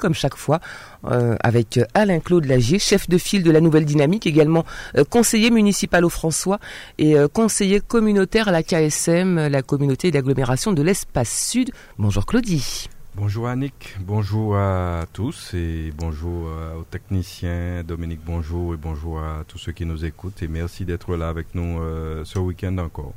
[0.00, 0.58] comme chaque fois,
[1.04, 4.64] euh, avec euh, Alain-Claude Lagier, chef de file de la Nouvelle Dynamique, également
[4.96, 6.58] euh, conseiller municipal au François
[6.98, 11.70] et conseiller communautaire à la KSM, la communauté d'agglomération de l'Espace Sud.
[11.98, 12.88] Bonjour Claudie.
[13.14, 16.48] Bonjour Annick, bonjour à tous et bonjour
[16.78, 21.16] aux techniciens, Dominique bonjour et bonjour à tous ceux qui nous écoutent et merci d'être
[21.16, 21.80] là avec nous
[22.24, 23.12] ce week-end encore.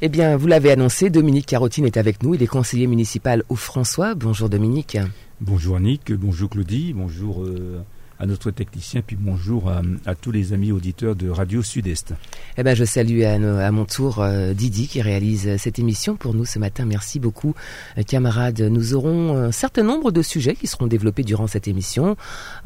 [0.00, 3.56] Eh bien, vous l'avez annoncé, Dominique Carotine est avec nous, il est conseiller municipal au
[3.56, 4.14] François.
[4.14, 4.96] Bonjour Dominique.
[5.40, 7.84] Bonjour Annick, bonjour Claudie, bonjour euh,
[8.20, 9.70] à notre technicien, puis bonjour
[10.06, 12.14] à, tous les amis auditeurs de Radio Sud-Est.
[12.56, 16.34] Eh ben, je salue à, mon tour euh, Didi qui réalise euh, cette émission pour
[16.34, 16.84] nous ce matin.
[16.84, 17.54] Merci beaucoup,
[17.96, 18.60] euh, camarades.
[18.60, 22.16] Nous aurons un certain nombre de sujets qui seront développés durant cette émission.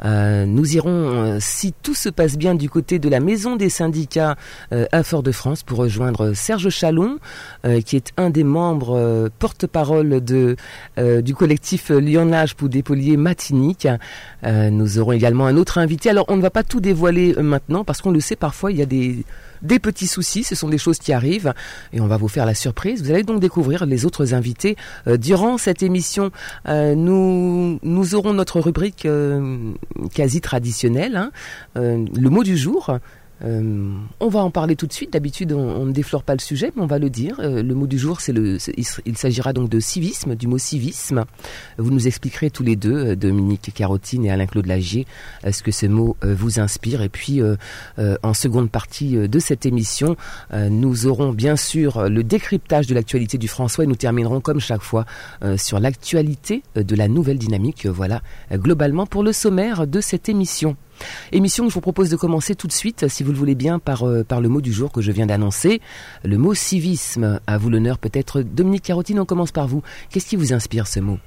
[0.03, 4.35] nous irons, si tout se passe bien, du côté de la Maison des syndicats
[4.71, 7.19] à Fort-de-France pour rejoindre Serge Chalon,
[7.85, 10.55] qui est un des membres porte-parole de
[10.97, 13.87] du collectif Lyonnage pour dépolier Matinique.
[14.43, 16.09] nous aurons également un autre invité.
[16.09, 18.77] Alors on ne va pas tout dévoiler euh, maintenant parce qu'on le sait parfois il
[18.77, 19.25] y a des,
[19.61, 21.53] des petits soucis, ce sont des choses qui arrivent
[21.91, 23.03] et on va vous faire la surprise.
[23.03, 24.75] Vous allez donc découvrir les autres invités
[25.07, 26.31] euh, durant cette émission.
[26.67, 29.07] Euh, nous nous aurons notre rubrique
[30.13, 31.31] quasi traditionnelle, hein.
[31.75, 32.97] le mot du jour.
[33.43, 35.13] Euh, on va en parler tout de suite.
[35.13, 37.39] D'habitude, on, ne déflore pas le sujet, mais on va le dire.
[37.39, 38.57] Euh, le mot du jour, c'est le.
[39.05, 41.25] Il, s'agira donc de civisme, du mot civisme.
[41.77, 45.05] Vous nous expliquerez tous les deux, euh, Dominique Carotine et Alain-Claude Lagier,
[45.49, 47.01] ce que ce mot vous inspire.
[47.01, 47.41] Et puis,
[47.97, 50.15] en seconde partie de cette émission,
[50.51, 54.81] nous aurons bien sûr le décryptage de l'actualité du François et nous terminerons comme chaque
[54.81, 55.05] fois
[55.57, 57.85] sur l'actualité de la nouvelle dynamique.
[57.85, 60.75] Voilà, globalement pour le sommaire de cette émission.
[61.31, 63.79] Émission que je vous propose de commencer tout de suite, si vous le voulez bien,
[63.79, 65.81] par, euh, par le mot du jour que je viens d'annoncer,
[66.23, 67.39] le mot civisme.
[67.47, 68.41] À vous l'honneur peut-être.
[68.41, 69.81] Dominique Carotine, on commence par vous.
[70.09, 71.19] Qu'est-ce qui vous inspire ce mot?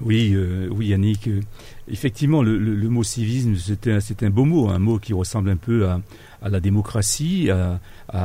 [0.00, 1.28] Oui, euh, oui, Yannick.
[1.28, 1.40] Euh,
[1.88, 5.88] effectivement, le, mot civisme, c'est un, un, beau mot, un mot qui ressemble un peu
[5.88, 6.00] à,
[6.48, 7.50] la démocratie,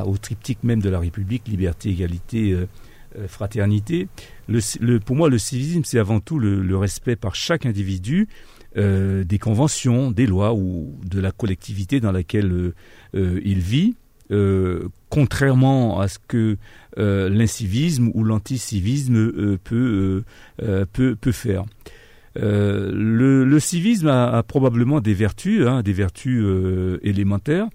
[0.05, 2.57] au triptyque même de la République, liberté, égalité,
[3.27, 4.07] fraternité.
[4.47, 8.27] Le, pour moi, le civisme, c'est avant tout le, respect par chaque individu
[8.75, 12.75] euh, des conventions, des lois ou de la collectivité dans laquelle euh,
[13.15, 13.95] euh, il vit,
[15.09, 16.57] contrairement à ce que
[16.97, 20.23] l'incivisme ou l'anticivisme peut,
[20.91, 21.63] peut, faire.
[22.35, 26.45] Le, civisme a, probablement des vertus, hein, des vertus
[27.03, 27.67] élémentaires.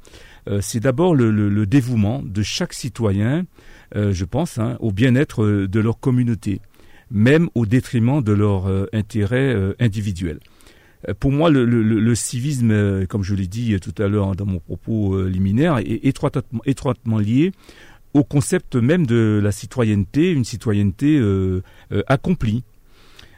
[0.60, 3.47] C'est d'abord le, dévouement de chaque citoyen,
[3.94, 6.60] je pense, hein, au bien-être de leur communauté,
[7.10, 10.38] même au détriment de leur intérêt individuel.
[11.09, 14.59] Euh, pour moi, le, civisme, euh, comme je l'ai dit tout à l'heure dans mon
[14.59, 17.53] propos euh, liminaire, est étroitement, lié
[18.15, 21.19] au concept même de la citoyenneté, une citoyenneté
[22.09, 22.63] accomplie.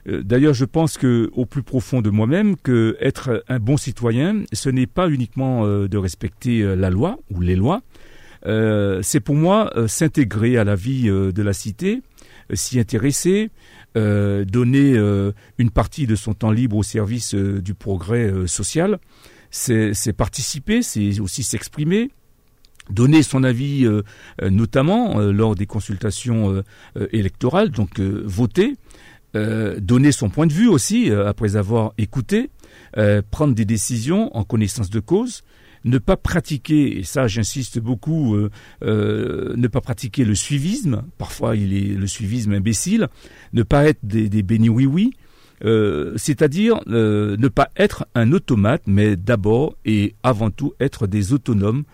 [0.05, 4.69] D'ailleurs, je pense que, au plus profond de moi-même, que être un bon citoyen, ce
[4.71, 7.83] n'est pas uniquement de respecter la loi ou les lois.
[8.45, 12.03] c'est pour moi s'intégrer à la vie de la cité,
[12.53, 13.51] s'y intéresser,
[13.97, 18.99] euh, donner euh, une partie de son temps libre au service euh, du progrès social,
[19.51, 22.11] c'est participer, c'est aussi s'exprimer,
[22.91, 23.87] donner son avis
[24.43, 26.65] notamment lors des consultations
[27.13, 28.75] électorales, donc voter,
[29.33, 32.51] donner son point de vue aussi après avoir écouté,
[33.31, 35.43] prendre des décisions en connaissance de cause,
[35.85, 38.51] ne pas pratiquer, et ça j'insiste beaucoup, euh,
[38.83, 43.09] euh, ne pas pratiquer le suivisme, parfois il est le suivisme imbécile,
[43.53, 45.13] ne pas être des, des bénis oui-oui,
[45.65, 51.85] euh, c'est-à-dire ne pas être un automate, mais d'abord et avant tout être des autonomes,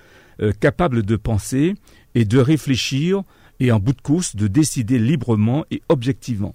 [0.59, 1.75] capables de penser
[2.15, 3.23] et de réfléchir,
[3.59, 6.55] et en bout de course de décider librement et objectivement,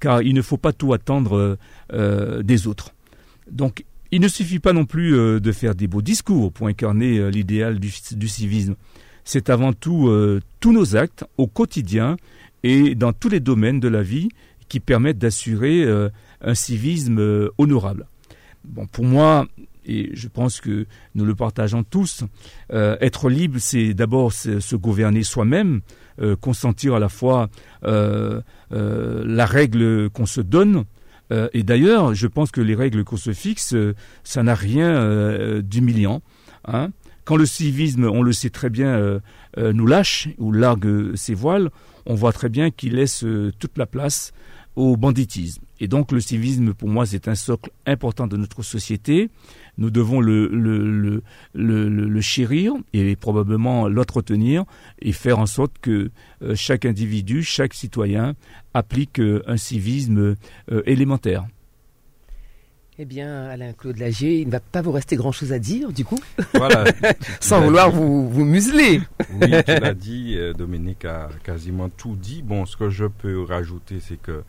[0.00, 1.58] car il ne faut pas tout attendre
[1.92, 2.94] des autres.
[3.50, 3.84] Donc
[4.16, 7.28] il ne suffit pas non plus euh, de faire des beaux discours pour incarner euh,
[7.28, 8.74] l'idéal du, civisme.
[9.24, 12.16] C'est avant tout euh, tous nos actes au quotidien
[12.62, 14.30] et dans tous les domaines de la vie
[14.70, 15.84] qui permettent d'assurer
[16.40, 18.06] un civisme honorable.
[18.64, 19.46] Bon, pour moi,
[19.84, 22.24] et je pense que nous le partageons tous,
[22.72, 25.82] être libre, c'est d'abord se gouverner soi-même,
[26.40, 27.48] consentir à la fois
[27.82, 30.84] la règle qu'on se donne,
[31.32, 33.94] euh, et d'ailleurs, je pense que les règles qu'on se fixe, euh,
[34.24, 36.22] ça n'a rien euh, d'humiliant.
[36.66, 36.90] Hein,
[37.24, 39.20] quand le civisme, on le sait très bien,
[39.56, 41.70] nous lâche ou largue ses voiles,
[42.06, 43.24] on voit très bien qu'il laisse
[43.58, 44.32] toute la place
[44.76, 45.62] au banditisme.
[45.80, 49.28] Et donc le civisme, pour moi, c'est un socle important de notre société.
[49.78, 54.64] Nous devons le, le, le, le, chérir et probablement l'entretenir
[55.00, 56.10] et faire en sorte que
[56.42, 58.34] euh, chaque individu, chaque citoyen
[58.72, 60.36] applique euh, un civisme
[60.72, 61.46] euh, élémentaire.
[62.98, 66.06] Eh bien, Alain Claude Lagier, il ne va pas vous rester grand-chose à dire, du
[66.06, 66.18] coup,
[66.54, 66.84] voilà,
[67.40, 69.02] sans vouloir vous, vous museler.
[69.34, 72.40] Oui, tu l'as dit, Dominique a quasiment tout dit.
[72.42, 74.42] Bon, ce que je peux rajouter, c'est que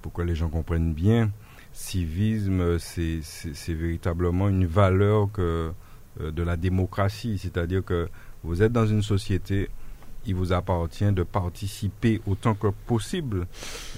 [0.00, 1.30] pour que les gens comprennent bien,
[1.72, 5.72] civisme, c'est véritablement une valeur que,
[6.20, 7.38] euh, de la démocratie.
[7.38, 8.08] C'est-à-dire que
[8.42, 9.70] vous êtes dans une société,
[10.26, 13.46] il vous appartient de participer autant que possible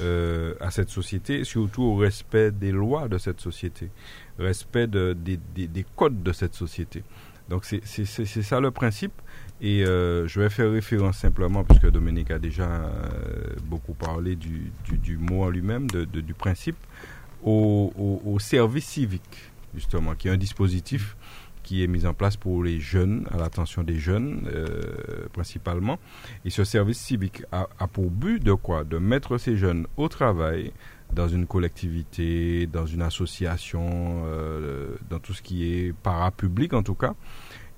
[0.00, 3.90] euh, à cette société, surtout au respect des lois de cette société,
[4.38, 7.02] respect de, des, des, codes de cette société.
[7.48, 9.12] Donc c'est ça le principe.
[9.60, 12.90] Et euh, je vais faire référence simplement, puisque Dominique a déjà
[13.66, 16.76] beaucoup parlé du, du, mot en lui-même, du principe,
[17.44, 21.16] au, service civique, justement, qui est un dispositif
[21.62, 24.68] qui est mis en place pour les jeunes, à l'attention des jeunes euh,
[25.32, 25.98] principalement.
[26.44, 28.84] Et ce service civique a, pour but de quoi?
[28.84, 30.72] De mettre ces jeunes au travail,
[31.12, 34.24] dans une collectivité, dans une association,
[35.08, 37.14] dans tout ce qui est parapublic en tout cas,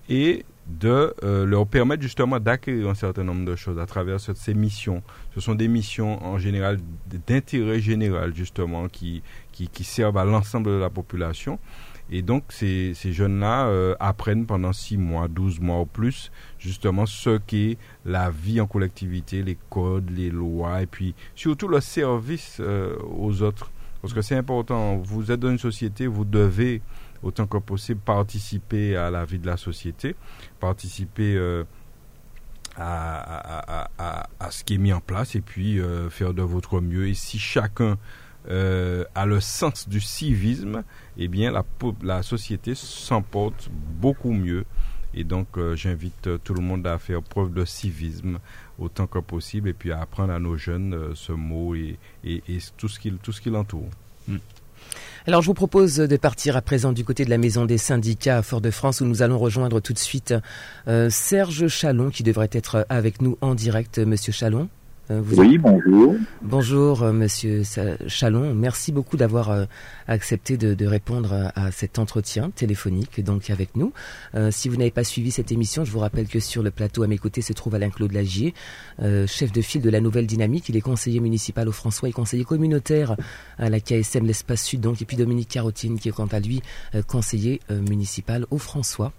[0.09, 4.55] et de euh, leur permettre justement d'acquérir un certain nombre de choses à travers ces
[4.55, 5.03] missions.
[5.35, 6.79] Ce sont des missions en général
[7.29, 9.23] d'intérêt général justement qui,
[9.65, 11.59] qui, servent à l'ensemble de la population.
[12.11, 17.39] Et donc ces, jeunes-là euh, apprennent pendant 6 mois, 12 mois ou plus justement ce
[17.39, 22.97] qu'est la vie en collectivité, les codes, les lois et puis surtout le service euh,
[23.19, 23.73] aux autres.
[24.03, 26.81] Parce que c'est important, vous êtes dans une société, vous devez
[27.25, 30.15] autant que possible participer à la vie de la société,
[30.61, 31.65] participer euh,
[32.77, 33.89] à,
[34.51, 35.81] ce qui est mis en place et puis
[36.11, 37.09] faire de votre mieux.
[37.09, 37.97] Et si chacun
[38.49, 40.83] euh, a le sens du civisme,
[41.17, 41.53] eh bien
[42.03, 44.65] la, société s'emporte beaucoup mieux.
[45.15, 48.39] Et donc j'invite tout le monde à faire preuve de civisme
[48.79, 51.99] autant que possible et puis à apprendre à nos jeunes ce mot et,
[52.77, 52.99] tout ce
[53.41, 53.89] qui l'entoure.
[54.29, 54.37] Hmm.
[55.27, 58.39] Alors je vous propose de partir à présent du côté de la maison des syndicats
[58.39, 60.35] à Fort-de-France où nous allons rejoindre tout de suite
[60.87, 63.99] euh, Serge Chalon qui devrait être avec nous en direct.
[63.99, 64.69] Monsieur Chalon
[65.11, 66.17] euh, oui, bonjour.
[66.43, 67.63] Bonjour, euh, Monsieur
[68.09, 68.55] Chalon.
[68.55, 69.65] Merci beaucoup d'avoir euh,
[70.09, 73.93] accepté de, répondre à, cet entretien téléphonique donc avec nous.
[74.51, 77.07] si vous n'avez pas suivi cette émission, je vous rappelle que sur le plateau à
[77.07, 78.55] mes côtés se trouve Alain-Claude Lagier,
[79.27, 80.69] chef de file de la Nouvelle Dynamique.
[80.69, 83.17] Il est conseiller municipal au François et conseiller communautaire
[83.59, 84.81] à la KSM l'Espace Sud.
[84.81, 86.63] Donc et puis Dominique Carotine qui est quant à lui
[87.07, 89.13] conseiller municipal au François.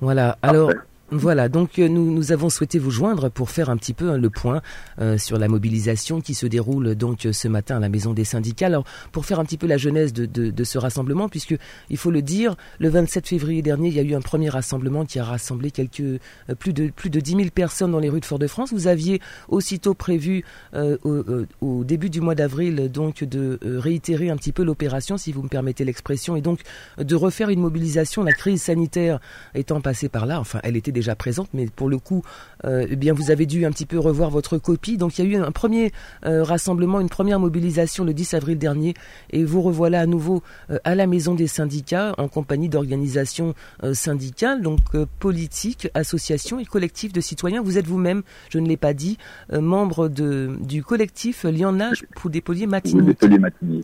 [0.00, 0.38] Voilà.
[0.42, 0.70] Alors.
[1.12, 4.30] Voilà, donc euh, nous, avons souhaité vous joindre pour faire un petit peu hein, le
[4.30, 4.62] point
[5.00, 8.22] euh, sur la mobilisation qui se déroule donc euh, ce matin à la maison des
[8.22, 8.66] syndicats.
[8.66, 11.56] Alors, pour faire un petit peu la genèse de, ce rassemblement, puisque
[11.88, 15.04] il faut le dire, le 27 février dernier, il y a eu un premier rassemblement
[15.04, 16.20] qui a rassemblé quelques
[16.60, 18.72] plus de plus de 10 000 personnes dans les rues de Fort-de-France.
[18.72, 21.24] Vous aviez aussitôt prévu au,
[21.60, 25.48] au, début du mois d'avril donc de réitérer un petit peu l'opération, si vous me
[25.48, 26.60] permettez l'expression, et donc
[26.98, 28.22] de refaire une mobilisation.
[28.22, 29.18] La crise sanitaire
[29.54, 32.22] étant passée par là, enfin, elle était déjà présente, mais pour le coup,
[32.66, 34.98] euh, eh bien, vous avez dû un petit peu revoir votre copie.
[34.98, 35.92] Donc, il y a eu un premier
[36.26, 38.92] euh, rassemblement, une première mobilisation le 10 avril dernier,
[39.30, 43.54] et vous revoilà à nouveau euh, à la maison des syndicats en compagnie d'organisations
[43.92, 44.80] syndicales, donc
[45.18, 47.62] politiques, associations et collectifs de citoyens.
[47.62, 49.16] Vous êtes vous-même, je ne l'ai pas dit,
[49.52, 53.24] membre de, du collectif Lianage pour des poliers matiniques.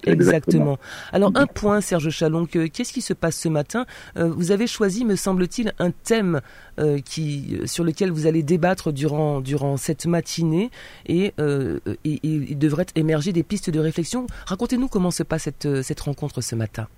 [0.04, 0.78] Exactement.
[1.12, 3.86] Alors, un point, Serge Chalon, qu'est-ce qui se passe ce matin?
[4.16, 6.40] Vous avez choisi, me semble-t-il, un thème
[7.06, 10.70] qui, sur lequel vous allez débattre durant, durant cette matinée
[11.06, 14.26] et, euh, il devrait émerger des pistes de réflexion.
[14.46, 16.88] Racontez-nous comment se passe cette, cette rencontre ce matin.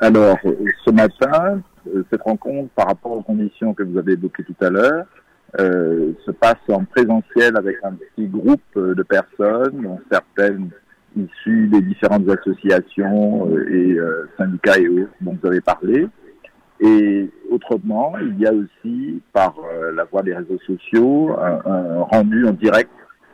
[0.00, 0.38] Alors,
[0.84, 1.60] ce matin,
[1.94, 5.06] euh, cette rencontre, par rapport aux conditions que vous avez évoquées tout à l'heure,
[5.58, 10.70] euh, se passe en présentiel avec un petit groupe de personnes, dont certaines
[11.16, 13.96] issues des différentes associations et
[14.36, 16.06] syndicats et autres dont vous avez parlé.
[16.80, 22.46] Et autrement, il y a aussi, par euh, la voie des réseaux sociaux, un, rendu
[22.46, 22.90] en direct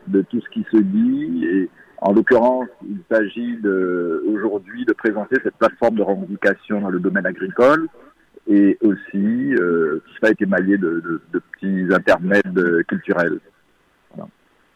[0.07, 1.45] de tout ce qui se dit.
[1.45, 3.59] Et en l'occurrence, il s'agit
[4.33, 7.89] aujourd'hui de présenter cette plateforme de revendication dans le domaine agricole.
[8.49, 13.39] Et aussi, euh, tout ça a été maillé de, de, de petits intermèdes culturels.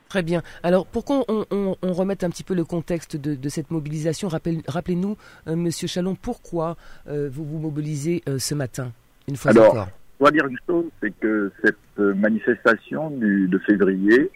[0.08, 0.42] Très bien.
[0.62, 5.16] Alors, pour qu'on on, remette un petit peu le contexte de, cette mobilisation, rappelez-nous,
[5.48, 6.76] euh, Monsieur Chalon, pourquoi
[7.08, 8.92] euh, vous vous mobilisez euh, ce matin,
[9.28, 9.88] une fois Alors, encore?
[10.20, 14.30] dois dire une chose, c'est que cette manifestation du, de février,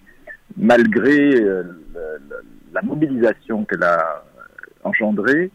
[0.56, 1.62] malgré euh,
[2.72, 4.24] la, mobilisation qu'elle a
[4.84, 5.50] engendrée,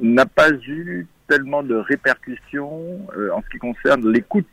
[0.00, 4.46] n'a pas eu tellement de répercussions euh, en ce qui concerne l'écoute,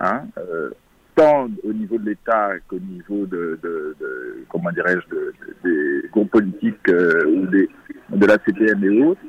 [0.00, 0.70] hein, euh,
[1.16, 3.58] tant au niveau de l'État qu'au niveau de,
[4.48, 5.06] comment dirais-je,
[5.64, 7.68] des groupes politiques ou des,
[8.10, 9.20] de la CPM et autres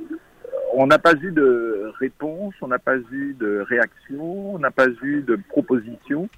[0.73, 4.87] on n'a pas eu de réponse, on n'a pas eu de réaction, on n'a pas
[5.01, 6.29] eu de proposition,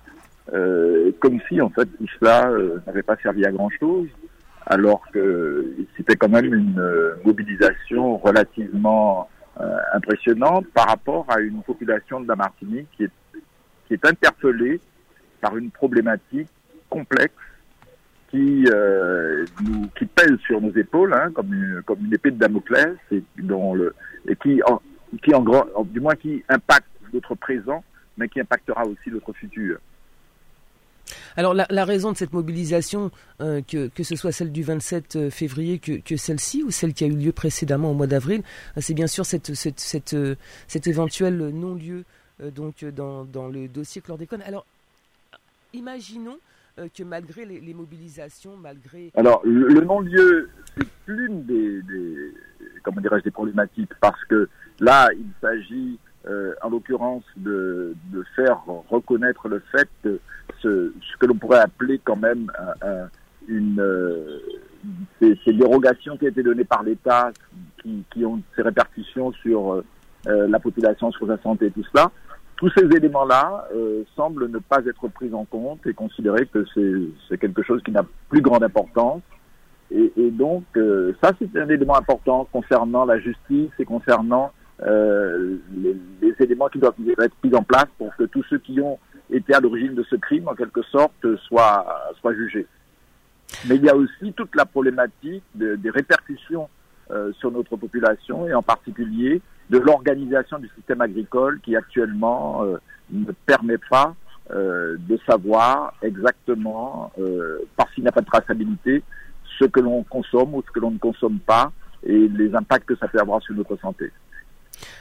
[0.53, 4.07] euh, comme si en fait tout cela euh, n'avait pas servi à grand chose,
[4.65, 9.29] alors que c'était quand même une euh, mobilisation relativement
[9.93, 13.11] impressionnante par rapport à une population de la Martinique qui est,
[13.87, 14.79] qui est interpellée
[15.41, 16.49] par une problématique
[16.89, 17.33] complexe
[18.29, 19.45] qui euh,
[19.97, 23.23] qui pèse sur nos épaules hein, comme une comme une épée de Damoclès et
[24.35, 24.81] qui en,
[25.23, 27.83] qui en grand du moins qui impacte notre présent
[28.17, 29.79] mais qui impactera aussi notre futur.
[31.37, 35.29] Alors la, raison de cette mobilisation, euh, que, que ce soit celle du 27 euh,
[35.31, 38.43] février que, celle-ci ou celle qui a eu lieu précédemment au mois d'avril,
[38.77, 40.15] c'est bien sûr cette, cette, cette,
[40.67, 42.03] cet éventuel non-lieu
[42.53, 44.41] donc dans, dans le dossier chlordécone.
[44.43, 44.65] Alors
[45.73, 46.37] imaginons
[46.79, 49.11] euh, que malgré les, mobilisations, malgré...
[49.15, 52.33] Alors, le, non-lieu, c'est l'une des, des,
[52.83, 54.47] comment dirais-je, des problématiques, parce que
[54.79, 60.19] là, il s'agit, euh, en l'occurrence, de, de, faire reconnaître le fait que
[60.61, 62.51] ce, ce que l'on pourrait appeler quand même
[63.47, 63.81] une...
[63.81, 64.39] Euh,
[65.19, 67.33] ces, ces, dérogations qui ont été données par l'État,
[67.83, 69.83] qui, qui, ont ces répercussions sur
[70.25, 72.11] la population, sur sa santé tout cela,
[72.59, 76.65] tous ces éléments-là euh, semblent ne pas être pris en compte et considérer que
[77.29, 79.21] c'est quelque chose qui n'a plus grande importance.
[79.91, 84.51] Et, et donc, euh, ça, c'est un élément important concernant la justice et concernant
[84.81, 88.81] euh, les, les, éléments qui doivent être mis en place pour que tous ceux qui
[88.81, 88.99] ont
[89.31, 92.67] été à l'origine de ce crime, en quelque sorte, soient, soient jugés.
[93.69, 96.67] Mais il y a aussi toute la problématique de, des répercussions
[97.11, 102.77] euh, sur notre population et en particulier de l'organisation du système agricole qui actuellement euh,
[103.11, 104.15] ne permet pas
[104.51, 109.03] euh, de savoir exactement, euh, parce qu'il n'y a pas de traçabilité,
[109.59, 111.71] ce que l'on consomme ou ce que l'on ne consomme pas
[112.03, 114.11] et les impacts que ça peut avoir sur notre santé.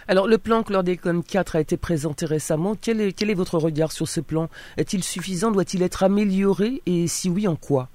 [0.09, 2.75] Alors, le plan Chlordécone 4 a été présenté récemment.
[2.81, 4.49] Quel est, quel est votre regard sur ce plan?
[4.77, 5.51] Est-il suffisant?
[5.51, 6.83] Doit-il être amélioré?
[6.87, 7.89] Et si oui, en quoi?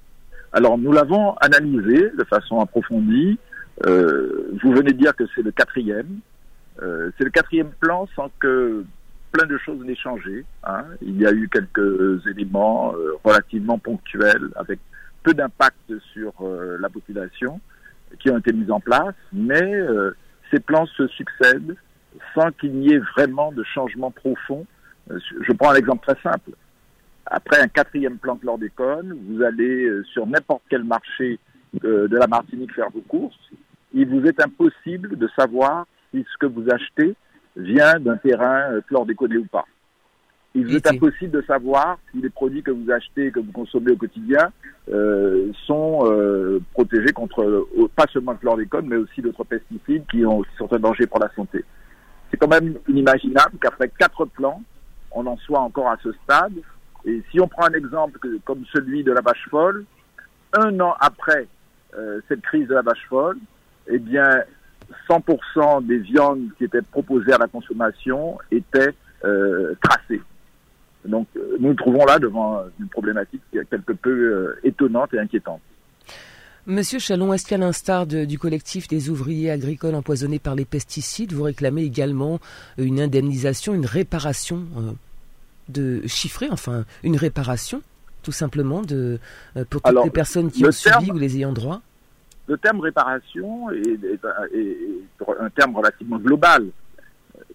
[0.52, 3.38] Alors, nous l'avons analysé de façon approfondie.
[3.86, 6.20] Euh, vous venez de dire que c'est le quatrième.
[6.82, 8.84] Euh, c'est le quatrième plan sans que
[9.32, 10.44] plein de choses n'aient changé.
[10.64, 10.84] Hein.
[11.02, 14.78] Il y a eu quelques éléments euh, relativement ponctuels avec
[15.22, 17.60] peu d'impact sur euh, la population
[18.20, 19.74] qui ont été mis en place, mais
[20.52, 21.74] ces plans se succèdent
[22.32, 24.66] sans qu'il n'y ait vraiment de changement profond.
[25.10, 26.52] je prends un exemple très simple.
[27.26, 31.40] Après un quatrième plan chlordécone, vous allez sur n'importe quel marché
[31.72, 33.50] de la Martinique faire vos courses.
[33.92, 37.14] Il vous est impossible de savoir si ce que vous achetez
[37.56, 39.64] vient d'un terrain euh, chlordéconé ou pas.
[40.56, 43.96] Il est impossible de savoir si les produits que vous achetez, que vous consommez au
[43.96, 44.52] quotidien,
[44.88, 47.66] euh, sont euh, protégés contre
[47.96, 51.18] pas seulement le chlordécone, mais aussi d'autres pesticides qui, ont, qui sont un danger pour
[51.18, 51.64] la santé.
[52.30, 54.62] C'est quand même inimaginable qu'après quatre plans,
[55.10, 56.54] on en soit encore à ce stade.
[57.04, 59.84] Et si on prend un exemple comme celui de la vache folle,
[60.52, 61.48] un an après
[61.98, 63.38] euh, cette crise de la vache folle,
[63.88, 64.28] eh bien,
[65.08, 70.20] 100% des viandes qui étaient proposées à la consommation étaient euh, tracées.
[71.04, 75.60] Donc euh, nous nous trouvons là devant une problématique quelque peu euh, étonnante et inquiétante.
[76.66, 81.42] Monsieur Chalon, est-ce qu'à l'instar du collectif des ouvriers agricoles empoisonnés par les pesticides, vous
[81.42, 82.40] réclamez également
[82.78, 84.64] une indemnisation, une réparation
[85.68, 87.82] de chiffrée, enfin une réparation
[88.22, 89.18] tout simplement de,
[89.68, 91.82] pour toutes les personnes qui ont subi ou les ayant droit?
[92.46, 93.98] Le terme réparation est,
[95.40, 96.68] un terme relativement global.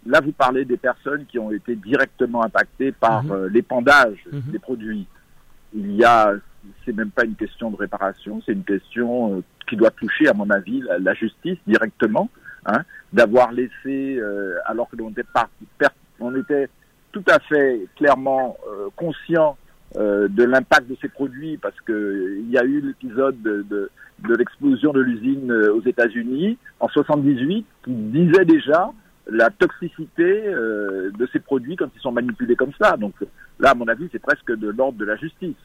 [0.06, 4.52] Là, vous parlez des personnes qui ont été directement impactées par euh, l'épandage mhm.
[4.52, 5.08] des produits.
[5.74, 6.34] Il y a,
[6.86, 10.34] c'est même pas une question de réparation, c'est une question euh, qui doit toucher, à
[10.34, 12.30] mon avis, la, justice directement,
[12.66, 15.24] hein, d'avoir laissé, euh, alors que l'on était
[16.20, 16.70] on était
[17.12, 18.58] tout à fait clairement
[18.96, 19.58] conscient
[19.96, 23.90] de l'impact de ces produits parce que il y a eu l'épisode de, de
[24.28, 28.92] de l'explosion de l'usine euh, aux États-Unis en 78 qui disait déjà
[29.28, 32.98] la toxicité euh, de ces produits quand ils sont manipulés comme ça.
[32.98, 33.14] Donc
[33.60, 35.56] là, à mon avis, c'est presque de l'ordre de la justice.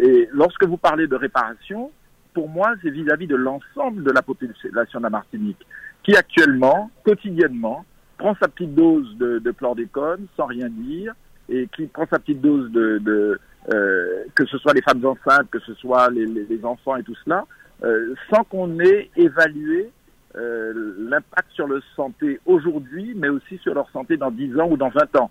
[0.00, 1.90] Et lorsque vous parlez de réparation,
[2.32, 5.66] pour moi, c'est vis-à-vis de l'ensemble de la population de la Martinique,
[6.02, 7.84] qui actuellement, quotidiennement,
[8.16, 11.14] prend sa petite dose de, de chlordécone sans rien dire,
[11.48, 13.38] et qui prend sa petite dose de,
[13.72, 17.44] euh, que ce soit les femmes enceintes, que ce soit les, enfants et tout cela,
[17.82, 19.90] euh, sans qu'on ait évalué
[20.36, 24.76] euh, l'impact sur leur santé aujourd'hui, mais aussi sur leur santé dans 10 ans ou
[24.76, 25.30] dans 20 ans.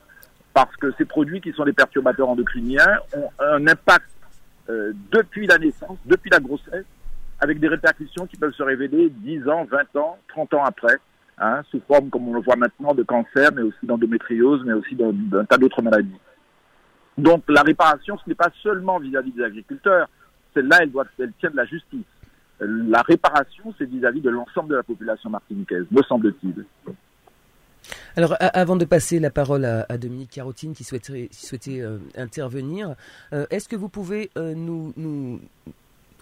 [0.54, 4.06] Parce que ces produits qui sont des perturbateurs endocriniens ont un impact
[5.12, 6.86] depuis la naissance, depuis la grossesse,
[7.42, 10.96] avec des répercussions qui peuvent se révéler 10 ans, 20 ans, 30 ans après,
[11.38, 14.96] hein, sous forme, comme on le voit maintenant, de cancer, mais aussi d'endométriose, mais aussi
[14.96, 16.20] d'un tas d'autres maladies.
[17.18, 20.08] Donc la réparation, ce n'est pas seulement vis-à-vis des agriculteurs,
[20.54, 22.06] celle-là, elle, doit, elle tient de la justice.
[22.60, 26.66] La réparation, c'est vis-à-vis de l'ensemble de la population martiniquaise, me semble-t-il.
[28.16, 31.30] Alors, avant de passer la parole à, Dominique Carotine qui souhaitait,
[31.82, 32.96] euh, intervenir,
[33.34, 35.40] euh, est-ce que vous pouvez euh, nous,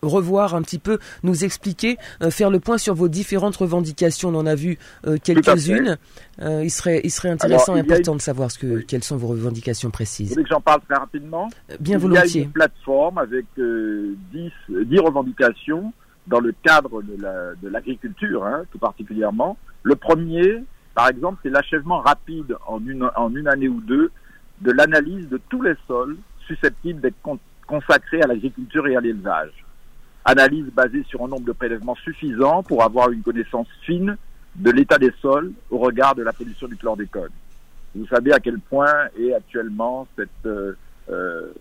[0.01, 4.29] revoir un petit peu, nous expliquer, euh, faire le point sur vos différentes revendications.
[4.29, 5.97] On en a vu euh, quelques-unes.
[6.41, 8.17] Euh, il serait, il serait intéressant et important une...
[8.17, 8.85] de savoir ce que, oui.
[8.85, 10.29] quelles sont vos revendications précises.
[10.29, 11.49] Vous voulez que j'en parle très rapidement?
[11.79, 12.29] Bien il volontiers.
[12.29, 15.93] Il y a une plateforme avec 10, 10 revendications
[16.27, 19.57] dans le cadre de l'agriculture, la, hein, tout particulièrement.
[19.83, 20.63] Le premier,
[20.95, 24.11] par exemple, c'est l'achèvement rapide en une, en une année ou deux
[24.61, 26.17] de l'analyse de tous les sols
[26.47, 27.17] susceptibles d'être
[27.67, 29.51] consacrés à l'agriculture et à l'élevage.
[30.23, 34.17] Analyse basée sur un nombre de prélèvements suffisant pour avoir une connaissance fine
[34.55, 37.31] de l'état des sols au regard de la pollution du chlordécone.
[37.95, 40.75] Vous savez à quel point est actuellement cette, euh,
[41.09, 41.51] euh,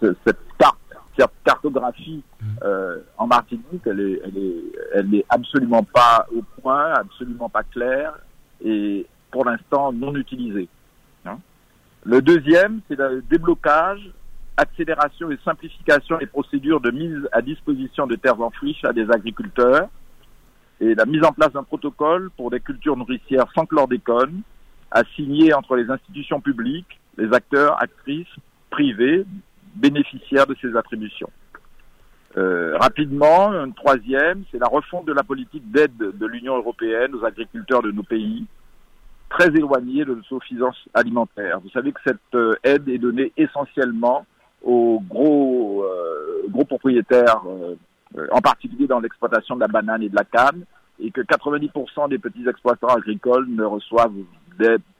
[0.00, 0.80] cette carte
[1.18, 2.22] cette cartographie
[2.62, 4.62] euh, en Martinique, elle est, elle est,
[4.94, 8.18] elle est absolument pas au point, absolument pas claire
[8.64, 10.68] et pour l'instant non utilisée.
[11.26, 11.38] Hein.
[12.04, 14.10] Le deuxième, c'est le déblocage,
[14.60, 19.10] accélération et simplification des procédures de mise à disposition de terres en friche à des
[19.10, 19.88] agriculteurs
[20.80, 24.42] et la mise en place d'un protocole pour des cultures nourricières sans chlordécone
[24.90, 28.34] à signer entre les institutions publiques, les acteurs, actrices
[28.70, 29.24] privés,
[29.74, 31.30] bénéficiaires de ces attributions.
[32.36, 37.24] Euh, rapidement, un troisième, c'est la refonte de la politique d'aide de l'Union européenne aux
[37.24, 38.46] agriculteurs de nos pays,
[39.30, 41.60] très éloignés de l'autosuffisance alimentaire.
[41.60, 44.26] Vous savez que cette euh, aide est donnée essentiellement
[44.62, 50.16] aux gros, euh, gros propriétaires, euh, en particulier dans l'exploitation de la banane et de
[50.16, 50.64] la canne,
[50.98, 54.12] et que 90% des petits exploitants agricoles ne reçoivent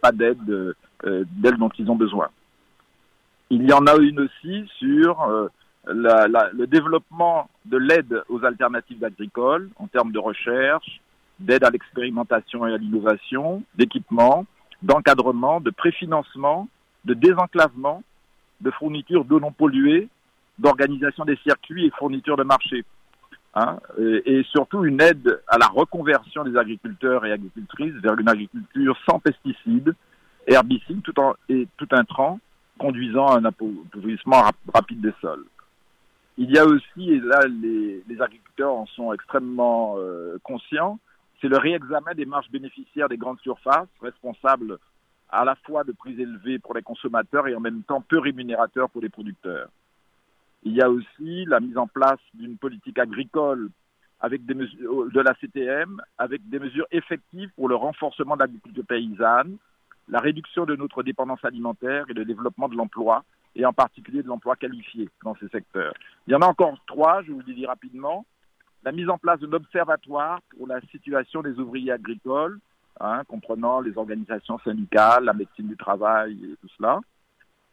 [0.01, 2.29] pas d'aide euh, d'aide dont ils ont besoin.
[3.49, 5.49] Il y en a une aussi sur euh,
[5.87, 11.01] la, la, le développement de l'aide aux alternatives agricoles en termes de recherche,
[11.39, 14.45] d'aide à l'expérimentation et à l'innovation, d'équipement,
[14.83, 16.69] d'encadrement, de préfinancement,
[17.07, 18.03] de désenclavement,
[18.61, 20.09] de fourniture d'eau non polluée,
[20.59, 22.85] d'organisation des circuits et fourniture de marché.
[23.55, 28.97] Hein, et, surtout une aide à la reconversion des agriculteurs et agricultrices vers une agriculture
[29.09, 29.95] sans pesticides,
[30.47, 32.39] herbicides tout en, et tout intrants,
[32.79, 34.43] conduisant à un appauvrissement
[34.73, 35.45] rapide des sols.
[36.39, 41.01] Il y a aussi, et là les, les agriculteurs en sont extrêmement euh, conscients,
[41.41, 44.79] c'est le réexamen des marges bénéficiaires des grandes surfaces, responsables
[45.33, 48.91] à la fois de prix élevés pour les consommateurs et en même temps peu rémunérateurs
[48.91, 49.69] pour les producteurs.
[50.63, 53.71] Il y a aussi la mise en place d'une politique agricole
[54.21, 59.57] avec mesures de la CTM, avec des mesures effectives pour le renforcement de l'agriculture paysanne,
[60.09, 63.25] la réduction de notre dépendance alimentaire et le développement de l'emploi,
[63.57, 65.95] et en particulier de l'emploi qualifié dans ces secteurs.
[66.27, 68.27] Il y en a encore trois, je vous le dis rapidement.
[68.85, 72.59] La mise en place d'un observatoire pour la situation des ouvriers agricoles,
[73.01, 77.01] hein, comprenant les organisations syndicales, la médecine du travail et tout cela.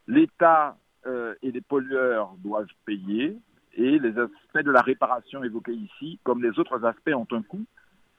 [0.08, 3.38] L'État euh, et les pollueurs doivent payer,
[3.74, 7.66] et les aspects de la réparation évoqués ici, comme les autres aspects, ont un coût.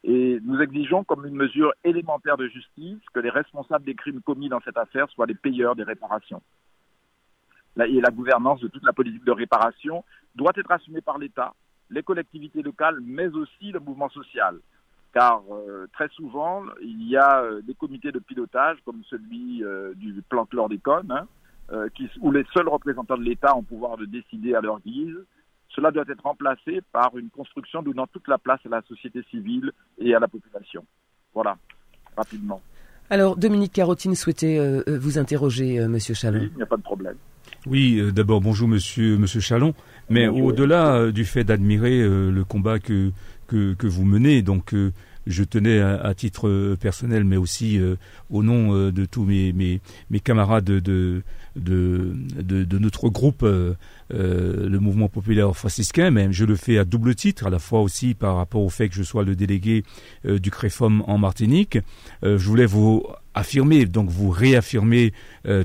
[0.05, 4.49] Et nous exigeons comme une mesure élémentaire de justice que les responsables des crimes commis
[4.49, 6.40] dans cette affaire soient les payeurs des réparations.
[7.77, 10.05] Et la gouvernance de toute la politique de réparation
[10.37, 11.55] doit être assumée par l'État,
[11.90, 14.61] les collectivités locales, mais aussi le mouvement social.
[15.14, 19.94] Car euh, très souvent, il y a euh, des comités de pilotage, comme celui euh,
[19.97, 21.27] du plan chlordécone, hein,
[21.73, 25.16] euh, qui, où les seuls représentants de l'État ont pouvoir de décider à leur guise.
[25.75, 29.73] Cela doit être remplacé par une construction donnant toute la place à la société civile
[29.99, 30.85] et à la population.
[31.35, 31.57] Voilà,
[32.16, 32.61] rapidement.
[33.11, 36.40] Alors, Dominique Carotine souhaitait euh, vous interroger, euh, Monsieur Chalon.
[36.40, 37.16] Oui, il n'y a pas de problème.
[37.66, 39.75] Oui, euh, d'abord bonjour Monsieur Monsieur Chalon,
[40.11, 43.11] mais au-delà euh, du fait d'admirer euh, le combat que,
[43.48, 44.74] que, vous menez, donc
[45.28, 47.96] je tenais à, titre personnel, mais aussi euh,
[48.30, 49.80] au nom euh, de tous mes, mes,
[50.20, 51.22] camarades de, de,
[51.54, 53.74] de, notre groupe, euh,
[54.11, 58.14] le mouvement populaire franciscain, même je le fais à double titre, à la fois aussi
[58.14, 59.84] par rapport au fait que je sois le délégué
[60.24, 61.78] du CREFOM en Martinique.
[62.22, 63.04] je voulais vous
[63.38, 65.12] affirmé, donc vous réaffirmez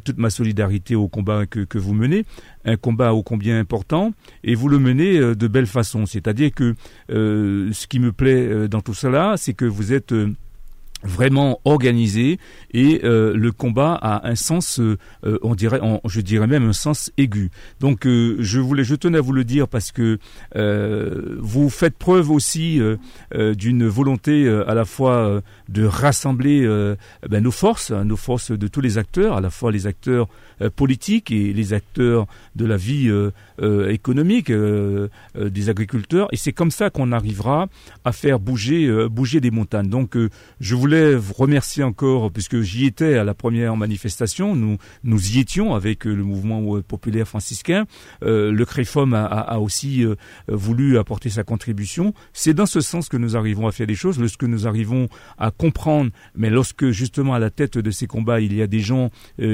[0.04, 2.26] toute ma solidarité au combat que, que vous menez,
[2.66, 6.06] un combat ô combien important, et vous le menez de belle façon.
[6.06, 6.76] C'est-à-dire que
[7.10, 10.14] ce qui me plaît dans tout cela, c'est que vous êtes
[11.04, 12.40] vraiment organisé
[12.74, 16.74] et euh, le combat a un sens, euh, euh, on dirait, je dirais même un
[16.74, 17.52] sens aigu.
[17.80, 20.18] Donc je voulais, je tenais à vous le dire parce que
[21.40, 22.80] vous faites preuve aussi
[23.34, 26.68] d'une volonté à la fois de rassembler
[27.30, 30.28] ben, nos forces, hein, nos forces de tous les acteurs, à la fois les acteurs
[30.76, 33.12] politiques et les acteurs de la vie
[33.90, 36.28] économique des agriculteurs.
[36.32, 37.68] Et c'est comme ça qu'on arrivera
[38.06, 39.90] à faire bouger, bouger des montagnes.
[39.90, 40.18] Donc
[40.60, 45.40] je voulais vous remercier encore, puisque j'y étais à la première manifestation, nous, nous y
[45.40, 47.86] étions avec euh, le mouvement euh, populaire franciscain,
[48.24, 50.06] euh, le CREFOM a, aussi
[50.48, 52.14] voulu apporter sa contribution.
[52.34, 55.52] C'est dans ce sens que nous arrivons à faire des choses, lorsque nous arrivons à
[55.52, 59.10] comprendre, mais lorsque justement à la tête de ces combats, il y a des gens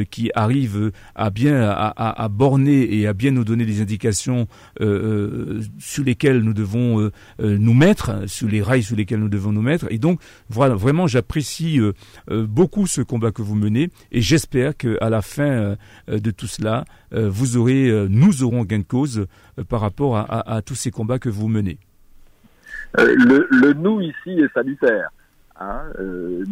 [0.09, 4.47] qui arrivent à bien à, borner et à bien nous donner des indications
[4.79, 9.87] sur lesquelles nous devons nous mettre, sur les rails sur lesquels nous devons nous mettre.
[9.91, 11.93] Et donc, vraiment, j'apprécie j'apprécie euh,
[12.31, 15.75] euh, beaucoup ce combat que vous menez et j'espère qu'à la fin euh,
[16.07, 19.25] de tout cela, vous aurez, nous aurons gain de cause
[19.67, 21.77] par rapport à, tous ces combats que vous menez.
[22.95, 25.09] Le, nous ici est salutaire.
[25.59, 25.81] Hein.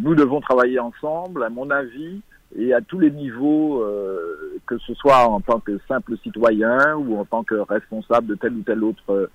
[0.02, 2.20] nous devons travailler ensemble, à mon avis,
[2.56, 3.84] et à tous les niveaux,
[4.66, 8.54] que ce soit en tant que simple citoyen ou en tant que responsable de telle
[8.54, 9.30] ou telle autre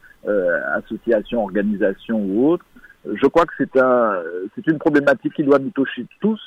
[0.76, 2.66] association, organisation ou autre
[3.06, 4.22] je crois que c'est un,
[4.56, 6.42] c'est une problématique qui doit nous toucher tous,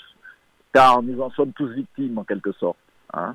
[0.72, 2.78] car nous en sommes tous victimes en quelque sorte.
[3.12, 3.34] Hein.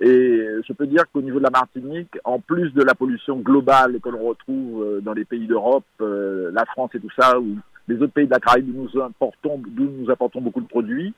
[0.00, 3.98] Et je peux dire qu'au niveau de la Martinique, en plus de la pollution globale
[4.00, 7.56] que l'on retrouve euh, dans les pays d'Europe, euh, la France et tout ça, ou
[7.88, 11.14] les autres pays de la Caraïbe d'où nous importons, d'où nous apportons beaucoup de produits,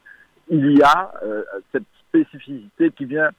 [0.48, 3.30] il y a euh, cette spécificité qui vient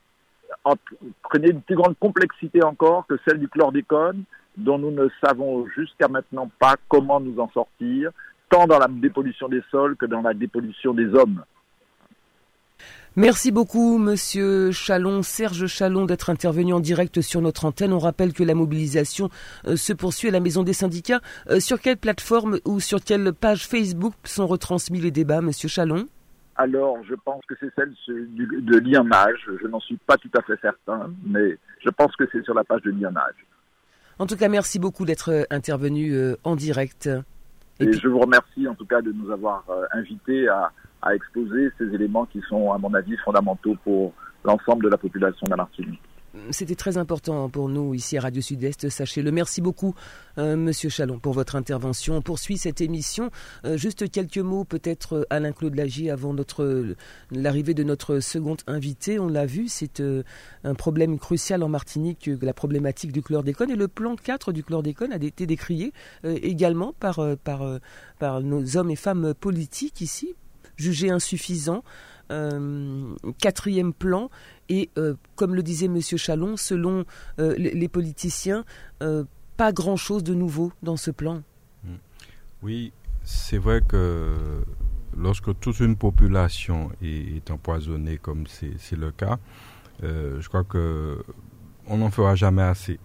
[0.65, 4.23] entraîner une plus grande complexité encore que celle du chlordécone,
[4.59, 8.11] dont nous ne savons jusqu'à maintenant pas comment nous en sortir,
[8.49, 11.43] tant dans la dépollution des sols que dans la dépollution des hommes.
[13.15, 17.91] Merci beaucoup, Monsieur Chalon, Serge Chalon, d'être intervenu en direct sur notre antenne.
[17.91, 19.29] On rappelle que la mobilisation
[19.65, 21.19] euh, se poursuit à la Maison des syndicats.
[21.49, 26.05] Euh, sur quelle plateforme ou sur quelle page Facebook sont retransmis les débats, Monsieur Chalon?
[26.55, 29.49] Alors, je pense que c'est celle de l'IAMAGE.
[29.61, 32.63] Je n'en suis pas tout à fait certain, mais je pense que c'est sur la
[32.63, 33.45] page de l'IAMAGE.
[34.19, 37.09] En tout cas, merci beaucoup d'être euh, intervenu euh, en direct.
[37.79, 41.71] Et, je vous remercie en tout cas de nous avoir euh, invités à, à exposer
[41.77, 45.55] ces éléments qui sont, à mon avis, fondamentaux pour l'ensemble de la population de la
[45.55, 46.01] Martinique.
[46.51, 49.31] C'était très important pour nous ici à Radio Sud-Est, sachez-le.
[49.31, 49.95] Merci beaucoup,
[50.37, 52.17] euh, Monsieur Chalon, pour votre intervention.
[52.17, 53.31] On poursuit cette émission.
[53.65, 56.35] Euh, juste quelques mots, peut-être, euh, Alain Claude Lagier, avant
[57.31, 59.17] l'arrivée de notre second invité.
[59.17, 60.03] On l'a vu, c'est
[60.63, 63.71] un problème crucial en Martinique, la problématique du chlordécone.
[63.71, 68.95] Et le plan 4 du chlordécone a été décrié également par, par, nos hommes et
[68.95, 70.35] femmes politiques ici,
[70.77, 71.11] jugés
[72.29, 73.15] insuffisants.
[73.39, 74.29] quatrième plan
[74.69, 75.99] et euh, comme le disait M.
[76.01, 77.05] Chalon, selon
[77.39, 78.65] euh, les, politiciens,
[79.01, 79.23] euh,
[79.57, 81.41] pas grand-chose de nouveau dans ce plan.
[81.83, 81.97] Hmm.
[82.61, 84.63] Oui, c'est vrai que
[85.17, 89.39] lorsque toute une population est, empoisonnée, comme c'est le cas,
[90.01, 91.23] je crois que
[91.87, 92.99] on n'en fera jamais assez.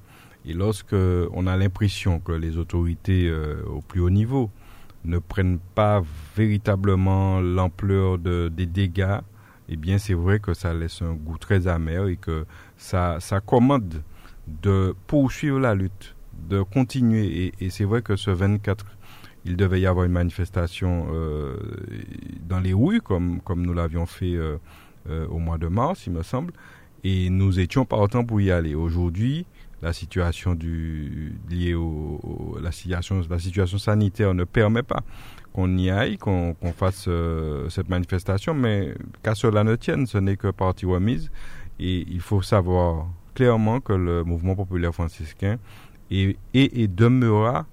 [0.46, 3.32] Et lorsque on a l'impression que les autorités
[3.66, 4.50] au plus haut niveau
[5.04, 6.02] ne prennent pas
[6.36, 9.18] véritablement l'ampleur des dégâts
[9.68, 13.40] eh bien c'est vrai que ça laisse un goût très amer et que ça, ça
[13.40, 14.02] commande
[14.46, 16.14] de poursuivre la lutte,
[16.48, 17.52] de continuer.
[17.60, 18.84] Et, c'est vrai que ce 24,
[19.46, 21.56] il devait y avoir une manifestation euh,
[22.46, 24.58] dans les rues, comme, comme nous l'avions fait euh,
[25.08, 26.52] euh, au mois de mars, il me semble.
[27.02, 28.74] Et nous étions partants pour y aller.
[28.74, 29.46] Aujourd'hui,
[29.84, 30.56] la situation
[31.50, 33.22] liée au, la situation,
[33.78, 35.02] sanitaire ne permet pas
[35.52, 40.38] qu'on y aille, qu'on fasse euh, cette manifestation, mais qu'à cela ne tienne, ce n'est
[40.38, 41.30] que partie remise.
[41.78, 45.58] Et il faut savoir clairement que le mouvement populaire franciscain
[46.10, 47.66] est, et demeurera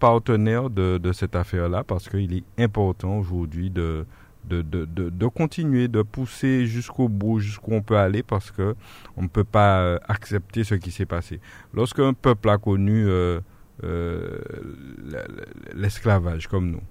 [0.00, 4.06] partenaire de cette affaire-là parce qu'il est important aujourd'hui de,
[4.48, 8.74] de, de, de, continuer, de pousser jusqu'au bout, jusqu'où on peut aller, parce que
[9.16, 11.40] on ne peut pas euh, accepter ce qui s'est passé.
[11.72, 13.40] Lorsqu'un peuple a connu euh,
[15.74, 16.82] l'esclavage comme nous,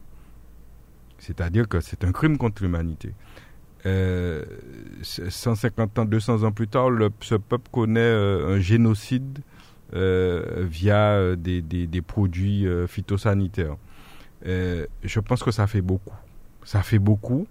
[1.20, 3.14] c'est-à-dire que c'est un crime contre l'humanité.
[3.84, 6.90] 150 euh, ans, 200 ans plus tard,
[7.20, 9.40] ce peuple connaît euh, un génocide
[9.94, 13.76] euh, via des, produits phytosanitaires.
[14.46, 16.16] je pense que ça fait beaucoup.
[16.66, 17.48] Ça fait beaucoup.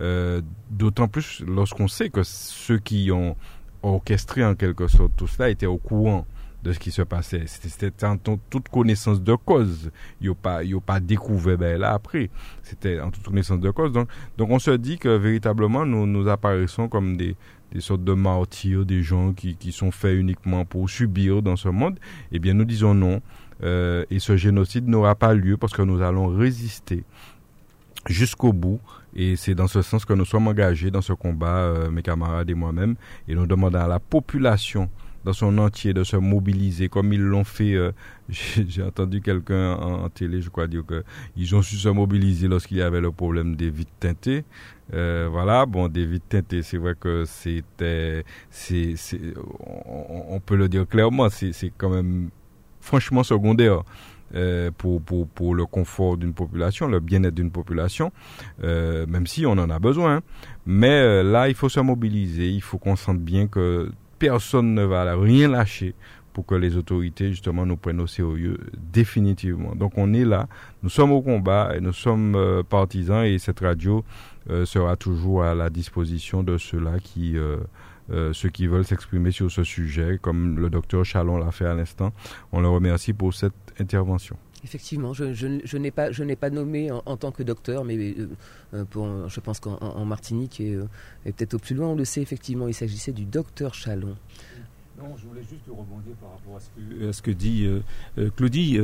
[0.00, 3.36] Euh, d'autant plus lorsqu'on sait que ceux qui ont
[3.82, 6.26] orchestré en quelque sorte tout cela étaient au courant
[6.64, 7.44] de ce qui se passait.
[7.46, 9.90] C'était en toute connaissance de cause.
[10.20, 12.30] Ils n'ont pas, pas découvert ben, là après.
[12.62, 13.92] C'était en toute connaissance de cause.
[13.92, 17.36] Donc, donc on se dit que véritablement nous, nous apparaissons comme des,
[17.70, 21.68] des sortes de martyrs, des gens qui, qui sont faits uniquement pour subir dans ce
[21.68, 21.98] monde.
[22.32, 23.20] Eh bien, nous disons non.
[23.62, 27.04] Euh, et ce génocide n'aura pas lieu parce que nous allons résister
[28.06, 28.80] jusqu'au bout.
[29.14, 32.50] Et c'est dans ce sens que nous sommes engagés dans ce combat, euh, mes camarades
[32.50, 32.96] et moi-même.
[33.28, 34.90] Et nous demandons à la population
[35.24, 37.74] dans son entier de se mobiliser comme ils l'ont fait.
[37.74, 37.92] Euh,
[38.28, 42.82] j'ai entendu quelqu'un en, télé, je crois, dire qu'ils ont su se mobiliser lorsqu'il y
[42.82, 44.44] avait le problème des vitres teintées.
[44.92, 48.94] Euh, voilà, bon, des vitres teintées, c'est vrai que c'était, c'est,
[49.86, 52.28] on, on, peut le dire clairement, c'est quand même
[52.80, 53.82] franchement secondaire.
[54.34, 58.10] Euh, pour, pour, pour le confort d'une population, le bien-être d'une population,
[58.64, 60.22] euh, même si on en a besoin.
[60.66, 64.82] Mais euh, là, il faut se mobiliser, il faut qu'on sente bien que personne ne
[64.82, 65.94] va rien lâcher
[66.32, 68.58] pour que les autorités justement nous prennent au sérieux
[68.92, 69.76] définitivement.
[69.76, 70.48] Donc on est là,
[70.82, 72.36] nous sommes au combat et nous sommes
[72.68, 74.04] partisans et cette radio
[74.64, 77.36] sera toujours à la disposition de ceux-là qui
[78.32, 82.12] ceux qui veulent s'exprimer sur ce sujet, comme le docteur Chalon l'a fait à l'instant.
[82.50, 84.36] On le remercie pour cette intervention.
[84.64, 88.28] Effectivement, je, je, n'ai pas, je n'ai pas nommé en, tant que docteur, mais euh,
[88.72, 90.78] euh, pour, je pense qu'en Martinique et,
[91.26, 94.16] et peut-être au plus loin, on le sait effectivement, il s'agissait du docteur Chalon.
[94.96, 97.68] Non, je voulais juste rebondir par rapport à ce que, dit
[98.36, 98.78] Claudie.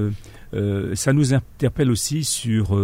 [0.94, 2.78] ça nous interpelle aussi sur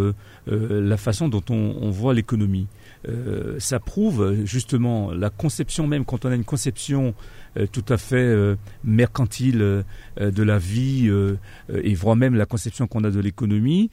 [0.46, 2.66] la façon dont on voit l'économie.
[3.08, 7.12] Euh, ça prouve justement la conception même, quand on a une conception euh,
[7.72, 9.84] tout à fait euh, mercantile
[10.18, 11.10] de la vie
[11.68, 13.90] et voire même la conception qu'on a de l'économie,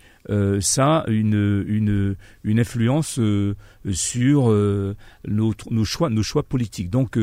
[0.60, 3.20] ça a une, une, une influence
[3.92, 4.50] sur
[5.28, 6.90] nos, nos, choix, nos choix politiques.
[6.90, 7.18] Donc,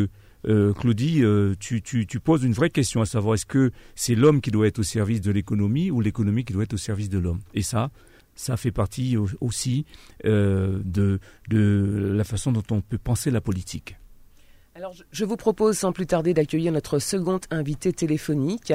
[0.45, 1.23] Claudie,
[1.59, 4.67] tu, tu, tu, poses une vraie question, à savoir est-ce que c'est l'homme qui doit
[4.67, 7.41] être au service de l'économie ou l'économie qui doit être au service de l'homme?
[7.55, 7.91] Et ça,
[8.41, 9.85] ça fait partie aussi
[10.25, 13.97] euh, de, de la façon dont on peut penser la politique.
[14.77, 18.73] Alors, je vous propose sans plus tarder d'accueillir notre second invité téléphonique.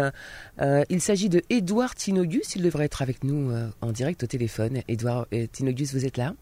[0.60, 2.56] Euh, il s'agit de Édouard Tinogus.
[2.58, 4.82] Il devrait être avec nous euh, en direct au téléphone.
[4.90, 6.36] Édouard Tinogus, vous êtes là?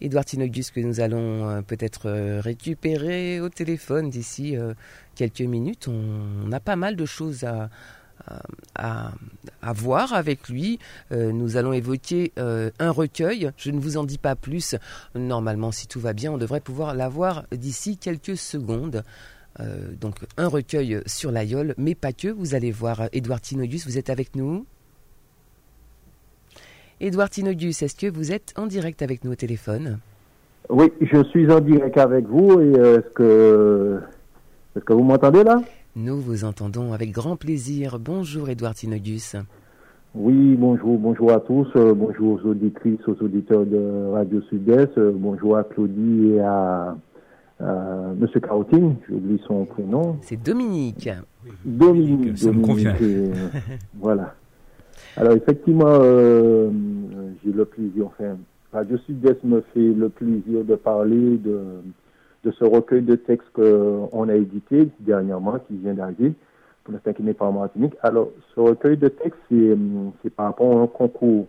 [0.00, 4.56] Édouard Tinogus, que nous allons peut-être récupérer au téléphone d'ici
[5.16, 5.88] quelques minutes.
[5.88, 7.68] On, a pas mal de choses à,
[8.74, 9.12] à,
[9.72, 10.78] voir avec lui.
[11.12, 13.50] Euh, nous allons évoquer euh, un recueil.
[13.56, 14.76] Je ne vous en dis pas plus.
[15.14, 19.02] Normalement, si tout va bien, on devrait pouvoir l'avoir d'ici quelques secondes.
[19.60, 22.28] Euh, donc un recueil sur l'aïeul, mais pas que.
[22.28, 24.66] Vous allez voir, Edouard Tinogus, vous êtes avec nous
[27.00, 29.98] Edouard Tinogus, est-ce que vous êtes en direct avec nous au téléphone?
[30.68, 32.60] Oui, je suis en direct avec vous.
[32.60, 34.00] Est-ce que,
[34.76, 35.60] est-ce que vous m'entendez là?
[35.98, 37.98] Nous vous entendons avec grand plaisir.
[37.98, 39.36] Bonjour Edouard Tinogus.
[40.14, 45.12] Oui, bonjour, bonjour à tous, euh, bonjour aux auditrices, aux auditeurs de Radio Sud-Est, euh,
[45.14, 46.96] bonjour à Claudie et à,
[48.16, 50.16] Monsieur Carotine, j'oublie son prénom.
[50.22, 51.10] C'est Dominique.
[51.64, 52.94] Dominique, ça me convient.
[53.02, 53.32] Euh,
[53.98, 54.34] voilà.
[55.16, 55.98] Alors effectivement,
[57.44, 58.36] j'ai le plaisir, enfin,
[58.72, 61.60] Radio Sud-Est me fait le plaisir de parler de
[62.44, 66.32] de ce recueil de textes qu'on a édité dernièrement, qui vient d'arriver,
[66.84, 67.94] pour l'instant qui n'est pas en Martinique.
[68.02, 71.46] Alors, ce recueil de textes, c'est par rapport à un concours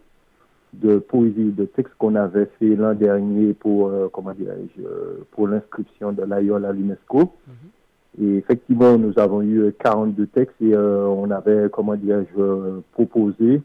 [0.73, 5.47] de poésie, de textes qu'on avait fait l'an dernier pour, euh, comment dirais-je, euh, pour
[5.47, 7.21] l'inscription de l'AIOL à l'UNESCO.
[7.21, 8.21] Mm-hmm.
[8.21, 13.61] Et effectivement, nous avons eu 42 textes et euh, on avait, comment dirais-je, proposé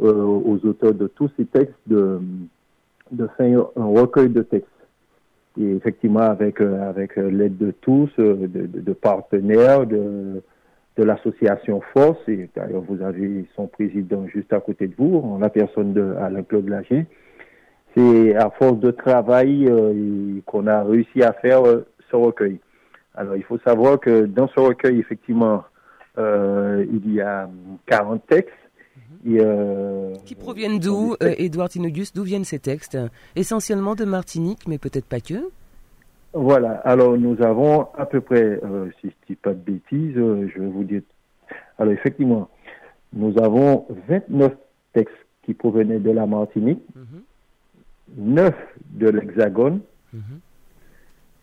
[0.00, 2.18] aux auteurs de tous ces textes de,
[3.10, 4.68] de faire un recueil de textes
[5.58, 10.42] et effectivement avec euh, avec euh, l'aide de tous, euh, de, de, partenaires, de
[10.96, 15.38] de l'association Force, et d'ailleurs vous avez son président juste à côté de vous, en
[15.38, 17.06] la personne de Alain Claude Lager.
[17.96, 19.70] C'est à force de travail
[20.46, 21.62] qu'on a réussi à faire
[22.10, 22.58] ce recueil.
[23.14, 25.64] Alors il faut savoir que dans ce recueil, effectivement,
[26.16, 27.50] il y a
[27.86, 28.61] 40 textes
[29.26, 32.98] euh, qui proviennent d'où, Edouard euh, Tinogus D'où viennent ces textes?
[33.36, 35.50] Essentiellement de Martinique, mais peut-être pas que
[36.32, 40.14] Voilà, alors nous avons à peu près, euh, si je ne dis pas de bêtises,
[40.14, 41.02] je vais vous dire.
[41.78, 42.48] Alors effectivement,
[43.12, 44.52] nous avons 29
[44.92, 46.82] textes qui provenaient de la Martinique,
[48.16, 48.98] 9 mhm.
[48.98, 49.80] de l'Hexagone,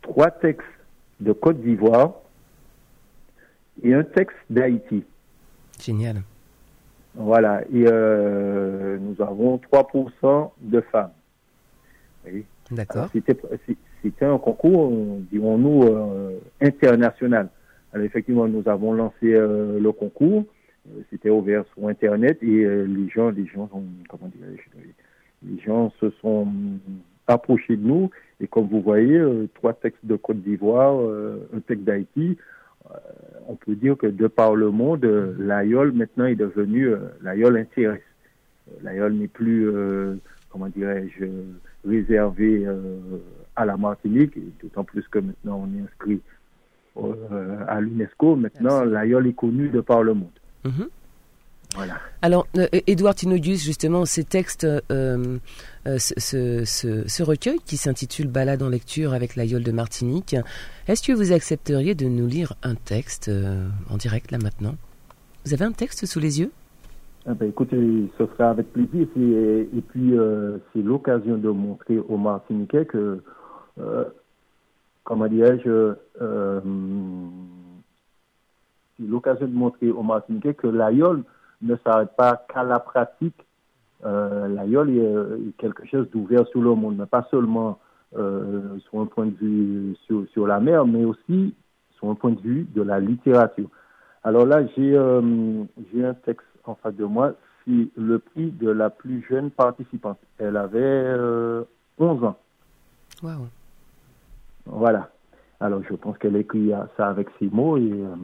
[0.01, 0.31] 3 mhm.
[0.41, 0.67] textes
[1.21, 2.15] de Côte d'Ivoire
[3.83, 5.03] et un texte d'Haïti.
[5.79, 6.23] Génial.
[7.19, 11.11] Voilà, et euh, nous avons 3% de femmes.
[12.71, 13.09] D'accord.
[13.11, 14.89] C'était un concours,
[15.29, 17.49] dirons-nous, euh, international.
[17.91, 20.45] Alors effectivement, nous avons lancé euh, le concours.
[21.09, 23.69] C'était ouvert sur Internet et les gens, les gens,
[24.07, 24.45] comment dire,
[25.43, 26.47] les gens se sont
[27.27, 28.09] approchés de nous.
[28.39, 29.21] Et comme vous voyez,
[29.55, 30.97] trois textes de Côte d'Ivoire,
[31.53, 32.37] un texte d'Haïti,
[33.47, 35.05] on peut dire que de par le monde,
[35.39, 36.89] l'AIOL maintenant est devenu,
[37.21, 38.01] l'AIOL intéresse.
[38.83, 39.69] L'AIOL n'est plus,
[40.49, 41.25] comment dirais-je,
[41.87, 42.67] réservé
[43.55, 46.21] à la Martinique, d'autant plus que maintenant on est inscrit
[46.97, 48.35] euh, à l'UNESCO.
[48.35, 50.29] Maintenant, l'AIOL est connu de par le monde.
[50.65, 50.89] Mhm.
[51.75, 51.95] Voilà.
[52.21, 52.47] Alors,
[52.87, 55.37] Edouard euh, Tinogus, justement, ces textes, euh,
[55.85, 60.35] ce, ce, recueil qui s'intitule Balade en lecture avec l'AIOL de Martinique,
[60.87, 63.31] est-ce que vous accepteriez de nous lire un texte
[63.89, 64.75] en direct là maintenant?
[65.45, 66.51] Vous avez un texte sous les yeux?
[67.27, 67.77] Ah ben, écoutez,
[68.17, 69.07] ce sera avec plaisir.
[69.15, 70.15] Et, puis,
[70.73, 73.21] c'est l'occasion de montrer aux Martiniquais que
[73.79, 74.05] euh,
[75.03, 76.61] comment dirais-je, euh,
[78.99, 81.23] l'occasion de montrer aux Martiniquais que l'aïol
[81.61, 83.35] ne s'arrête pas qu'à la pratique.
[84.05, 87.79] Euh, est, quelque chose d'ouvert sur le monde, mais pas seulement
[88.15, 91.53] euh, sur un point de vue sur, sur, la mer, mais aussi
[91.97, 93.69] sur un point de vue de la littérature.
[94.23, 95.63] Alors là, j'ai euh,
[96.01, 97.33] un texte en face de moi,
[97.65, 100.19] c'est le prix de la plus jeune participante.
[100.37, 101.13] Elle avait
[101.97, 102.37] 11 ans.
[103.21, 103.47] Wow.
[104.65, 105.09] Voilà.
[105.59, 108.15] Alors, je pense qu'elle écrit ça avec ses mots et euh,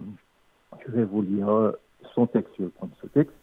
[0.85, 1.71] je vais vous lire euh,
[2.13, 2.51] son texte.
[2.57, 3.35] Je vais prendre ce texte.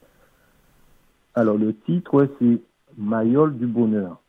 [1.35, 2.61] Alors, le titre, c'est
[2.97, 4.21] Mayol du bonheur.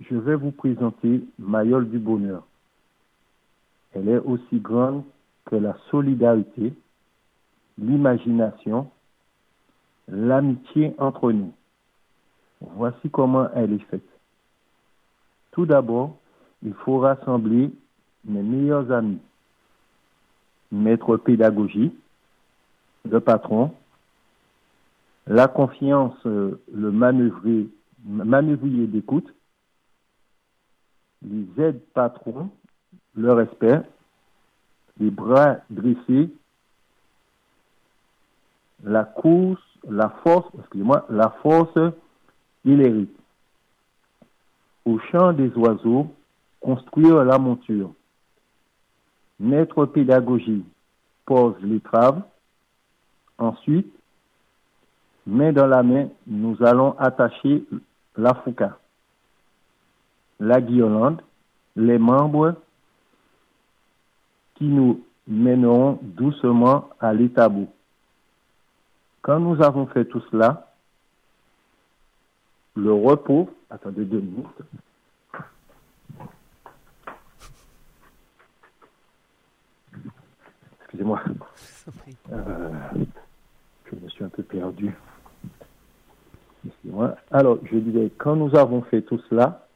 [0.00, 2.46] Je vais vous présenter Mayol du bonheur.
[3.92, 5.04] Elle est aussi grande
[5.44, 6.72] que la solidarité,
[7.76, 8.90] l'imagination,
[10.08, 11.52] l'amitié entre nous.
[12.60, 14.08] Voici comment elle est faite.
[15.50, 16.16] Tout d'abord,
[16.62, 17.70] il faut rassembler
[18.24, 19.20] mes meilleurs amis,
[20.72, 21.92] maître pédagogie,
[23.08, 23.74] le patron,
[25.26, 29.32] la confiance, euh, le manœuvrier d'écoute,
[31.22, 32.50] les aides patrons,
[33.14, 33.82] le respect,
[34.98, 36.30] les bras dressés,
[38.82, 41.78] la course, la force, excusez-moi, la force
[42.64, 43.16] hilérique.
[44.84, 46.14] Au chant des oiseaux,
[46.60, 47.92] construire la monture.
[49.40, 50.62] Maître pédagogie
[51.24, 52.22] pose les traves.
[53.38, 53.90] Ensuite,
[55.26, 57.64] main dans la main, nous allons attacher
[58.16, 58.78] la fouca,
[60.40, 61.22] la guirlande,
[61.74, 62.54] les membres
[64.56, 67.66] qui nous mèneront doucement à l'étabou.
[69.22, 70.70] Quand nous avons fait tout cela,
[72.74, 74.46] le repos, attendez deux minutes,
[80.90, 81.22] Excusez-moi.
[82.32, 82.68] Euh,
[83.84, 84.92] je me suis un peu perdu.
[86.66, 87.14] Excusez-moi.
[87.30, 89.68] Alors, je disais, quand nous avons fait tout cela,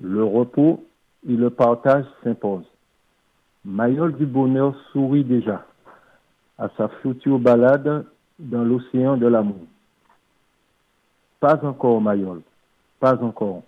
[0.00, 0.86] le repos
[1.28, 2.64] et le partage s'imposent.
[3.66, 5.66] Mayol du bonheur sourit déjà
[6.56, 8.06] à sa future balade
[8.38, 9.66] dans l'océan de l'amour.
[11.40, 12.40] Pas encore, Mayol,
[13.00, 13.64] pas encore.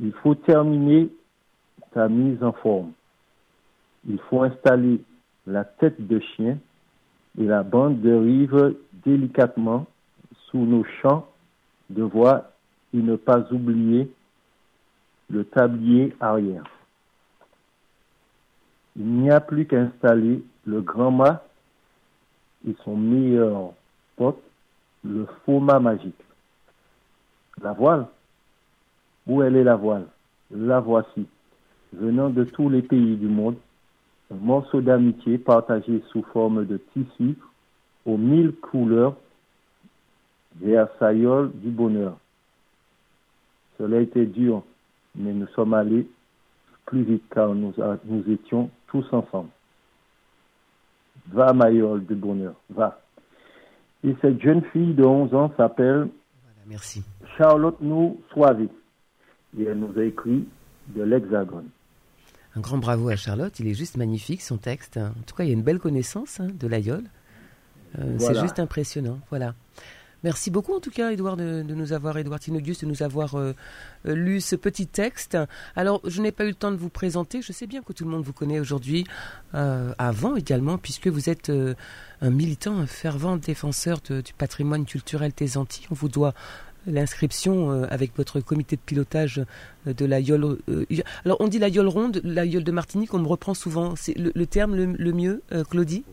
[0.00, 1.08] Il faut terminer
[1.92, 2.90] ta mise en forme.
[4.08, 5.00] Il faut installer
[5.50, 6.58] la tête de chien
[7.38, 9.86] et la bande de rive délicatement
[10.46, 11.28] sous nos champs
[11.90, 12.52] de voix
[12.94, 14.10] et ne pas oublier
[15.28, 16.64] le tablier arrière.
[18.96, 21.42] Il n'y a plus qu'à installer le grand mât
[22.68, 23.72] et son meilleur
[24.16, 24.42] pote,
[25.04, 26.14] le faux mât magique.
[27.62, 28.06] La voile?
[29.26, 30.06] Où elle est la voile?
[30.50, 31.26] La voici,
[31.92, 33.56] venant de tous les pays du monde,
[34.34, 37.36] morceau d'amitié partagé sous forme de tissu
[38.06, 39.16] aux mille couleurs
[40.60, 42.16] vers Sayol du bonheur.
[43.78, 44.62] Cela a été dur,
[45.14, 46.06] mais nous sommes allés
[46.86, 47.72] plus vite car nous,
[48.04, 49.48] nous étions tous ensemble.
[51.28, 53.00] Va, Mayol du bonheur, va.
[54.02, 56.08] Et cette jeune fille de 11 ans s'appelle.
[57.36, 58.68] Charlotte Nou Soivé.
[59.58, 60.46] Et elle nous a écrit
[60.88, 61.68] de l'Hexagone.
[62.56, 64.96] Un grand bravo à Charlotte, il est juste magnifique son texte.
[64.96, 67.04] En tout cas, il y a une belle connaissance hein, de l'aïeul.
[67.98, 69.20] Euh, c'est juste impressionnant.
[69.30, 69.54] Voilà.
[70.22, 73.54] Merci beaucoup en tout cas, Edouard, de, nous avoir, Edouard Tinogus, de nous avoir euh,
[74.06, 75.38] euh, lu ce petit texte.
[75.76, 77.40] Alors, je n'ai pas eu le temps de vous présenter.
[77.40, 79.06] Je sais bien que tout le monde vous connaît aujourd'hui,
[79.54, 81.50] euh, avant également, puisque vous êtes
[82.20, 85.86] un militant, un fervent défenseur du patrimoine culturel des Antilles.
[85.90, 86.34] On vous doit
[86.86, 89.42] l'inscription avec votre comité de pilotage
[89.86, 90.58] de la Yole.
[91.24, 93.94] alors, on dit la Yole ronde, la Yole de Martinique, on me reprend souvent.
[93.96, 96.04] C'est le, terme le, mieux, Claudie?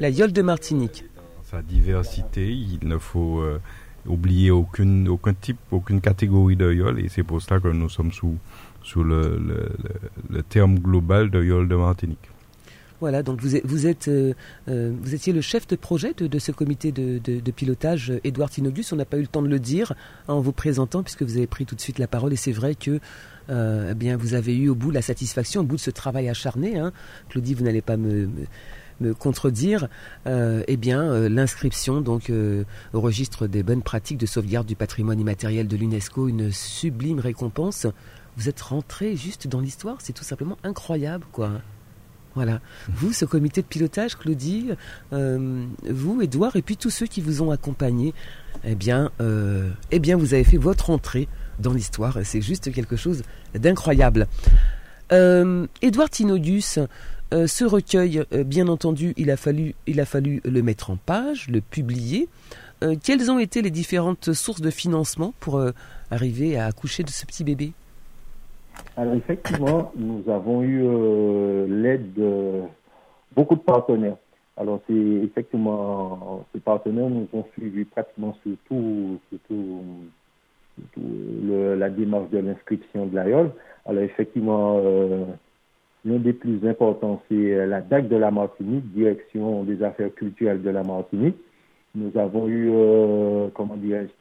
[0.00, 1.04] La Yole de Martinique
[1.54, 2.52] sa diversité.
[2.52, 3.60] Il ne faut euh,
[4.06, 8.12] oublier aucune, aucun type, aucune catégorie de yole et c'est pour ça que nous sommes
[8.12, 8.36] sous,
[8.82, 9.40] sous le,
[10.30, 12.28] le, terme global de yole de Martinique.
[13.00, 14.32] Voilà, donc vous, êtes, euh,
[14.68, 18.92] euh, étiez le chef de projet de, ce comité de, de, pilotage, Édouard Tinogus.
[18.92, 19.94] On n'a pas eu le temps de le dire
[20.28, 22.32] en vous présentant, puisque vous avez pris tout de suite la parole.
[22.32, 23.00] Et c'est vrai que
[23.50, 26.78] eh bien, vous avez eu au bout la satisfaction, au bout de ce travail acharné.
[26.78, 26.92] Hein.
[27.28, 28.28] Claudie, vous n'allez pas me
[29.12, 29.88] contredire,
[30.26, 34.76] euh, eh bien euh, l'inscription donc euh, au registre des bonnes pratiques de sauvegarde du
[34.76, 37.86] patrimoine immatériel de l'UNESCO, une sublime récompense.
[38.36, 41.60] Vous êtes rentré juste dans l'histoire, c'est tout simplement incroyable, quoi.
[42.34, 42.60] Voilà.
[42.88, 44.70] Vous, ce comité de pilotage, Claudie,
[45.10, 48.12] vous, Edouard, et puis tous ceux qui vous ont accompagné,
[48.64, 49.10] eh bien,
[49.90, 51.28] eh bien, vous avez fait votre entrée
[51.58, 52.18] dans l'histoire.
[52.24, 53.22] C'est juste quelque chose
[53.54, 54.26] d'incroyable.
[55.10, 56.80] Edouard Tinogus,
[57.34, 60.96] euh, ce recueil, euh, bien entendu, il a, fallu, il a fallu le mettre en
[60.96, 62.28] page, le publier.
[62.82, 65.60] Euh, quelles ont été les différentes sources de financement pour
[66.10, 67.72] arriver à accoucher de ce petit bébé?
[68.96, 70.82] Alors effectivement, nous avons eu
[71.68, 72.62] l'aide de
[73.34, 74.16] beaucoup de partenaires.
[74.56, 79.18] Alors c'est effectivement, ces partenaires nous ont suivis pratiquement sur tout,
[80.98, 83.50] la démarche de l'inscription de l'AIOL.
[83.84, 84.80] Alors effectivement,
[86.06, 90.62] L'un des plus importants, c'est euh, la DAC de la Martinique, Direction des affaires culturelles
[90.62, 91.36] de la Martinique.
[91.94, 94.12] Nous avons eu, euh, comment dirais-je,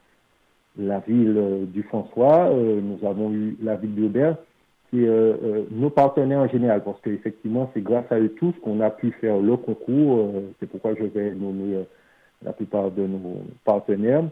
[0.78, 4.38] la ville euh, du François, nous avons eu la ville d'Aubert,
[4.89, 5.05] qui
[5.71, 9.39] nos partenaires en général, parce qu'effectivement, c'est grâce à eux tous qu'on a pu faire
[9.39, 10.32] le concours.
[10.59, 11.84] c'est pourquoi je vais nommer
[12.43, 14.24] la plupart de nos partenaires.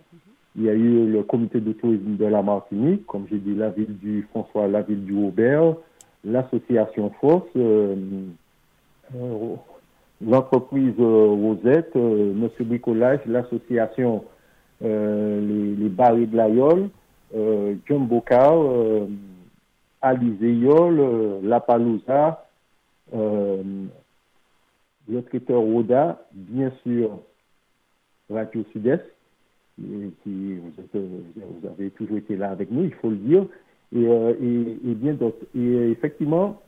[0.55, 3.69] Il y a eu le comité de tourisme de la Martinique, comme j'ai dit, la
[3.69, 5.75] ville du François, la ville du Aubert,
[6.25, 7.95] l'association Force, euh,
[9.15, 9.55] euh,
[10.25, 14.23] l'entreprise euh, Rosette, Monsieur Bricolage, l'association
[14.81, 16.89] les, les Barils de l'Aïol,
[17.87, 18.59] John Bocard,
[20.01, 22.45] Alizéol, La Palouza,
[25.11, 27.19] le traiteur Roda, bien sûr
[28.29, 29.03] Radio Sud-Est,
[30.23, 33.45] qui vous, avez toujours été là avec nous, il faut le dire,
[33.95, 35.45] euh, et, bien d'autres.
[35.55, 36.61] Et effectivement,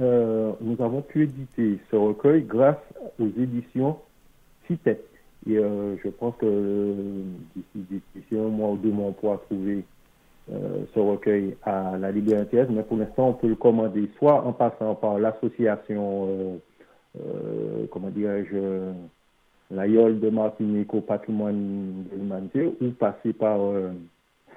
[0.00, 2.82] euh, nous avons pu éditer ce recueil grâce
[3.20, 3.98] aux éditions
[4.66, 5.06] CITEP.
[5.46, 6.94] Et euh, je pense que
[7.74, 9.84] d'ici un mois ou deux mois, on pourra trouver
[10.46, 12.62] ce recueil à la Liberté.
[12.68, 16.60] Mais pour l'instant, on peut le commander soit en passant par l'association,
[17.90, 18.92] comment dirais-je,
[19.70, 23.58] l'AIOL de Martinique au patrimoine de l'humanité, ou passer par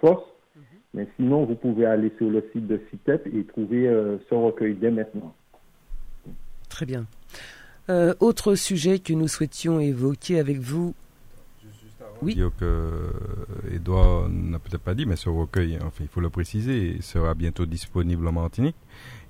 [0.01, 0.25] Force
[0.97, 4.73] mais sinon, vous pouvez aller sur le site de CITEP et trouver euh, ce recueil
[4.73, 5.31] dès maintenant.
[6.69, 7.05] Très bien.
[7.89, 10.93] Euh, autre sujet que nous souhaitions évoquer avec vous.
[12.21, 12.33] Oui.
[12.33, 13.11] Dire que
[13.71, 17.67] Edouard n'a peut-être pas dit, mais ce recueil, enfin, il faut le préciser, sera bientôt
[17.67, 18.75] disponible en Martinique.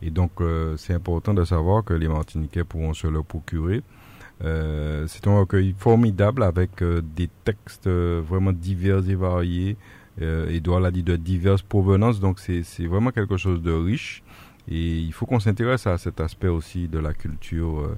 [0.01, 3.82] Et donc, euh, c'est important de savoir que les Martiniquais pourront se le procurer.
[4.39, 6.82] c'est un recueil formidable avec
[7.16, 9.76] des textes vraiment divers et variés,
[10.22, 12.20] euh, Edouard l'a dit, de diverses provenances.
[12.20, 14.24] Donc c'est vraiment quelque chose de riche.
[14.70, 17.89] Et il faut qu'on s'intéresse à cet aspect aussi de la culture,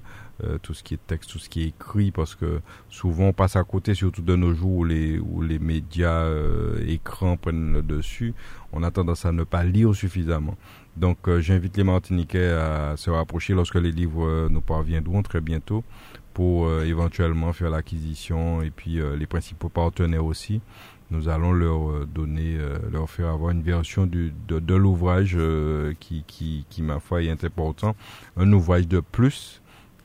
[0.43, 3.25] euh, euh, tout ce qui est texte, tout ce qui est écrit, parce que souvent
[3.25, 7.37] on passe à côté, surtout de nos jours où les, où les médias euh, écrans
[7.37, 8.33] prennent le dessus,
[8.73, 10.55] on a tendance à ne pas lire suffisamment.
[10.97, 15.83] Donc j'invite les Martiniquais à se rapprocher lorsque les livres nous parviendront très bientôt
[16.33, 20.61] pour éventuellement faire l'acquisition et puis les principaux partenaires aussi
[21.11, 25.93] nous allons leur euh, donner, euh, leur faire avoir une version de, de l'ouvrage euh,
[25.99, 27.95] qui, qui, qui, ma foi, est important.
[28.37, 29.58] Un ouvrage de plus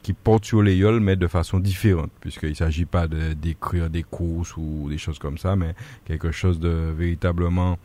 [0.05, 4.57] qui porte sur les mais de façon différente, puisqu'il ne s'agit pas d'écrire des courses
[4.57, 5.75] ou des choses comme ça, mais
[6.05, 7.79] quelque chose de véritablement,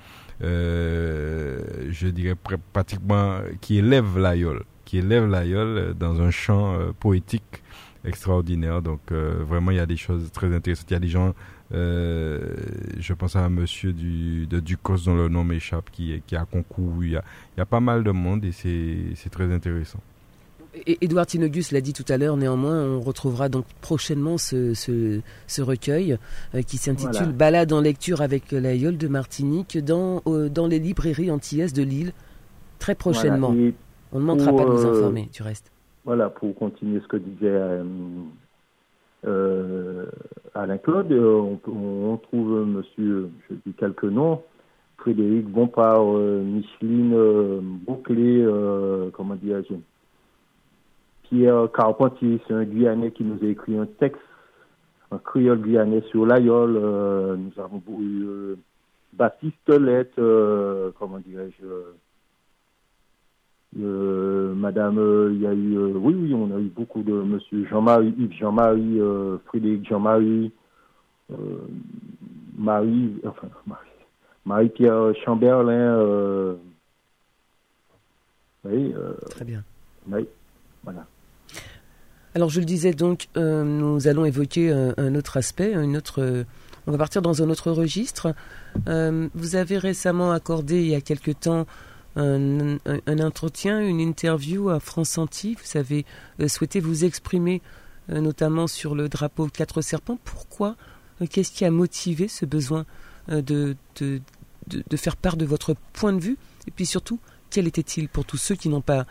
[0.43, 2.35] euh, je dirais
[2.73, 7.63] pratiquement, qui élève la yole, qui élève la yole dans un champ poétique
[8.05, 8.81] extraordinaire.
[8.83, 10.91] Donc vraiment, il y a des choses très intéressantes.
[10.91, 11.33] Il y a des gens
[11.71, 12.55] euh,
[12.97, 16.45] je pense à un monsieur du, de Ducos dont le nom m'échappe qui, qui a
[16.45, 17.07] concouru.
[17.07, 17.23] Il y a,
[17.55, 19.99] il y a pas mal de monde et c'est très intéressant.
[20.85, 26.17] Édouard Tinogus l'a dit tout à l'heure, néanmoins, on retrouvera donc prochainement ce, ce, recueil
[26.53, 30.79] euh, qui s'intitule Balade en lecture avec la Yole de Martinique dans, euh, dans les
[30.79, 32.13] librairies antillaises de Lille,
[32.77, 33.53] très prochainement.
[34.11, 35.71] On ne manquera pas de nous informer, tu restes.
[36.05, 37.59] Voilà, pour continuer ce que disait
[40.53, 44.41] Alain Claude, on, on, trouve, monsieur, je dis quelques noms,
[44.97, 48.45] Frédéric Bompard, Micheline Bouclé,
[49.13, 49.73] comment dirais-je
[51.29, 54.21] Pierre Carpentier, c'est un Guyanais qui nous a écrit un texte,
[55.11, 56.75] un créole guyanais sur l'aïeul.
[56.75, 58.55] Euh, nous avons eu euh,
[59.13, 61.65] Baptiste Lette, euh, comment dirais-je,
[63.75, 64.97] Madame,
[65.31, 68.99] il y a eu, oui, oui, on a eu beaucoup de Monsieur Jean-Marie, Yves Jean-Marie,
[69.45, 70.51] Frédéric Jean-Marie,
[72.57, 73.47] Marie, enfin,
[74.45, 76.57] Marie-Pierre Chamberlain.
[78.65, 78.93] oui.
[79.29, 79.63] Très bien.
[80.07, 80.27] Oui,
[80.83, 81.05] voilà.
[82.35, 86.21] Alors je le disais donc, euh, nous allons évoquer un, autre aspect, une autre.
[86.21, 86.43] Euh,
[86.85, 88.33] on va partir dans un autre registre.
[88.87, 91.65] Euh, vous avez récemment accordé il y a quelque temps
[92.15, 92.77] un,
[93.19, 95.55] entretien, une interview à France Antilles.
[95.63, 96.05] Vous avez
[96.47, 97.61] souhaité vous exprimer
[98.09, 100.17] notamment sur le drapeau quatre serpents.
[100.23, 100.75] Pourquoi
[101.29, 102.85] Qu'est-ce qui a motivé ce besoin
[103.29, 103.75] de,
[104.95, 106.37] faire part de votre point de vue?
[106.67, 107.19] Et puis surtout,
[107.51, 109.05] quel était-il pour tous ceux qui n'ont pas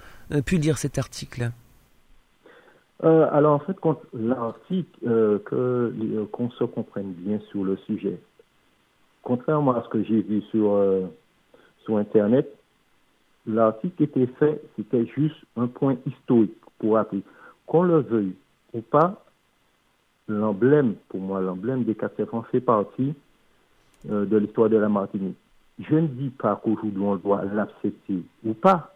[0.45, 1.53] pu lire cet article?
[3.05, 3.77] Euh, alors en fait,
[4.13, 8.19] l'article, euh, euh, qu'on se comprenne bien sur le sujet.
[9.23, 11.07] Contrairement à ce que j'ai vu sur euh,
[11.85, 12.53] sur internet,
[13.47, 17.23] l'article était fait, c'était juste un point historique pour appeler.
[17.67, 18.35] Qu'on le veuille
[18.73, 19.25] ou pas,
[20.27, 23.15] l'emblème, pour moi, l'emblème des quatre serpents fait partie
[24.05, 25.37] de l'histoire de la Martinique.
[25.79, 28.95] Je ne dis pas qu'aujourd'hui on doit l'accepter ou pas.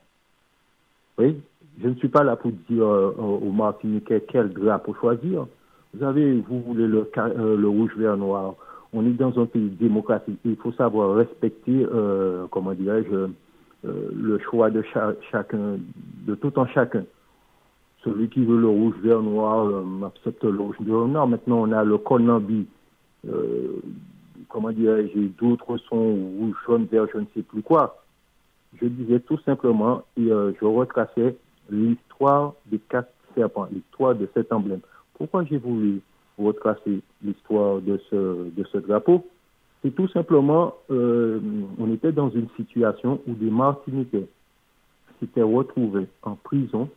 [1.18, 1.40] Oui,
[1.80, 5.46] je ne suis pas là pour dire euh, aux Martiniquais quel drapeau choisir.
[5.94, 8.54] Vous savez, vous voulez le, euh, le rouge, vert, noir.
[8.92, 10.38] On est dans un pays démocratique.
[10.44, 13.28] Il faut savoir respecter, euh, comment dirais-je,
[13.84, 14.84] le choix de
[15.30, 15.78] chacun,
[16.26, 17.04] de tout en chacun.
[18.04, 21.26] Celui qui veut le rouge, vert, noir, accepte le rouge, vert, noir.
[21.26, 22.66] Maintenant, on a le Konambi,
[24.48, 28.04] comment dirais-je, d'autres sont rouge, jaune, vert, je ne sais plus quoi.
[28.80, 31.34] Je disais tout simplement, et je retraçais
[31.72, 34.80] l'histoire des quatre serpents, l'histoire de cet emblème.
[35.14, 36.00] Pourquoi j'ai voulu
[36.38, 39.26] retracer l'histoire de ce, de ce drapeau?
[39.82, 41.40] C'est tout simplement, euh,
[41.78, 44.26] on était dans une situation où des Martiniquais
[45.18, 46.88] s'étaient retrouvés en prison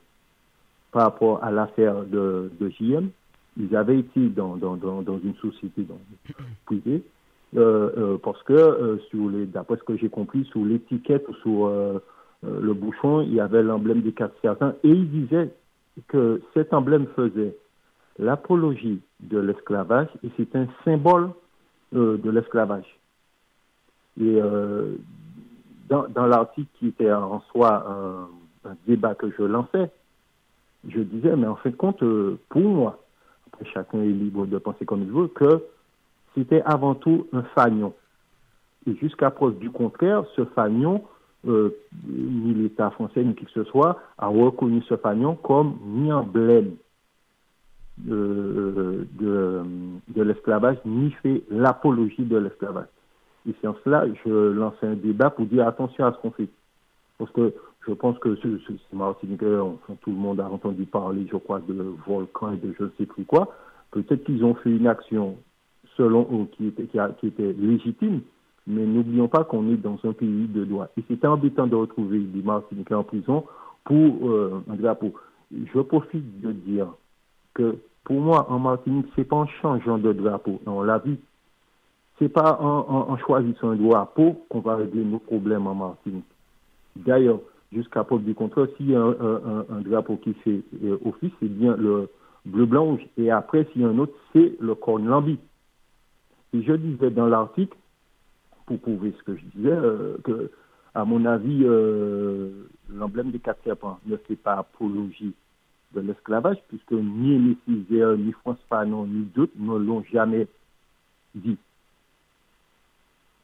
[0.92, 3.10] par rapport à l'affaire de, de JM.
[3.58, 5.86] Ils avaient été dans, dans, dans, une société
[6.66, 7.02] privée
[7.56, 12.02] euh, euh, parce que, sur les, d'après ce que j'ai compris, sur l'étiquette ou sur
[12.62, 15.52] le bouchon, il y avait l'emblème des quatre serpents, et il disait
[16.08, 17.56] que cet emblème faisait
[18.20, 21.32] l'apologie de l'esclavage et c'est un symbole
[21.94, 23.00] euh, de l'esclavage.
[24.20, 24.96] Et euh,
[25.90, 28.28] dans, l'article qui était en soi
[28.66, 29.92] un, débat que je lançais,
[30.88, 32.04] je disais, mais en fait compte,
[32.50, 33.04] pour moi,
[33.48, 35.64] après chacun est libre de penser comme il veut, que
[36.34, 37.94] c'était avant tout un fagnon.
[38.88, 41.04] Et jusqu'à preuve du contraire, ce fagnon
[41.48, 41.76] euh,
[42.08, 46.76] ni l'État français, ni qui que ce soit, a reconnu ce fanion comme ni emblème
[47.98, 52.88] de, de, l'esclavage, ni fait l'apologie de l'esclavage.
[53.48, 56.50] Et c'est en cela je lance un débat pour dire attention à ce qu'on fait.
[57.18, 57.54] Parce que
[57.88, 58.48] je pense que ce,
[58.92, 62.90] enfin, tout le monde a entendu parler, je crois, de volcan et de je ne
[62.98, 63.56] sais plus quoi.
[63.92, 65.38] Peut-être qu'ils ont fait une action
[65.96, 68.22] selon eux qui était, qui était légitime,
[68.68, 70.88] mais n'oublions pas qu'on est dans un pays de droit.
[70.98, 73.46] Et c'est embêtant de retrouver des Martiniquais en prison
[73.84, 75.14] pour euh, un drapeau.
[75.52, 76.88] Je profite de dire
[77.54, 80.60] que pour moi, en Martinique, c'est pas en changeant de drapeau.
[80.66, 81.18] On l'a vu.
[82.18, 86.26] C'est pas en, choisissant un drapeau qu'on va régler nos problèmes en Martinique.
[86.96, 87.40] D'ailleurs,
[87.74, 91.76] jusqu'à preuve du contraire, s'il y a un, drapeau qui fait euh, office, c'est bien
[91.76, 92.08] le
[92.46, 93.06] bleu, blanc, rouge.
[93.18, 95.38] Et après, s'il y a un autre, c'est le corne lambi.
[96.54, 97.76] Et je disais dans l'article,
[98.66, 100.52] pour prouver ce que je disais, euh, que,
[100.94, 105.34] à mon avis, euh, l'emblème des quatre serpents ne fait pas apologie
[105.94, 107.58] de l'esclavage, puisque ni Émile
[108.20, 110.48] ni François Fanon, ni d'autres ne l'ont jamais
[111.36, 111.58] dit.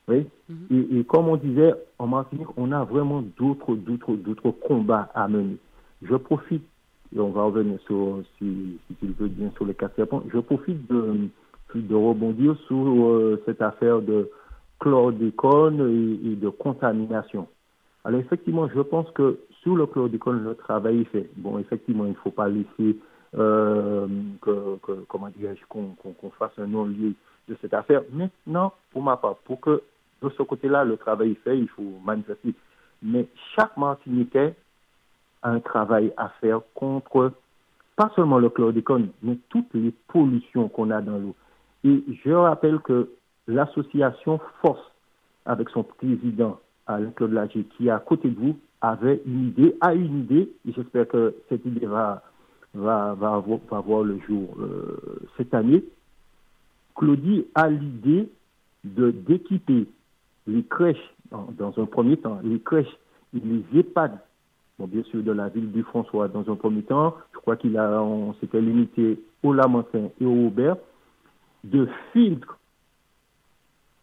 [0.07, 0.25] Oui.
[0.49, 0.97] Mhm.
[0.97, 5.57] et, comme on disait, en Martinique, on a vraiment d'autres, d'autres, d'autres combats à mener.
[6.01, 6.63] Je profite,
[7.15, 10.23] et on va revenir sur, si, si tu le veux bien, sur les quatre serpents,
[10.33, 11.29] je profite de,
[11.75, 14.29] de rebondir sur euh, cette affaire de
[14.81, 15.79] chlordécone
[16.25, 17.47] et, de contamination.
[18.03, 21.29] Alors effectivement, je pense que sous le chlordécone, le travail est fait.
[21.37, 22.97] Bon, effectivement, il ne faut pas laisser
[23.37, 24.07] euh,
[24.41, 24.77] que,
[25.07, 25.29] comment
[25.69, 27.13] qu'on fasse un non-lieu
[27.47, 28.01] de cette affaire.
[28.11, 29.83] Maintenant, pour ma part, pour que
[30.23, 32.55] de ce côté-là, le travail est fait, il faut manifester.
[33.03, 34.55] Mais chaque Martiniquais
[35.43, 37.31] a un travail à faire contre
[37.95, 41.35] pas seulement le chlordécone, mais toutes les pollutions qu'on a dans l'eau.
[41.83, 43.09] Et je rappelle que
[43.47, 44.91] l'association Force,
[45.45, 49.93] avec son président Alain-Claude Lager, qui est à côté de vous, avait une idée, a
[49.93, 52.23] une idée, et j'espère que cette idée va,
[52.75, 55.83] avoir, le jour euh, cette année.
[56.95, 58.29] Claudie a l'idée
[58.83, 59.87] de d'équiper
[60.47, 62.97] les crèches, dans, un premier temps, les crèches
[63.35, 64.19] et les EHPAD,
[64.87, 68.01] bien sûr de la ville du François, dans un premier temps, je crois qu'il a,
[68.01, 70.77] on s'était limité au Lamentin et au Aubert,
[71.63, 72.57] de filtres.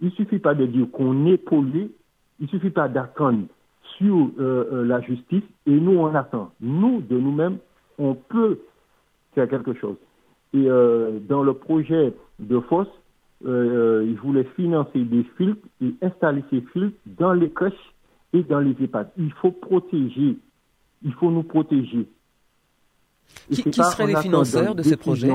[0.01, 1.91] Il ne suffit pas de dire qu'on est pollué,
[2.41, 3.47] il ne suffit pas d'attendre
[3.97, 6.53] sur euh, euh, la justice et nous on attend.
[6.61, 7.59] Nous, de nous-mêmes,
[7.99, 8.61] on peut
[9.35, 9.97] faire quelque chose.
[10.55, 12.89] Et euh, dans le projet de FOSS,
[13.45, 17.95] il voulait financer des filtres et installer ces filtres dans les crèches
[18.33, 19.11] et dans les EHPAD.
[19.17, 20.37] Il faut protéger,
[21.05, 22.07] il faut nous protéger.
[23.51, 25.31] qui, seraient les financeurs de ce projet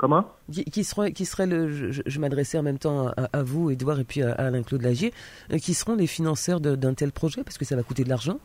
[0.00, 0.24] Comment?
[0.50, 4.22] Qui, serait, qui serait le, je, m'adressais en même temps à, vous, Edouard, et puis
[4.22, 5.12] à, Alain-Claude Lagier,
[5.52, 8.38] euh, qui seront les financeurs d'un tel projet Parce que ça va coûter de l'argent?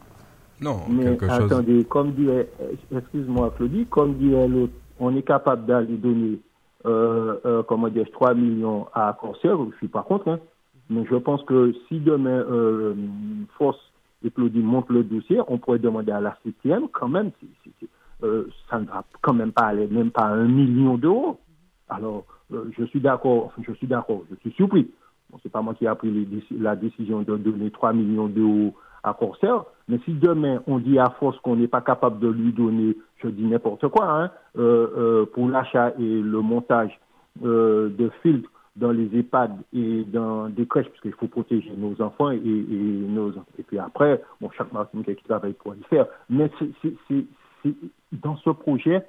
[0.60, 5.66] Non, Mais quelque attendez, comme dirait, euh, excuse-moi Claudie, comme dirait l'autre, on est capable
[5.66, 6.40] d'aller donner,
[6.86, 10.40] euh, euh, comment dire, 3 millions à Corsair, je suis pas contre, hein,
[10.90, 12.44] mais je pense que si demain
[13.58, 13.80] Force
[14.26, 17.32] et Claudie montent le dossier, on pourrait demander à la CTM quand même,
[18.70, 21.40] ça ne va quand même pas aller même pas à un million d'euros.
[21.90, 24.90] Alors, euh, je suis d'accord, je suis d'accord, je suis surpris.
[25.30, 28.74] Bon, c'est pas moi qui ai pris la décision de donner 3 millions d'euros
[29.04, 32.52] à Corsair, mais si demain on dit à force qu'on n'est pas capable de lui
[32.54, 37.00] donner, je dis n'importe quoi, hein, euh, euh, pour l'achat et le montage
[37.42, 42.32] de filtres dans les EHPAD et dans des crèches, parce qu'il faut protéger nos enfants
[42.32, 46.08] et, nos et puis après, bon, chaque Martinique qui travaille pour le faire.
[46.30, 47.26] Mais c'est,
[48.12, 49.06] dans ce projet,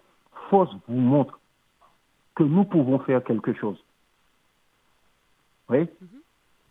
[0.50, 1.38] Force vous montre
[2.36, 3.82] que nous pouvons faire quelque chose.
[5.68, 6.16] Oui mhm.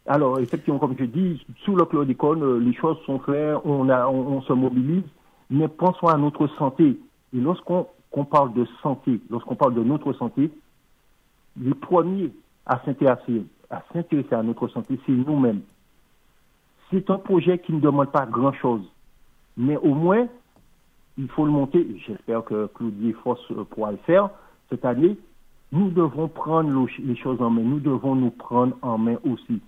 [0.07, 4.07] Alors, effectivement, comme je dis, sous le chlordécone, euh, les choses sont faites, on, a,
[4.07, 5.03] on, se mobilise,
[5.49, 6.99] mais pensons à notre santé.
[7.33, 7.87] Et lorsqu'on
[8.25, 10.51] parle de santé, lorsqu'on parle de notre santé,
[11.59, 12.31] les premiers
[12.67, 13.83] à s'intéresser à,
[14.31, 15.61] à notre santé, c'est nous-mêmes.
[16.91, 18.83] C'est un projet qui ne demande pas grand-chose,
[19.57, 20.27] mais au moins,
[21.17, 21.87] il faut le monter.
[22.05, 23.39] J'espère que Claudie Foss
[23.71, 24.29] pourra le faire
[24.69, 25.17] cette année.
[25.71, 27.61] Nous devons prendre les choses en main.
[27.61, 29.61] Nous devons nous prendre en main aussi.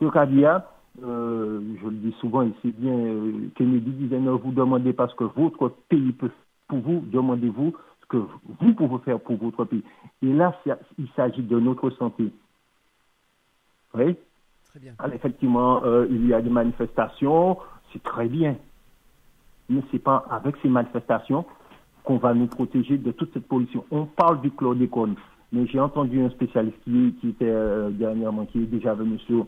[0.00, 0.68] Ce Kadia,
[1.02, 5.08] euh, je le dis souvent et c'est bien, euh, Kennedy disait ne vous demandez pas
[5.08, 6.30] ce que votre pays peut
[6.68, 9.82] pour vous, demandez-vous ce que vous pouvez faire pour votre pays.
[10.22, 10.58] Et là,
[10.98, 12.32] il s'agit de notre santé.
[13.94, 14.16] Oui?
[14.70, 14.94] Très bien.
[14.98, 17.58] Alors, effectivement, euh, il y a des manifestations,
[17.92, 18.56] c'est très bien.
[19.68, 21.44] Mais ce n'est pas avec ces manifestations
[22.04, 23.84] qu'on va nous protéger de toute cette pollution.
[23.90, 25.14] On parle du chlordécone,
[25.52, 29.46] mais j'ai entendu un spécialiste qui, était euh, dernièrement, qui est déjà venu sur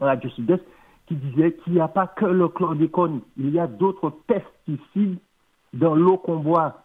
[0.00, 0.62] Radio Sud-Est,
[1.06, 5.18] qui disait qu'il n'y a pas que le chlordécone, il y a d'autres pesticides
[5.72, 6.82] dans l'eau qu'on boit.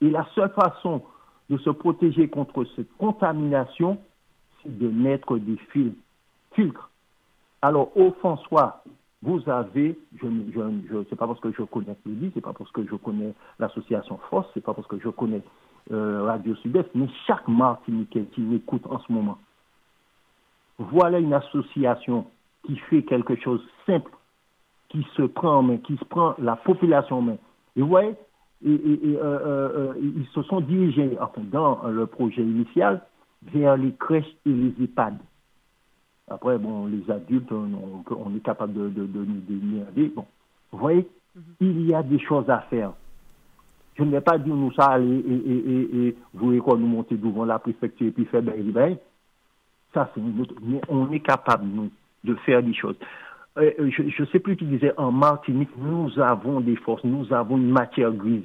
[0.00, 1.02] Et la seule façon
[1.50, 3.98] de se protéger contre cette contamination,
[4.62, 5.58] c'est de mettre des
[6.52, 6.90] filtres.
[7.62, 8.82] Alors, au François,
[9.22, 12.86] vous avez, je ne sais pas parce que je connais ce c'est pas parce que
[12.86, 15.42] je connais l'association Force, c'est pas parce que je connais
[15.92, 19.38] euh, Radio Sud-Est, mais chaque Martiniquais qui m'écoute en ce moment,
[20.78, 22.26] voilà une association
[22.64, 24.10] qui fait quelque chose simple,
[24.88, 27.36] qui se prend en main, qui se prend la population en main.
[27.76, 28.14] Et vous voyez,
[28.64, 31.16] et, euh, euh, ils se sont dirigés,
[31.50, 33.02] dans le projet initial,
[33.42, 35.18] vers les crèches et les EHPAD.
[36.30, 40.12] Après, bon, les adultes, on, est capable de, de, de nous démerder.
[40.14, 40.24] Bon,
[40.70, 41.42] vous voyez, mhm.
[41.60, 42.92] il y a des choses à faire.
[43.96, 46.86] Je ne vais pas dire nous ça, aller et, et, et, vous voyez quoi, nous
[46.86, 48.96] monter devant la préfecture et puis faire ben, ben.
[49.92, 50.54] Ça, c'est une autre.
[50.62, 51.90] Mais on est capable, nous,
[52.22, 52.96] de faire des choses.
[53.58, 57.56] Euh, je ne sais plus qui disait, en Martinique, nous avons des forces, nous avons
[57.56, 58.44] une matière grise.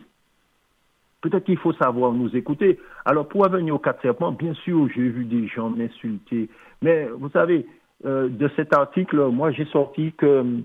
[1.25, 2.77] Peut-être qu'il faut savoir nous écouter.
[3.03, 6.49] Alors, pour revenir au cas de serpent, bien sûr, j'ai vu des gens m'insulter.
[6.83, 7.65] Mais vous savez,
[8.05, 10.59] euh, de cet article, moi, j'ai sorti que euh,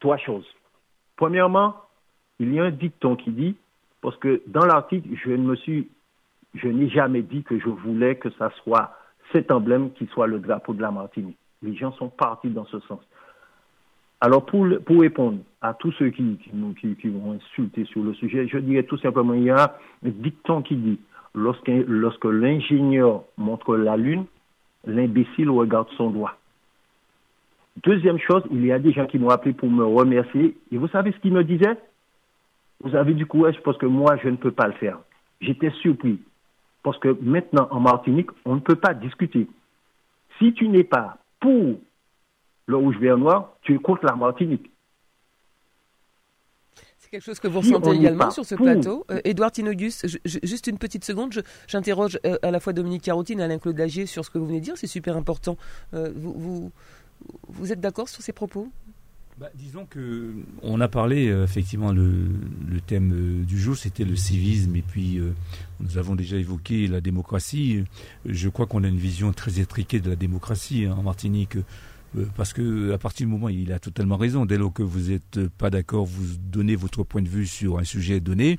[0.00, 0.46] trois choses.
[1.14, 1.76] Premièrement,
[2.40, 3.54] il y a un dicton qui dit,
[4.00, 5.88] parce que dans l'article, je ne me suis,
[6.54, 8.96] je n'ai jamais dit que je voulais que ça soit
[9.30, 11.38] cet emblème qui soit le drapeau de la Martinique.
[11.62, 12.98] Les gens sont partis dans ce sens.
[14.24, 18.48] Alors, pour, pour répondre à tous ceux qui, qui, qui, vont insulter sur le sujet,
[18.48, 20.98] je dirais tout simplement, il y a un dicton qui dit,
[21.34, 24.24] lorsque, lorsque l'ingénieur montre la lune,
[24.86, 26.38] l'imbécile regarde son doigt.
[27.82, 30.56] Deuxième chose, il y a des gens qui m'ont appelé pour me remercier.
[30.72, 31.76] Et vous savez ce qu'ils me disaient?
[32.82, 35.00] Vous avez du courage parce que moi, je ne peux pas le faire.
[35.42, 36.18] J'étais surpris.
[36.82, 39.46] Parce que maintenant, en Martinique, on ne peut pas discuter.
[40.38, 41.78] Si tu n'es pas pour
[42.66, 44.70] le rouge vert noir, tu es contre la Martinique.
[46.98, 49.04] C'est quelque chose que vous ressentez également sur ce plateau.
[49.10, 51.34] Euh, Édouard Tinogus, juste une petite seconde,
[51.68, 54.60] j'interroge euh, à la fois Dominique Carotine et Alain-Claude Lagier sur ce que vous venez
[54.60, 55.56] de dire, c'est super important.
[55.92, 56.72] Euh, vous,
[57.48, 58.68] vous êtes d'accord sur ces propos?
[59.36, 62.08] Bah, disons que on a parlé euh, effectivement le,
[62.70, 65.32] le thème euh, du jour c'était le civisme et puis euh,
[65.80, 67.82] nous avons déjà évoqué la démocratie.
[68.26, 71.56] Je crois qu'on a une vision très étriquée de la démocratie hein, en Martinique
[72.36, 74.46] parce que à partir du moment il a totalement raison.
[74.46, 77.84] Dès lors que vous n'êtes pas d'accord vous donnez votre point de vue sur un
[77.84, 78.58] sujet donné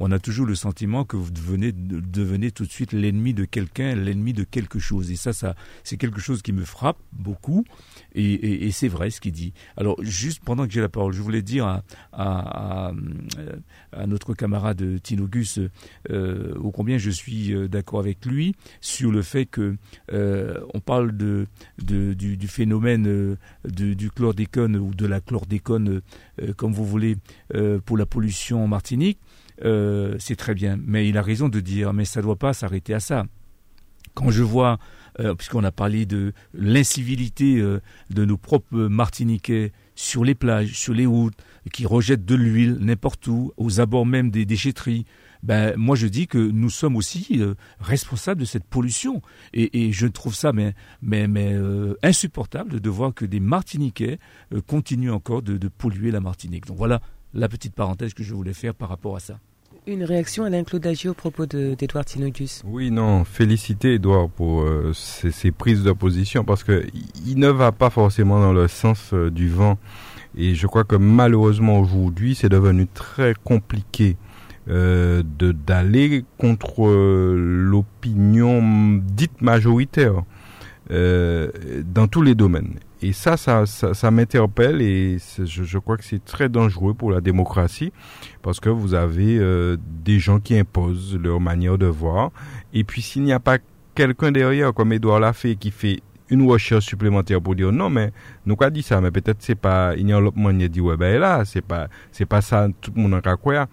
[0.00, 3.94] on a toujours le sentiment que vous devenez, devenez tout de suite l'ennemi de quelqu'un,
[3.94, 5.10] l'ennemi de quelque chose.
[5.10, 7.64] Et ça, ça c'est quelque chose qui me frappe beaucoup.
[8.14, 9.52] Et, c'est vrai ce qu'il dit.
[9.76, 11.82] Alors, juste pendant que j'ai la parole, je voulais dire
[12.12, 12.92] à,
[14.06, 15.60] notre camarade Tinogus
[16.10, 19.76] euh, au combien je suis euh, d'accord avec lui sur le fait que
[20.12, 21.46] euh, on parle de,
[21.78, 26.00] du, phénomène du chlordécone ou de la chlordécone,
[26.56, 27.16] comme vous voulez,
[27.84, 29.18] pour la pollution en Martinique.
[29.64, 30.78] Euh, c'est très bien.
[30.84, 33.24] Mais il a raison de dire, mais ça ne doit pas s'arrêter à ça.
[34.14, 34.78] Quand je vois,
[35.20, 37.80] euh, puisqu'on a parlé de l'incivilité euh,
[38.10, 41.38] de nos propres Martiniquais sur les plages, sur les routes,
[41.72, 45.04] qui rejettent de l'huile n'importe où, aux abords même des déchetteries,
[45.42, 47.40] ben, moi je dis que nous sommes aussi
[47.78, 49.22] responsables de cette pollution.
[49.54, 50.74] Et, je trouve ça mais,
[52.02, 54.18] insupportable de voir que des Martiniquais
[54.66, 56.66] continuent encore de polluer la Martinique.
[56.66, 57.00] Donc voilà
[57.32, 59.38] la petite parenthèse que je voulais faire par rapport à ça.
[59.90, 62.62] Une réaction, Alain Claude au propos d'Edouard Tinogus.
[62.64, 67.90] Oui, non, féliciter Edouard pour euh, ses, prises de position parce qu'il ne va pas
[67.90, 69.78] forcément dans le sens euh, du vent.
[70.38, 74.16] Et je crois que malheureusement aujourd'hui, c'est devenu très compliqué
[74.68, 76.86] euh, d'aller contre
[77.34, 80.22] l'opinion dite majoritaire
[80.88, 82.74] dans tous les domaines.
[83.02, 87.22] Et ça, ça, ça, m'interpelle et je, je, crois que c'est très dangereux pour la
[87.22, 87.92] démocratie
[88.42, 92.30] parce que vous avez euh, des gens qui imposent leur manière de voir.
[92.74, 93.56] Et puis s'il n'y a pas
[93.94, 98.12] quelqu'un derrière, comme Edouard l'a fait, qui fait une recherche supplémentaire pour dire non, mais
[98.46, 100.84] nous quoi dit ça, mais peut-être c'est pas, il y a un autre manière dire
[100.84, 103.66] ouais ben là, c'est pas, c'est pas ça tout le monde en quoi.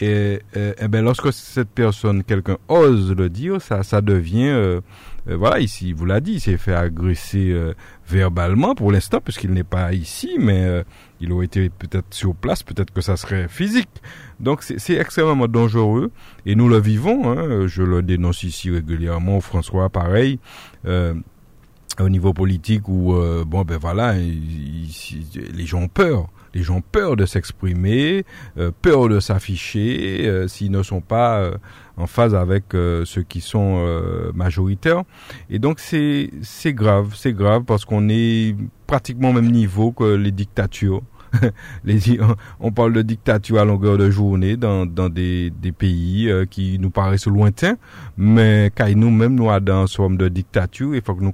[0.00, 4.80] Et, et, et, ben lorsque cette personne, quelqu'un ose le dire, ça, ça devient euh,
[5.28, 7.74] euh, voilà, ici, il vous l'a dit, il s'est fait agresser euh,
[8.06, 10.82] verbalement pour l'instant, puisqu'il n'est pas ici, mais euh,
[11.20, 13.88] il aurait été peut-être sur place, peut-être que ça serait physique.
[14.40, 16.10] Donc c'est extrêmement dangereux,
[16.44, 20.38] et nous le vivons, hein, je le dénonce ici régulièrement, François, pareil.
[20.86, 23.14] au niveau politique où
[23.46, 28.24] bon ben voilà les gens ont peur les gens ont peur de s'exprimer,
[28.58, 31.56] euh, peur de s'afficher euh, s'ils ne sont pas euh,
[31.96, 33.86] en phase avec ceux qui sont
[34.34, 35.04] majoritaires.
[35.48, 38.56] Et donc c'est c'est grave, c'est grave parce qu'on est
[38.88, 41.02] pratiquement au même niveau que les dictatures.
[41.84, 42.00] les,
[42.58, 46.90] on parle de dictature à longueur de journée dans, dans des, des pays qui nous
[46.90, 47.76] paraissent lointains,
[48.16, 51.32] mais quand nous-mêmes nous dans une forme de dictature, il faut que nous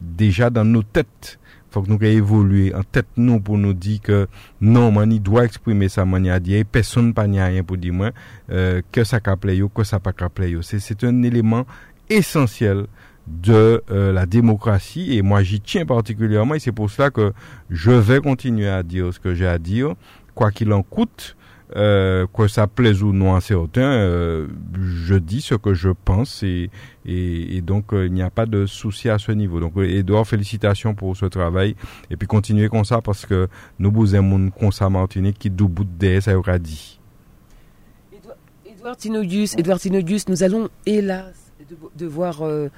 [0.00, 1.37] déjà dans nos têtes
[1.70, 4.26] faut que nous évoluer en tête nous pour nous dire que
[4.60, 8.10] non mani doit exprimer sa manière dire personne pas rien pour dire moi
[8.50, 10.12] euh, que ça yo que ça pas
[10.46, 10.62] yo.
[10.62, 11.66] C'est c'est un élément
[12.08, 12.86] essentiel
[13.26, 17.32] de euh, la démocratie et moi j'y tiens particulièrement et c'est pour cela que
[17.68, 19.94] je vais continuer à dire ce que j'ai à dire
[20.34, 21.36] quoi qu'il en coûte
[21.76, 24.46] euh, que ça plaise ou non à certains, euh,
[24.80, 26.70] je dis ce que je pense et,
[27.04, 29.60] et, donc euh, il n'y a pas de souci à ce niveau.
[29.60, 31.76] Donc Edouard, félicitations pour ce travail
[32.10, 33.48] et puis continuez comme ça parce que
[33.78, 36.98] nous vous aimons comme ça Martinique qui double de ça aura dit.
[38.66, 41.37] Edouard Tinogus, Edouard Tinogus, nous allons hélas
[41.96, 42.68] devoir euh,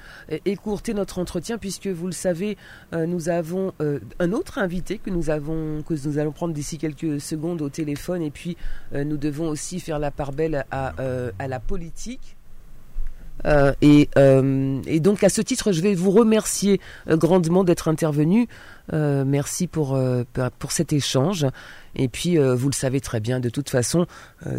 [0.45, 2.57] écourter notre entretien puisque vous le savez,
[2.93, 6.77] euh, nous avons euh, un autre invité que nous avons que nous allons prendre d'ici
[6.77, 8.57] quelques secondes au téléphone et puis
[8.93, 10.93] nous devons aussi faire la part belle à,
[11.47, 12.35] la politique.
[13.81, 14.09] Et,
[14.99, 18.47] donc à ce titre, je vais vous remercier grandement d'être intervenu.
[18.91, 19.99] Merci pour,
[20.59, 21.45] pour cet échange.
[21.95, 24.05] Et puis, vous le savez très bien, de toute façon,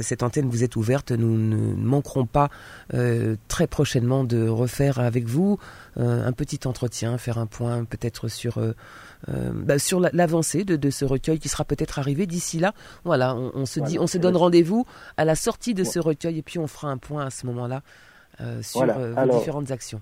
[0.01, 1.13] cette antenne vous est ouverte.
[1.13, 2.51] Nous ne manquerons pas
[3.49, 5.59] très prochainement de refaire avec vous
[5.97, 8.59] un petit entretien, faire un point peut-être sur,
[9.29, 12.75] bah, sur l'avancée de, de, ce recueil qui sera peut-être arrivé d'ici là.
[13.05, 16.43] Voilà, on, se dit, on se donne rendez-vous à la sortie de ce recueil et
[16.43, 17.83] puis on fera un point à ce moment-là.
[18.41, 20.01] Euh, sur euh, vos différentes actions.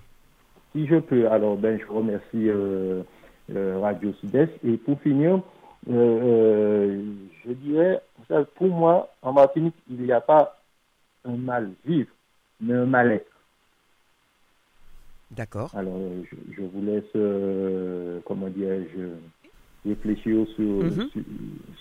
[0.71, 3.03] Si je peux, alors ben, je remercie euh,
[3.53, 4.51] Radio Sud-Est.
[4.63, 5.41] Et pour finir,
[5.87, 8.01] je dirais,
[8.55, 10.57] pour moi, en Martinique, il n'y a pas
[11.25, 12.09] un mal vivre,
[12.59, 13.25] mais un mal-être.
[15.31, 15.71] D'accord.
[15.75, 15.97] Alors,
[16.51, 21.09] je, vous laisse, comment dirais-je, réfléchir sur, mhm.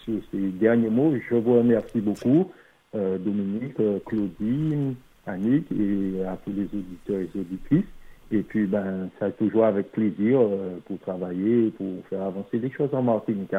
[0.04, 1.14] sur, ces derniers mots.
[1.28, 2.50] Je vous remercie beaucoup,
[2.94, 4.94] Dominique, Claudine,
[5.26, 7.84] Annick et à tous les auditeurs et auditrices.
[8.32, 12.90] Et puis, ben, ça toujours avec plaisir euh, pour travailler, pour faire avancer les choses
[12.92, 13.50] en Martinique.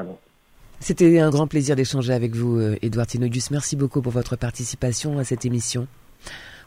[0.79, 3.51] C'était un grand plaisir d'échanger avec vous, Edouard euh, Tinogus.
[3.51, 5.87] Merci beaucoup pour votre participation à cette émission.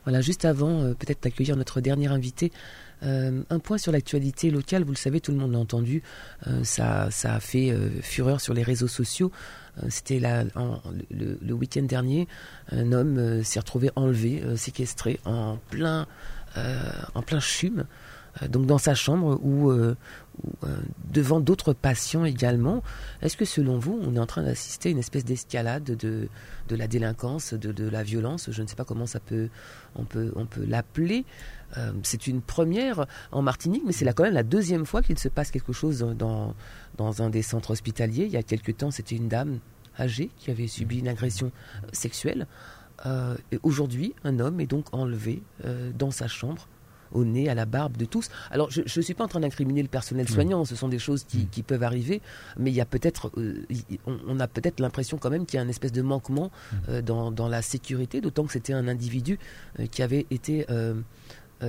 [0.05, 2.53] Voilà, juste avant, euh, peut-être d'accueillir notre dernier invité,
[3.03, 4.83] un point sur l'actualité locale.
[4.83, 6.03] Vous le savez, tout le monde l'a entendu.
[6.63, 9.31] ça, ça a fait fureur sur les réseaux sociaux.
[9.91, 12.27] C'était le, le week-end dernier,
[12.71, 16.07] un homme s'est retrouvé enlevé, séquestré en plein,
[16.57, 17.85] en plein chume
[18.49, 19.73] donc dans sa chambre ou,
[21.13, 22.83] devant d'autres patients également.
[23.23, 26.29] Est-ce que selon vous, on est en train d'assister à une espèce d'escalade de,
[26.71, 28.49] la délinquance, de, la violence?
[28.51, 29.51] Je ne sais pas comment ça peut,
[29.95, 31.25] on peut, on peut l'appeler.
[32.03, 35.53] c'est une première en Martinique, mais c'est quand même la deuxième fois qu'il se passe
[35.53, 36.55] quelque chose dans,
[36.97, 38.25] dans un des centres hospitaliers.
[38.25, 39.61] Il y a quelques temps, c'était une dame
[39.99, 41.53] âgée qui avait subi une agression
[41.85, 42.47] euh, sexuelle.
[43.07, 46.69] Euh, et aujourd'hui, un homme est donc enlevé euh, dans sa chambre
[47.13, 48.29] au nez, à la barbe de tous.
[48.51, 51.23] Alors, je ne suis pas en train d'incriminer le personnel soignant, ce sont des choses
[51.23, 52.21] qui, qui peuvent arriver,
[52.59, 53.31] mais il y a peut-être,
[54.05, 56.51] on, a peut-être l'impression quand même qu'il y a une espèce de manquement
[57.05, 59.39] dans, dans, la sécurité, d'autant que c'était un individu
[59.93, 60.67] qui avait été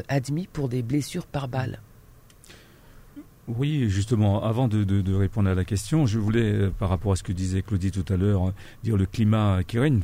[0.07, 1.79] admis pour des blessures par balle.
[3.47, 7.21] Oui, justement, avant de, répondre à la question, je voulais, euh, par rapport à ce
[7.21, 10.01] que disait Claudie tout à l'heure, euh, dire le climat qui règne.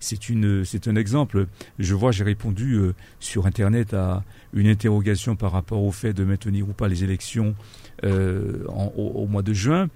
[0.00, 1.46] C'est une, c'est un exemple.
[1.78, 6.24] Je vois, j'ai répondu euh, sur Internet à une interrogation par rapport au fait de
[6.24, 7.54] maintenir ou pas les élections
[8.02, 9.88] au, mois de juin.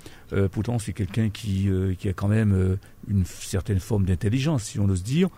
[0.51, 5.29] pourtant, c'est quelqu'un qui, a quand même une certaine forme d'intelligence, si on ose dire.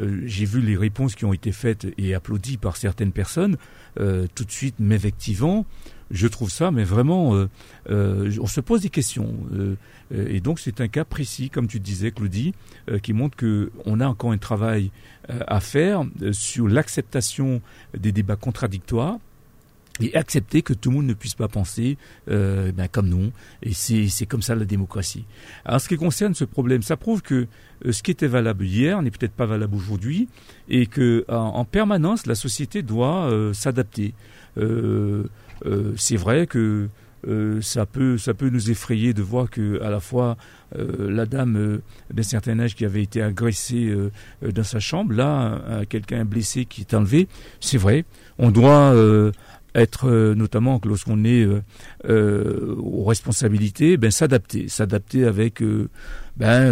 [0.00, 3.56] j'ai vu les réponses qui ont été faites et applaudies par certaines personnes,
[3.96, 5.66] tout de suite m'invectivant
[6.10, 7.48] je trouve ça, mais vraiment, euh,
[7.90, 9.34] euh, on se pose des questions.
[9.52, 9.76] Euh,
[10.10, 12.54] et donc c'est un cas précis, comme tu disais, Claudie,
[13.02, 14.90] qui montre qu'on a encore un travail
[15.28, 17.62] à faire sur l'acceptation
[17.96, 19.16] des débats contradictoires
[20.00, 21.96] et accepter que tout le monde ne puisse pas penser
[22.26, 23.32] ben, comme nous.
[23.62, 25.24] Et c'est comme ça la démocratie.
[25.64, 27.48] Alors, ce qui concerne ce problème, ça prouve que
[27.90, 30.28] ce qui était valable hier n'est peut-être pas valable aujourd'hui,
[30.68, 34.12] et que en, permanence la société doit s'adapter.
[35.66, 36.88] Euh, c'est vrai que
[37.26, 40.36] euh, ça peut ça peut nous effrayer de voir que à la fois
[40.76, 41.80] euh, la dame
[42.12, 43.94] d'un certain âge qui avait été agressée
[44.42, 47.28] dans sa chambre là quelqu'un blessé qui est enlevé.
[47.60, 48.04] C'est vrai.
[48.38, 48.94] On doit
[49.74, 51.46] être notamment lorsqu'on est
[52.06, 54.68] aux responsabilités ben s'adapter.
[54.68, 55.62] S'adapter avec
[56.36, 56.66] ben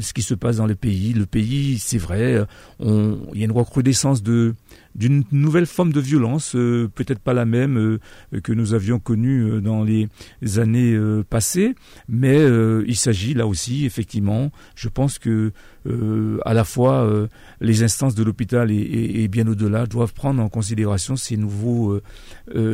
[0.00, 1.12] ce qui se passe dans le pays.
[1.12, 2.44] Le pays c'est vrai
[2.80, 4.54] il y a une recrudescence de
[4.94, 9.44] d'une nouvelle forme de violence, euh, peut-être pas la même euh, que nous avions connue
[9.44, 10.08] euh, dans les
[10.56, 11.74] années passées,
[12.08, 12.38] mais
[12.86, 15.52] il s'agit là aussi, effectivement, je pense que
[16.44, 17.28] à la fois
[17.60, 22.00] les instances de l'hôpital et, bien au-delà doivent prendre en considération ces nouveaux,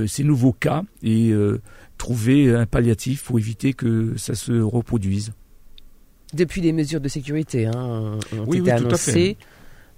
[0.07, 1.33] ces nouveaux cas et
[1.99, 5.33] trouver un palliatif pour éviter que ça se reproduise.
[6.35, 9.37] Depuis les mesures de sécurité hein, ont oui, été annoncées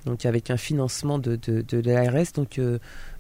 [0.06, 2.58] donc avec un financement de, de, de l'ARS, donc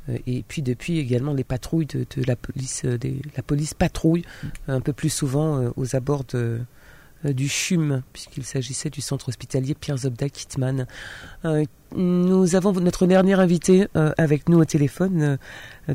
[0.08, 3.74] euh, et puis depuis également les patrouilles de, de la police, euh, des, la police
[3.74, 4.24] patrouille
[4.68, 6.60] un peu plus souvent euh, aux abords de,
[7.24, 10.86] du CHUM, puisqu'il s'agissait du centre hospitalier Pierre Zobda Kittman.
[11.94, 15.36] nous avons notre dernier invité avec nous au téléphone,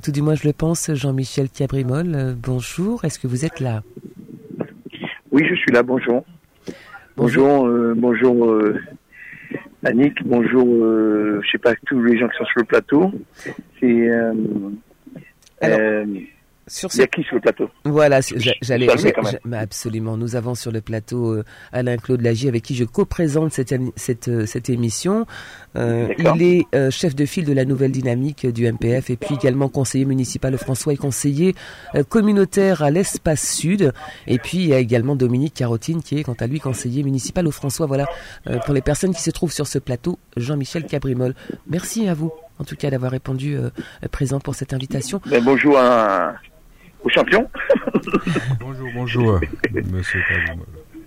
[0.04, 2.36] tout du moins je le pense, Jean-Michel Cabrimol.
[2.40, 3.82] bonjour, est-ce que vous êtes là?
[5.32, 6.24] Oui, je suis là, bonjour.
[7.18, 8.76] Bonjour, bonjour, bonjour
[9.84, 13.12] Annick, bonjour, euh, je sais pas tous les gens qui sont sur le plateau.
[13.80, 14.34] C'est euh,
[16.68, 17.70] Sur Il y a qui sur le plateau?
[17.84, 18.22] Voilà,
[18.62, 18.88] j'allais,
[19.54, 20.18] absolument.
[20.18, 24.30] Nous avons sur le plateau euh, Alain Claude Lagier avec qui je co-présente cette, cette,
[24.30, 25.28] euh, cette émission.
[25.76, 29.36] Euh, il est euh, chef de file de la nouvelle dynamique du MPF et puis
[29.36, 31.54] également conseiller municipal au François et conseiller
[32.10, 33.94] communautaire à l'espace sud.
[34.26, 37.46] Et puis il y a également Dominique Carotine qui est quant à lui conseiller municipal
[37.48, 37.86] au François.
[37.86, 38.08] Voilà
[38.66, 41.36] pour les personnes qui se trouvent sur ce plateau, Jean-Michel Cabrimol.
[41.68, 43.58] Merci à vous en tout cas d'avoir répondu
[44.12, 45.22] présent pour cette invitation.
[45.28, 46.36] Ben, bonjour à
[47.06, 47.48] au champion.
[48.60, 49.40] bonjour, bonjour,
[49.92, 50.20] monsieur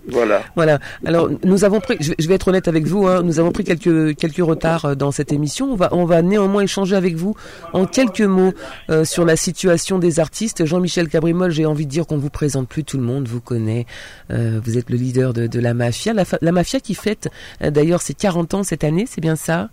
[0.07, 0.41] Voilà.
[0.55, 0.79] Voilà.
[1.05, 4.15] Alors nous avons pris, je vais être honnête avec vous, hein, nous avons pris quelques
[4.15, 5.71] quelques retards euh, dans cette émission.
[5.71, 7.35] On va on va néanmoins échanger avec vous
[7.73, 8.53] en quelques mots
[8.89, 10.65] euh, sur la situation des artistes.
[10.65, 13.85] Jean-Michel Cabrimol, j'ai envie de dire qu'on vous présente plus, tout le monde vous connaît.
[14.31, 17.29] Euh, vous êtes le leader de, de la mafia, la, la mafia qui fête
[17.61, 19.69] d'ailleurs ses 40 ans cette année, c'est bien ça?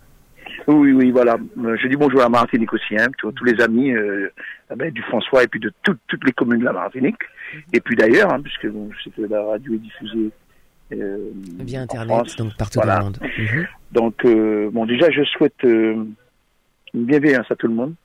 [0.67, 1.37] Oui, oui, voilà.
[1.63, 4.29] Euh, je dis bonjour à Martinique aussi, hein, tous, les amis euh,
[4.75, 7.17] ben, du François et puis de toutes les communes de la Martinique.
[7.73, 10.31] Et puis d'ailleurs, hein, puisque bon, je sais que la radio est diffusée
[10.93, 13.17] euh, via Internet, donc partout dans le monde.
[13.21, 13.67] Mhm.
[13.91, 16.05] Donc, euh, bon, déjà, je souhaite euh,
[16.93, 17.95] une bienveillance à tout le monde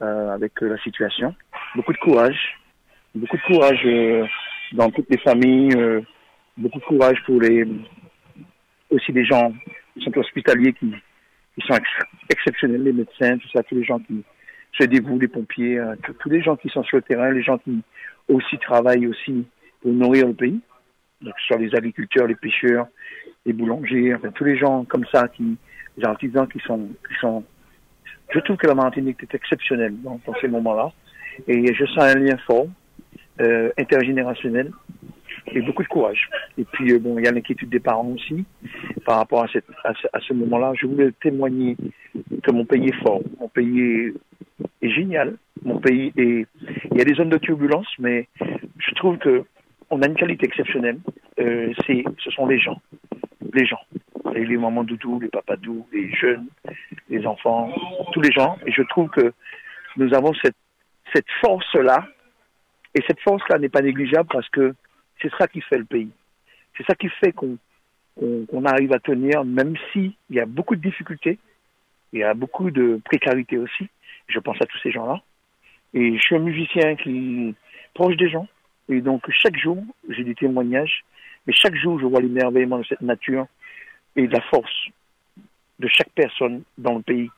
[0.00, 1.34] avec la situation.
[1.74, 2.56] Beaucoup de courage,
[3.16, 3.84] beaucoup de courage
[4.72, 5.74] dans toutes les familles,
[6.56, 7.66] beaucoup de courage pour les
[8.90, 9.52] aussi des gens
[9.92, 10.94] qui sont hospitaliers qui
[11.58, 11.80] ils sont
[12.30, 14.22] exceptionnels, les médecins, tout ça, tous les gens qui
[14.78, 17.58] se dévouent, les pompiers, euh, tous les gens qui sont sur le terrain, les gens
[17.58, 17.82] qui
[18.28, 19.44] aussi travaillent aussi
[19.82, 20.60] pour nourrir le pays,
[21.20, 22.86] donc ce soit les agriculteurs, les pêcheurs,
[23.44, 25.56] les boulangers, enfin tous les gens comme ça, qui,
[25.96, 27.44] les artisans qui sont, qui sont.
[28.30, 30.92] Je trouve que la Martinique est exceptionnelle dans, ces moments-là,
[31.48, 32.68] et je sens un lien fort,
[33.40, 34.70] euh, intergénérationnel,
[35.52, 36.28] et beaucoup de courage.
[36.56, 38.44] Et puis, euh, bon, il y a l'inquiétude des parents aussi
[39.04, 40.72] par rapport à, cette, à ce, moment-là.
[40.74, 41.76] Je voulais témoigner
[42.42, 44.12] que mon pays est fort, mon pays
[44.82, 46.46] est, génial, mon pays est...
[46.92, 48.28] Il y a des zones de turbulence, mais
[48.78, 49.44] je trouve que
[49.90, 50.98] on a une qualité exceptionnelle.
[51.38, 52.80] Euh, c'est, ce sont les gens,
[53.54, 53.80] les gens,
[54.34, 56.46] les mamans doudou, les papas doux, les jeunes,
[57.08, 57.72] les enfants,
[58.12, 58.58] tous les gens.
[58.66, 59.32] Et je trouve que
[59.96, 60.56] nous avons cette,
[61.14, 62.06] cette force-là,
[62.94, 64.74] et cette force-là n'est pas négligeable parce que
[65.20, 66.10] c'est ça qui fait le pays.
[66.76, 71.38] C'est ça qui fait qu'on arrive à tenir, même s'il y a beaucoup de difficultés,
[72.12, 73.88] il y a beaucoup de précarité aussi.
[74.28, 75.20] Je pense à tous ces gens-là.
[75.94, 77.54] Et je suis un musicien qui
[77.94, 78.46] proche des gens.
[78.88, 81.04] Et donc chaque jour, j'ai des témoignages,
[81.46, 83.46] mais chaque jour, je vois l'émerveillement de cette nature
[84.16, 84.88] et de la force
[85.78, 87.30] de chaque personne dans le pays.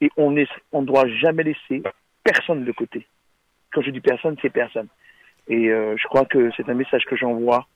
[0.00, 1.82] Et on ne on doit jamais laisser
[2.24, 3.06] personne de côté.
[3.72, 4.88] Quand je dis personne, c'est personne.
[5.48, 7.66] Et euh, je crois que c'est un message que j'envoie,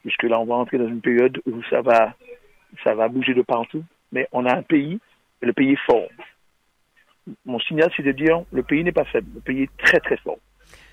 [0.00, 2.14] puisque là, on va entrer dans une période où ça va,
[2.84, 3.84] ça va bouger de partout.
[4.12, 4.98] Mais on a un pays,
[5.42, 6.08] et le pays est fort.
[7.44, 10.16] Mon signal, c'est de dire, le pays n'est pas faible, le pays est très très
[10.18, 10.38] fort.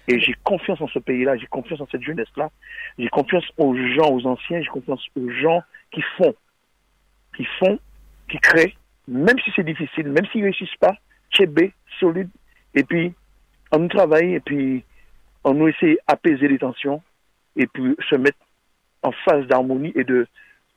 [0.08, 2.52] Et j'ai confiance en ce pays-là, j'ai confiance en cette jeunesse-là,
[3.00, 6.36] j'ai confiance aux gens, aux anciens, j'ai confiance aux gens qui font,
[7.36, 7.80] qui font,
[8.30, 8.76] qui créent,
[9.08, 10.96] même si c'est difficile, même s'ils ne réussissent pas,
[11.32, 12.30] tchébé, solide,
[12.76, 13.14] et puis
[13.72, 14.84] on travaille, et puis
[15.46, 17.02] on nous essaie d'apaiser les tensions
[17.56, 18.38] et puis se mettre
[19.04, 20.28] en phase d'harmonie et de,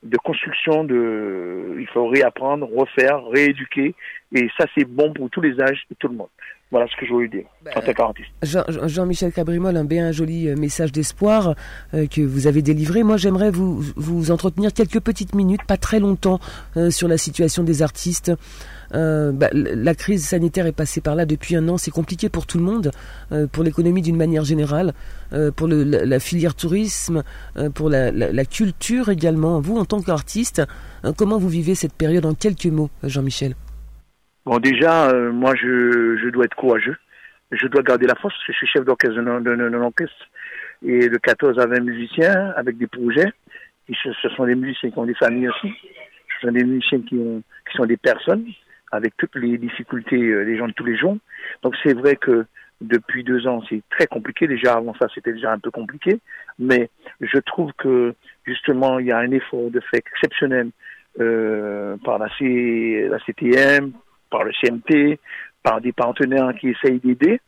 [0.02, 3.94] de construction de il faut réapprendre, refaire, rééduquer
[4.32, 6.28] et ça c'est bon pour tous les âges et tout le monde.
[6.70, 8.28] Voilà ce que je voulais dire ben, en tant qu'artiste.
[8.42, 11.54] Jean-Michel Cabrimol, un bien joli euh, message d'espoir
[11.94, 13.02] euh, que vous avez délivré.
[13.02, 16.40] Moi, j'aimerais vous, vous entretenir quelques petites minutes, pas très longtemps,
[16.76, 18.32] euh, sur la situation des artistes.
[18.94, 21.76] Euh, bah, la crise sanitaire est passée par là depuis un an.
[21.76, 22.90] C'est compliqué pour tout le monde,
[23.32, 24.94] euh, pour l'économie d'une manière générale,
[25.32, 27.22] euh, pour le, la, filière tourisme,
[27.74, 29.60] pour la, la, culture également.
[29.60, 30.62] Vous, en tant qu'artiste,
[31.16, 33.54] comment vous vivez cette période en quelques mots, Jean-Michel?
[34.48, 36.96] Bon, déjà, moi, je, je dois être courageux.
[37.50, 38.34] Je dois garder la force.
[38.46, 40.26] Je suis chef d'orchestre d'un orchestre
[40.82, 43.30] et de 14 à 20 musiciens avec des projets.
[43.90, 45.70] Et ce, ce, sont des musiciens qui ont des familles aussi.
[46.40, 48.46] Ce sont des musiciens qui, ont, qui sont des personnes
[48.90, 51.18] avec toutes les difficultés euh, des gens de tous les jours.
[51.62, 52.46] Donc c'est vrai que
[52.80, 54.46] depuis deux ans, c'est très compliqué.
[54.46, 56.20] Déjà avant ça, c'était déjà un peu compliqué,
[56.58, 56.88] mais
[57.20, 58.14] je trouve que
[58.46, 60.70] justement, il y a un effort de fait exceptionnel
[61.20, 63.92] euh, par la, C, la CTM,
[64.30, 65.18] par le CMT,
[65.62, 67.40] par des partenaires qui essayent d'aider,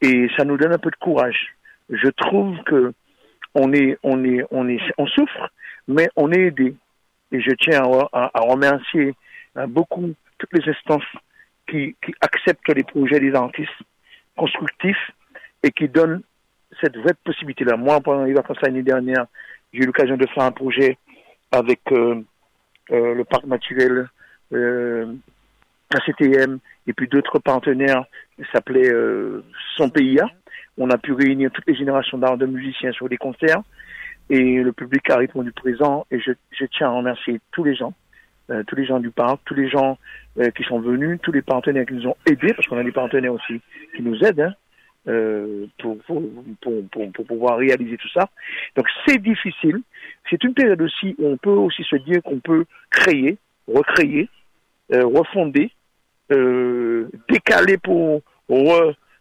[0.00, 1.54] et ça nous donne un peu de courage.
[1.90, 2.92] Je trouve que
[3.54, 5.50] on est, on est, on est, on souffre,
[5.88, 6.74] mais on est aidé.
[7.32, 9.14] Et je tiens à, remercier
[9.56, 11.02] euh, beaucoup toutes les instances
[11.68, 13.70] qui, qui acceptent les projets des artistes
[14.36, 15.10] constructifs
[15.62, 16.22] et qui donnent
[16.80, 17.76] cette vraie possibilité-là.
[17.76, 19.26] Moi, pendant les vacances l'année dernière,
[19.72, 20.98] j'ai eu l'occasion de faire un projet
[21.50, 22.22] avec euh,
[22.90, 24.08] euh, le parc naturel,
[24.52, 25.12] euh,
[25.92, 28.04] la CTM et puis d'autres partenaires
[28.52, 29.42] s'appelait euh,
[29.76, 30.28] Son PIA,
[30.76, 33.62] On a pu réunir toutes les générations d'art de musiciens sur des concerts
[34.30, 37.94] et le public a répondu présent et je, je tiens à remercier tous les gens,
[38.50, 39.98] euh, tous les gens du parc, tous les gens
[40.38, 42.92] euh, qui sont venus, tous les partenaires qui nous ont aidés, parce qu'on a des
[42.92, 43.60] partenaires aussi
[43.96, 44.54] qui nous aident hein,
[45.08, 46.22] euh, pour, pour,
[46.60, 48.28] pour, pour, pour pouvoir réaliser tout ça.
[48.76, 49.80] Donc c'est difficile.
[50.28, 54.28] C'est une période aussi où on peut aussi se dire qu'on peut créer, recréer,
[54.92, 55.70] euh, refonder,
[56.30, 58.22] euh, décaler pour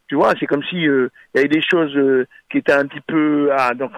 [0.07, 2.87] tu vois, c'est comme si euh, il y avait des choses euh, qui étaient un
[2.87, 3.91] petit peu ah donc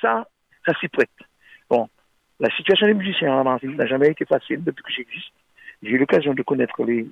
[0.00, 0.28] ça,
[0.64, 1.10] ça s'y prête.
[1.68, 1.88] Bon,
[2.38, 5.32] la situation des musiciens en Martinique n'a jamais été facile depuis que j'existe.
[5.82, 7.06] J'ai eu l'occasion de connaître les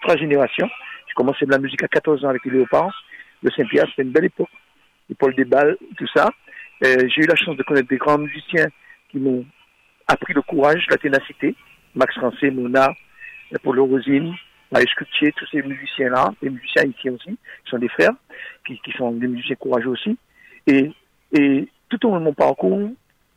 [0.00, 0.68] trois générations.
[1.06, 3.04] J'ai commencé de la musique à 14 ans avec les Léopards.
[3.42, 4.48] Le Saint-Pierre, c'était une belle époque.
[5.08, 6.30] Les Paul Desballes, tout ça.
[6.82, 8.68] J'ai eu la chance de connaître des grands musiciens
[9.10, 9.44] qui m'ont
[10.06, 11.54] appris le courage, la ténacité.
[11.94, 12.92] Max Rancé, Mona,
[13.58, 14.34] Paul Rosine,
[14.72, 18.12] Maïs Coutier, tous ces musiciens-là, des musiciens ici aussi, qui sont des frères,
[18.66, 20.16] qui, qui sont des musiciens courageux aussi.
[20.66, 20.90] Et,
[21.32, 22.90] et tout au long de mon parcours,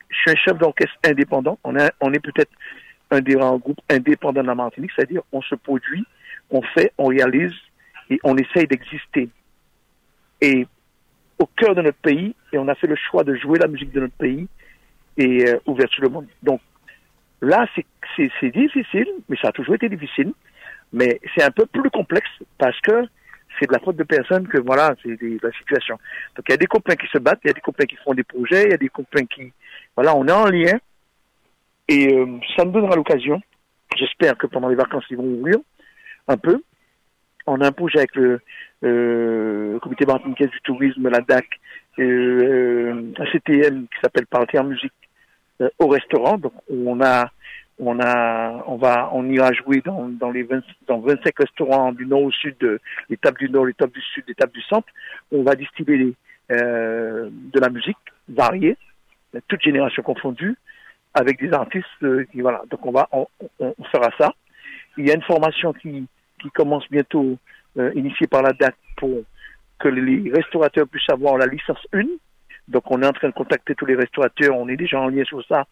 [0.10, 1.60] je suis un chef d'orchestre indépendant.
[1.64, 2.52] On, a- on est peut-être
[3.12, 6.06] un des rares groupes indépendants de la Martinique, c'est-à-dire on se produit,
[6.50, 7.54] on fait, on réalise
[8.10, 9.30] et on essaye d'exister.
[10.42, 10.66] Et
[11.40, 13.92] au cœur de notre pays, et on a fait le choix de jouer la musique
[13.92, 14.48] de notre pays
[15.18, 16.28] et euh, ouvert sur le monde.
[16.42, 16.62] Donc
[17.42, 17.86] là, c'est-
[18.52, 20.34] difficile, mais ça a toujours été difficile,
[20.92, 23.04] mais c'est un peu plus complexe parce que
[23.60, 25.98] c'est de la faute de personne que voilà, c'est la situation.
[26.36, 27.96] Donc il y a des copains qui se battent, il y a des copains qui
[27.98, 29.52] font des projets, il y a des copains qui,
[29.96, 30.80] voilà, on est en lien
[31.88, 33.42] et euh, ça me donnera l'occasion.
[33.96, 35.58] J'espère que pendant les vacances ils vont ouvrir
[36.28, 36.62] un peu.
[37.46, 38.42] On a un projet avec le,
[38.84, 41.46] euh, comité martiniquais du tourisme, la DAC,
[42.00, 44.94] euh, euh, un CTM qui s'appelle Partir en musique
[45.62, 46.38] euh, au restaurant.
[46.38, 47.32] Donc on a
[47.80, 52.08] on a, on va, on ira jouer dans, dans les 20, dans 25 restaurants du
[52.08, 52.80] nord au sud, de
[53.10, 54.88] l'étape du nord, l'étape du sud, l'étape du centre.
[55.32, 56.14] On va distiller les,
[56.52, 57.98] euh, de la musique
[58.30, 58.78] variée,
[59.48, 60.56] toutes générations confondues,
[61.14, 62.62] avec des artistes euh, voilà.
[62.70, 63.28] Donc on va, on,
[63.60, 64.34] on, fera ça.
[64.98, 66.08] Il y a une formation qui,
[66.42, 67.38] qui commence bientôt,
[67.78, 69.24] euh, initiée par la DAC pour
[69.80, 72.02] que les restaurateurs puissent avoir la licence 1.
[72.68, 75.24] Donc on est en train de contacter tous les restaurateurs, on est déjà en lien
[75.24, 75.66] sur ça.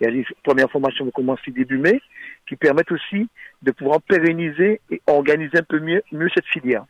[0.00, 2.00] Il y a les premières formations qui commencent début mai,
[2.48, 3.28] qui permettent aussi
[3.62, 6.02] de pouvoir pérenniser et organiser un peu mieux,
[6.34, 6.84] cette filière.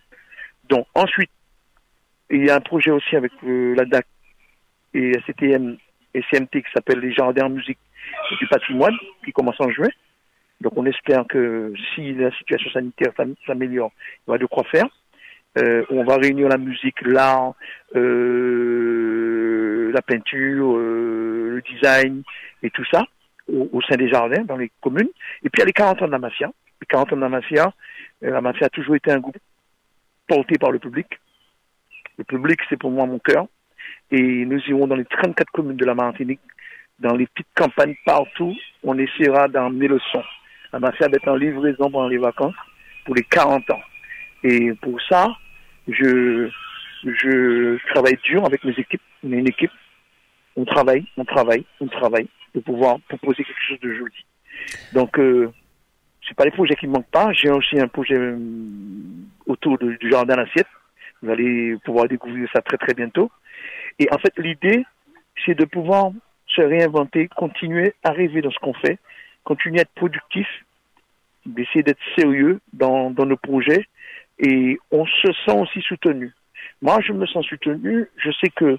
[0.69, 1.31] Donc ensuite,
[2.31, 4.07] il y a un projet aussi avec euh, la DAC
[4.95, 5.77] et la CTM
[6.15, 7.79] et CMT qui s'appelle les Jardins en musique
[8.39, 8.95] du patrimoine,
[9.25, 9.89] qui commence en juin.
[10.61, 14.65] Donc on espère que si la situation sanitaire s'am- s'améliore, il y aura de quoi
[14.65, 14.87] faire.
[15.57, 17.55] Euh, on va réunir la musique, l'art,
[17.97, 19.28] euh,
[19.93, 22.23] la peinture, euh, le design
[22.63, 23.05] et tout ça
[23.49, 25.09] au, sein des jardins, dans les communes.
[25.43, 26.51] Et puis il y a les 40 ans mafia.
[26.81, 27.73] Les 40 ans mafia,
[28.23, 29.39] euh, la mafia a toujours été un groupe
[30.27, 31.07] porté par le public.
[32.19, 33.47] Le public, c'est pour moi mon cœur.
[34.11, 36.41] Et nous irons dans les 34 communes de la Martinique,
[36.99, 38.55] dans les petites campagnes partout.
[38.83, 40.23] On essaiera d'emmener le son.
[40.73, 42.55] La mafia va être en livraison pendant les vacances
[43.05, 43.81] pour les 40 ans.
[44.45, 45.29] Et pour ça,
[45.89, 46.51] je,
[47.05, 49.03] je travaille dur avec mes équipes.
[49.25, 49.71] On est une équipe.
[50.57, 54.25] On travaille, on travaille, on travaille pour pouvoir proposer quelque chose de joli.
[54.93, 55.53] Donc, euh,
[56.27, 57.33] c'est pas les projets qui ne manquent pas.
[57.33, 58.37] J'ai aussi un projet euh,
[59.47, 60.67] autour du jardin d'assiette.
[61.23, 63.31] Vous allez pouvoir découvrir ça très très bientôt.
[63.99, 64.85] Et en fait, l'idée,
[65.45, 66.11] c'est de pouvoir
[66.47, 68.99] se réinventer, continuer à rêver dans ce qu'on fait,
[69.45, 70.47] continuer à être productif,
[71.47, 73.87] d'essayer d'être sérieux dans, dans nos projets
[74.39, 76.33] et on se sent aussi soutenu.
[76.83, 78.07] Moi, je me sens soutenu.
[78.17, 78.79] Je sais que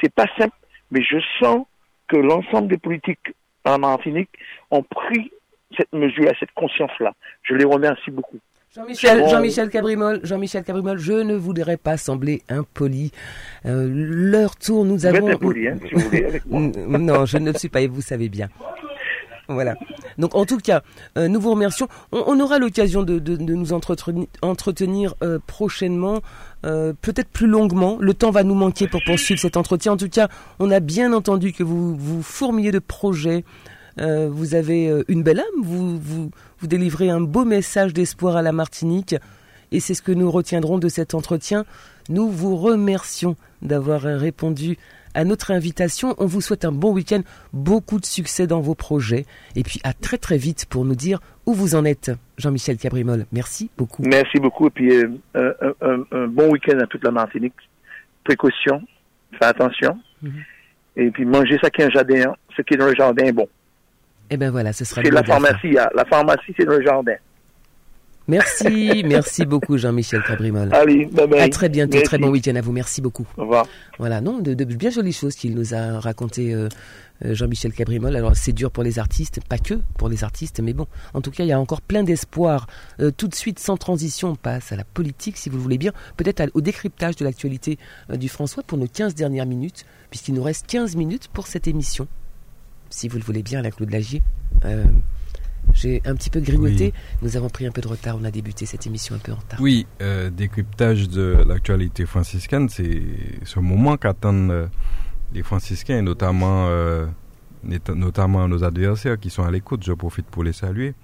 [0.00, 0.56] c'est pas simple,
[0.90, 1.66] mais je sens
[2.08, 3.34] que l'ensemble des politiques
[3.64, 4.30] en Martinique
[4.70, 5.30] ont pris
[5.76, 7.12] cette mesure, cette conscience-là.
[7.42, 8.38] Je les remercie beaucoup.
[8.74, 9.28] Jean-Michel, Bon.
[9.28, 13.10] Jean-Michel Cabrimol, Jean-Michel Cabrimol, je ne voudrais pas sembler impoli.
[13.64, 15.28] Euh, leur tour, nous Vous avons.
[15.28, 16.60] êtes impoli, hein, si vous voulez, avec moi.
[16.98, 18.48] Non, je ne le suis pas et vous savez bien.
[19.48, 19.76] Voilà.
[20.18, 20.82] Donc en tout cas,
[21.16, 21.88] euh, nous vous remercions.
[22.12, 26.20] On, aura l'occasion de, nous entretenir, euh, prochainement,
[26.64, 27.96] euh, peut-être plus longuement.
[28.00, 29.92] Le temps va nous manquer pour poursuivre cet entretien.
[29.92, 30.28] En tout cas,
[30.58, 33.44] on a bien entendu que vous vous fourmillez de projets.
[33.98, 35.62] Vous avez une belle âme.
[35.62, 36.30] Vous, vous,
[36.62, 39.14] délivrez un beau message d'espoir à la Martinique.
[39.72, 41.64] Et c'est ce que nous retiendrons de cet entretien.
[42.10, 44.76] Nous vous remercions d'avoir répondu
[45.16, 46.14] à notre invitation.
[46.18, 47.22] On vous souhaite un bon week-end,
[47.52, 49.24] beaucoup de succès dans vos projets.
[49.56, 52.10] Et puis à très très vite pour nous dire où vous en êtes.
[52.38, 54.02] Jean-Michel Cabrimol, merci beaucoup.
[54.06, 54.66] Merci beaucoup.
[54.68, 57.54] Et puis, euh, un, un- un- bon week-end à toute la Martinique.
[58.24, 58.82] Précaution,
[59.38, 59.98] fais attention.
[60.22, 60.32] Mhm.
[60.96, 62.34] Et puis, manger ça qui est un jardin.
[62.56, 63.48] Ce qui est dans le jardin est bon.
[64.30, 65.78] Et ben voilà, ce sera C'est le la pharmacie.
[65.78, 65.88] hein.
[65.94, 67.14] La pharmacie, c'est dans le jardin.
[68.28, 70.74] Merci, merci beaucoup Jean-Michel Cabrimol.
[70.74, 71.40] Allez, bye bye.
[71.40, 72.06] À très bientôt, Merci.
[72.06, 72.72] très bon week-end à vous.
[72.72, 73.26] Merci beaucoup.
[73.36, 73.66] Au revoir.
[73.98, 76.68] Voilà, non, de, de bien jolies choses qu'il nous a raconté euh,
[77.24, 78.14] euh, Jean-Michel Cabrimol.
[78.14, 81.30] Alors c'est dur pour les artistes, pas que pour les artistes, mais bon, en tout
[81.30, 82.66] cas, il y a encore plein d'espoir.
[83.00, 85.78] Euh, tout de suite, sans transition, on passe à la politique, si vous le voulez
[85.78, 87.78] bien, peut-être au décryptage de l'actualité
[88.10, 91.68] euh, du François pour nos 15 dernières minutes, puisqu'il nous reste 15 minutes pour cette
[91.68, 92.06] émission.
[92.90, 94.22] Si vous le voulez bien, la Claude Lagier.
[95.74, 96.92] J'ai un petit peu grignoté.
[97.22, 98.16] Nous avons pris un peu de retard.
[98.20, 99.60] On a débuté cette émission un peu en retard.
[99.60, 103.02] Oui, euh, décryptage de l'actualité franciscaine, c'est
[103.44, 104.66] ce moment qu'attendent euh,
[105.34, 107.06] les franciscains, notamment, euh,
[107.94, 109.84] notamment nos adversaires qui sont à l'écoute.
[109.84, 110.94] Je profite pour les saluer.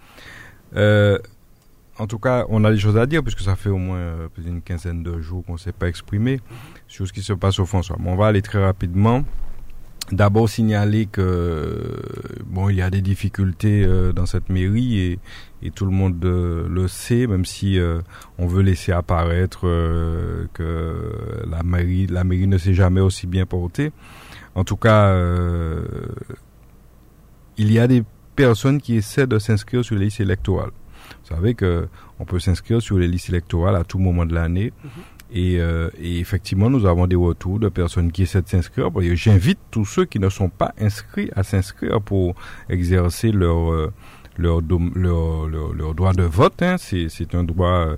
[0.77, 1.19] Euh,
[1.99, 4.45] en tout cas, on a des choses à dire, puisque ça fait au moins plus
[4.45, 6.41] d'une quinzaine de jours qu'on ne s'est pas exprimé
[6.89, 7.99] sur ce qui se passe au François.
[8.03, 9.25] On va aller très rapidement.
[10.11, 12.03] D'abord signaler que
[12.45, 15.19] bon, il y a des difficultés euh, dans cette mairie et,
[15.63, 18.01] et tout le monde euh, le sait, même si euh,
[18.37, 23.47] on veut laisser apparaître euh, que la mairie, la mairie ne s'est jamais aussi bien
[23.47, 23.93] portée.
[24.55, 25.83] En tout cas, euh,
[27.57, 28.03] il y a des
[28.37, 30.73] personnes qui essaient de s'inscrire sur les listes électorales.
[31.23, 31.89] Vous savez que
[32.19, 34.73] on peut s'inscrire sur les listes électorales à tout moment de l'année.
[35.35, 38.91] Et, euh, et effectivement, nous avons des retours de personnes qui essaient de s'inscrire.
[39.15, 42.35] J'invite tous ceux qui ne sont pas inscrits à s'inscrire pour
[42.69, 43.93] exercer leur, euh,
[44.37, 44.61] leur,
[44.95, 46.61] leur, leur, leur droit de vote.
[46.63, 46.77] hein.
[46.79, 47.97] C'est un droit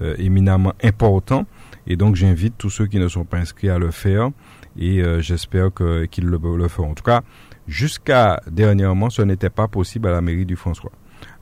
[0.00, 1.44] euh, éminemment important.
[1.88, 4.30] Et donc, j'invite tous ceux qui ne sont pas inscrits à le faire.
[4.78, 5.70] Et euh, j'espère
[6.10, 6.90] qu'ils le, le feront.
[6.90, 7.22] En tout cas,
[7.66, 10.92] jusqu'à dernièrement, ce n'était pas possible à la mairie du François.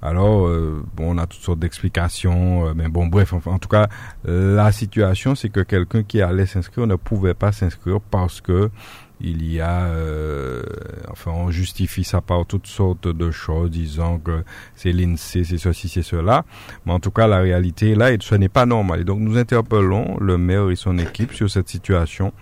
[0.03, 3.89] Alors, euh, on a toutes sortes d'explications, euh, mais bon, bref, enfin, en tout cas,
[4.25, 8.71] la situation, c'est que quelqu'un qui allait s'inscrire ne pouvait pas s'inscrire parce que
[9.21, 10.63] il y a, euh,
[11.11, 14.45] enfin, on justifie ça par toutes sortes de choses, disant que
[14.75, 16.45] c'est l'INSEE, c'est ceci, c'est cela.
[16.85, 19.01] Mais en tout cas, la réalité est là et ce n'est pas normal.
[19.01, 22.33] Et donc, nous interpellons le maire et son équipe sur cette situation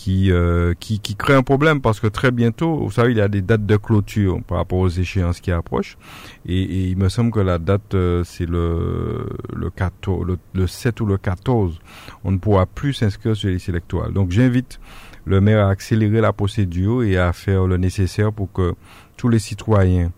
[0.00, 3.20] qui, euh, qui, qui crée un problème parce que très bientôt, vous savez, il y
[3.20, 5.98] a des dates de clôture par rapport aux échéances qui approchent.
[6.46, 10.66] Et, et il me semble que la date, euh, c'est le, le, 14, le, le
[10.66, 11.78] 7 ou le 14.
[12.24, 14.14] On ne pourra plus s'inscrire sur les listes électorales.
[14.14, 14.80] Donc j'invite
[15.26, 18.72] le maire à accélérer la procédure et à faire le nécessaire pour que
[19.18, 20.12] tous les citoyens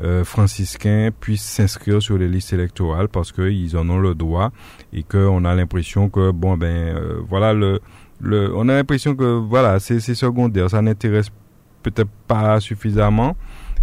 [0.00, 4.50] euh, franciscains puissent s'inscrire sur les listes électorales parce qu'ils en ont le droit
[4.94, 7.80] et qu'on a l'impression que, bon, ben, euh, voilà, le,
[8.20, 11.28] le, on a l'impression que, voilà, c'est secondaire, ça n'intéresse
[11.82, 13.36] peut-être pas suffisamment.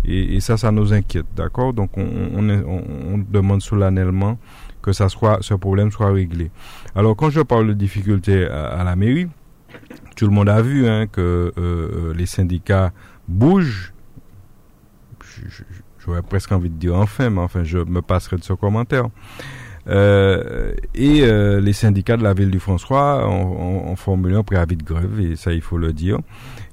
[0.06, 1.72] Et, et ça, ça nous inquiète, d'accord?
[1.74, 2.02] Donc, on,
[2.36, 2.84] on, on-
[3.14, 4.38] on demande solennellement
[4.82, 6.52] que ça soit, ce problème soit réglé.
[6.94, 9.30] Alors, quand je parle de difficultés à, à la mairie,
[10.18, 12.92] tout le monde a vu hein, que euh, les syndicats
[13.30, 13.94] bougent.
[16.00, 19.06] J'aurais presque envie de dire enfin, mais enfin, je me passerai de ce commentaire.
[19.88, 23.32] Euh, et euh, les syndicats de la ville du François ont,
[23.88, 26.20] ont- ont formulé un préavis de grève, et ça, il faut le dire,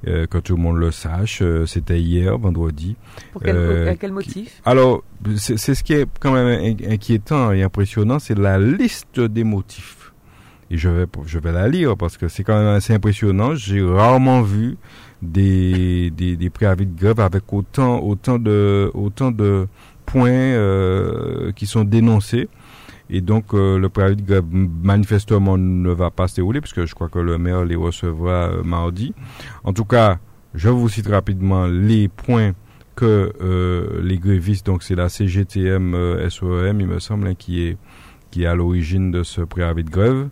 [0.07, 1.43] euh, que tout le monde le sache.
[1.66, 2.97] C'était hier, vendredi.
[3.32, 5.03] Pour quel, à quel motif Alors,
[5.37, 10.12] c'est ce qui est quand même in- inquiétant et impressionnant, c'est la liste des motifs.
[10.70, 13.57] Et je vais, je vais la lire parce que c'est quand même assez impressionnant.
[13.57, 14.77] J'ai rarement vu
[15.20, 19.66] des, des, des préavis de grève avec autant, autant, de, autant de
[20.07, 22.49] points qui sont dénoncés.
[23.11, 26.95] Et donc, euh, le préavis de grève manifestement ne va pas se dérouler puisque je
[26.95, 29.12] crois que le maire les recevra euh, mardi.
[29.65, 30.19] En tout cas,
[30.55, 32.53] je vous cite rapidement les points
[32.95, 37.62] que euh, les grévistes, donc c'est la CGTM euh, SOEM, il me semble, hein, qui
[37.62, 37.78] est
[38.31, 40.28] qui est à l'origine de ce préavis de grève.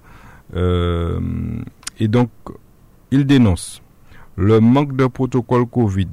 [2.00, 2.30] Et donc,
[3.10, 3.82] ils dénoncent
[4.36, 6.06] le manque de protocole Covid,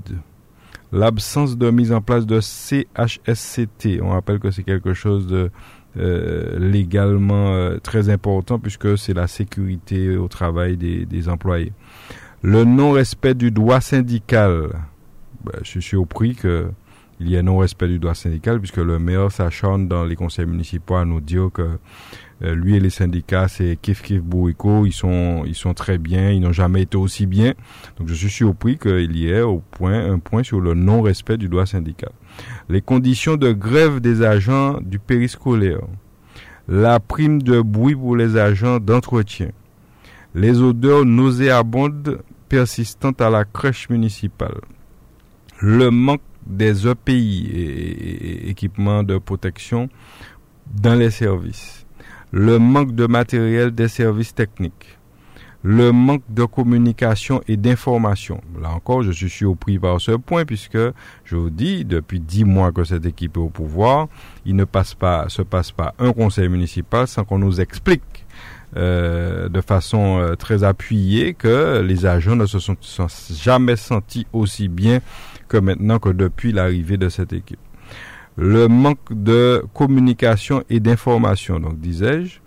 [0.92, 4.00] l'absence de mise en place de CHSCT.
[4.02, 5.52] On rappelle que c'est quelque chose de
[5.98, 11.74] euh, légalement euh, très important puisque c'est la sécurité au travail des, des employés.
[12.42, 14.70] Le non-respect du droit syndical.
[15.44, 16.68] Ben, je suis surpris que
[17.20, 20.96] il y ait non-respect du droit syndical puisque le maire s'acharne dans les conseils municipaux
[20.96, 21.78] à nous dire que
[22.44, 26.32] euh, lui et les syndicats c'est kiff kiff bourrico, ils sont ils sont très bien,
[26.32, 27.54] ils n'ont jamais été aussi bien.
[27.98, 31.48] Donc je suis surpris qu'il y ait au point un point sur le non-respect du
[31.48, 32.12] droit syndical.
[32.68, 35.82] Les conditions de grève des agents du périscolaire,
[36.68, 39.52] la prime de bruit pour les agents d'entretien,
[40.34, 42.20] les odeurs nauséabondes
[42.50, 44.60] persistantes à la crèche municipale,
[45.62, 49.90] le manque des EPI, et- équipements de protection
[50.74, 51.86] dans les services,
[52.32, 54.98] le manque de matériel des services techniques,
[55.64, 58.40] le manque de communication et d'information.
[58.62, 60.78] Là encore, je suis surpris par ce point puisque
[61.24, 64.08] je vous dis, depuis dix mois que cette équipe est au pouvoir,
[64.46, 68.26] il ne passe pas, se passe pas un conseil municipal sans qu'on nous explique
[68.78, 72.76] euh, de façon euh, très appuyée que les agents ne se sont,
[73.34, 75.00] jamais sentis aussi bien
[75.48, 77.60] que maintenant que depuis l'arrivée de cette équipe.
[78.38, 82.40] Le manque de communication et d'information, donc disais-je,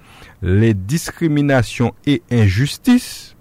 [0.43, 3.35] les discriminations et injustices.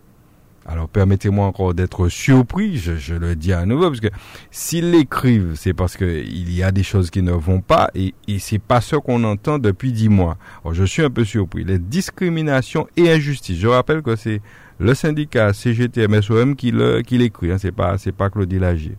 [0.69, 4.09] Alors permettez-moi encore d'être surpris, je, le dis à nouveau, parce que
[4.51, 8.39] s'ils l'écrivent, c'est parce qu'il y a des choses qui ne vont pas et, et
[8.39, 10.37] c'est pas ce qu'on entend depuis dix mois.
[10.63, 11.63] Alors, je suis un peu surpris.
[11.63, 13.57] Les discriminations et injustices.
[13.57, 14.41] Je rappelle que c'est
[14.79, 18.97] le syndicat CGTMSOM qui l'écrit, hein, c'est pas c'est pas Claudie Lagier.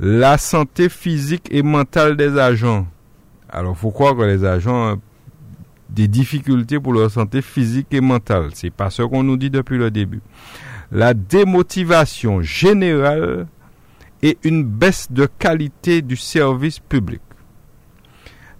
[0.00, 2.86] La santé physique et mentale des agents.
[3.48, 4.96] Alors faut croire que les agents
[5.88, 8.50] des difficultés pour leur santé physique et mentale.
[8.54, 10.20] C'est pas ce qu'on nous dit depuis le début.
[10.90, 13.46] La démotivation générale
[14.22, 17.20] et une baisse de qualité du service public.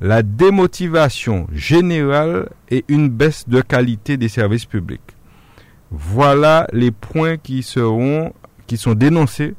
[0.01, 5.01] La démotivation générale et une baisse de qualité des services publics.
[5.91, 7.67] Voilà les points qui
[8.67, 9.55] qui sont dénoncés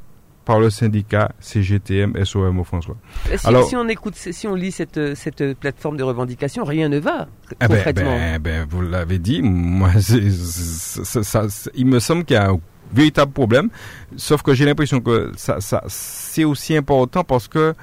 [0.45, 2.95] par le syndicat CGTM SOM François.
[3.35, 6.99] Si, Alors, si on écoute, si on lit cette, cette plateforme de revendication, rien ne
[6.99, 8.15] va eh concrètement.
[8.15, 12.51] Ben, ben, vous l'avez dit, moi, c ça, ça, il me semble qu'il y a
[12.51, 12.59] un
[12.93, 13.69] véritable problème,
[14.15, 17.73] sauf que j'ai l'impression que ça, ça c'est aussi important parce que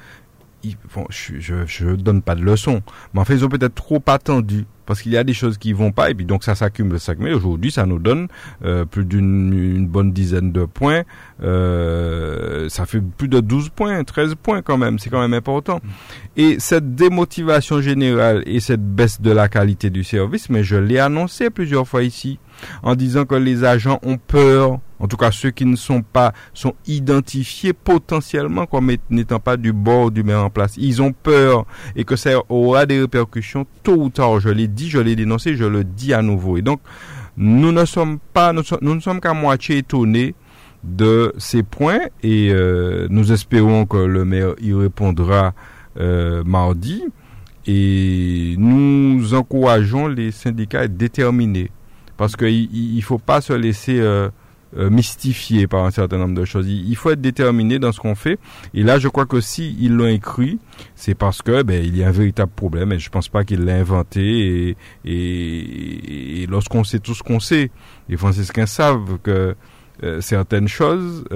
[1.10, 2.82] je ne donne pas de leçons,
[3.14, 5.72] mais en fait, ils ont peut-être trop attendu parce qu'il y a des choses qui
[5.72, 7.34] vont pas et puis donc ça s'accumule, s'accumule.
[7.34, 8.28] Aujourd'hui, ça nous donne
[8.64, 11.02] euh, plus d'une bonne dizaine de points.
[11.42, 14.98] Euh, ça fait plus de 12 points, 13 points quand même.
[14.98, 15.80] C'est quand même important.
[16.36, 20.98] Et cette démotivation générale et cette baisse de la qualité du service, mais je l'ai
[20.98, 22.38] annoncé plusieurs fois ici
[22.82, 26.32] en disant que les agents ont peur, en tout cas ceux qui ne sont pas,
[26.54, 30.74] sont identifiés potentiellement comme n'étant pas du bord du maire en place.
[30.76, 31.66] Ils ont peur
[31.96, 34.40] et que ça aura des répercussions tôt ou tard.
[34.40, 36.56] Je l'ai dit, je l'ai dénoncé, je le dis à nouveau.
[36.56, 36.80] Et donc,
[37.36, 38.62] nous ne sommes pas, nous,
[38.94, 40.34] ne sommes qu'à moitié étonnés
[40.84, 45.54] de ces points et euh, nous espérons que le maire y répondra
[45.98, 47.04] euh, mardi
[47.66, 51.70] et nous encourageons les syndicats à être déterminés
[52.22, 54.28] parce qu'il ne faut pas se laisser euh,
[54.76, 56.68] euh, mystifier par un certain nombre de choses.
[56.68, 58.38] Il, faut être déterminé dans ce qu'on fait.
[58.74, 60.60] Et là, je crois que si ils l'ont écrit,
[60.94, 62.92] c'est parce que ben, il y a un véritable problème.
[62.92, 64.76] Et je pense pas qu'il l'a inventé.
[65.04, 67.72] Et, lorsqu'on sait tout ce qu'on sait,
[68.08, 69.56] les Franciscains savent que
[70.04, 71.24] euh, certaines choses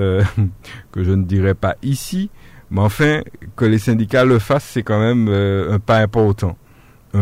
[0.92, 2.30] que je ne dirais pas ici,
[2.70, 3.22] mais enfin
[3.56, 6.56] que les syndicats le fassent, c'est quand même un pas important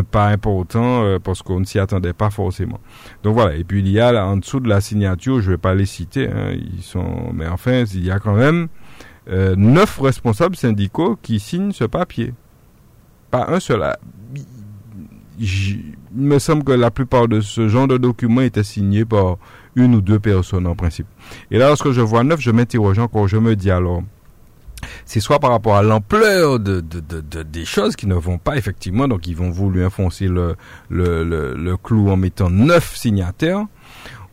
[0.03, 2.81] pas important euh, parce qu'on ne s'y attendait pas forcément.
[3.23, 3.57] Donc voilà.
[3.57, 6.29] Et puis il y a en dessous de la signature, je vais pas les citer,
[6.29, 8.69] hein, ils sont, mais enfin il y a quand même
[9.29, 12.35] euh, neuf responsables syndicaux qui signent ce papier.
[13.31, 13.83] Pas un seul.
[13.83, 13.97] Ah,
[15.39, 19.39] il me semble que la plupart de ce genre de documents étaient signés par
[19.75, 21.07] une ou deux personnes en principe.
[21.51, 24.03] Et là, lorsque je vois neuf, je m'interroge encore, je me dis alors,
[25.05, 28.57] c'est soit par rapport à l'ampleur de, de, de, des choses qui ne vont pas
[28.57, 30.57] effectivement, donc ils vont vouloir enfoncer le,
[30.89, 33.67] le, le, le clou en mettant neuf signataires,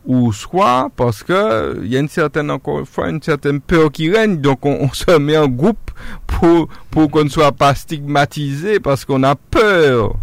[0.04, 3.92] ou soit parce que il y a une certaine encore une fois une certaine peur
[3.92, 4.40] qui règne.
[4.40, 5.90] Donc on, on se met en groupe
[6.26, 10.16] pour pour qu'on ne soit pas stigmatisé parce qu'on a peur.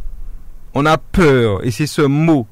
[0.73, 1.63] On a peur.
[1.65, 2.45] Et c'est ce mot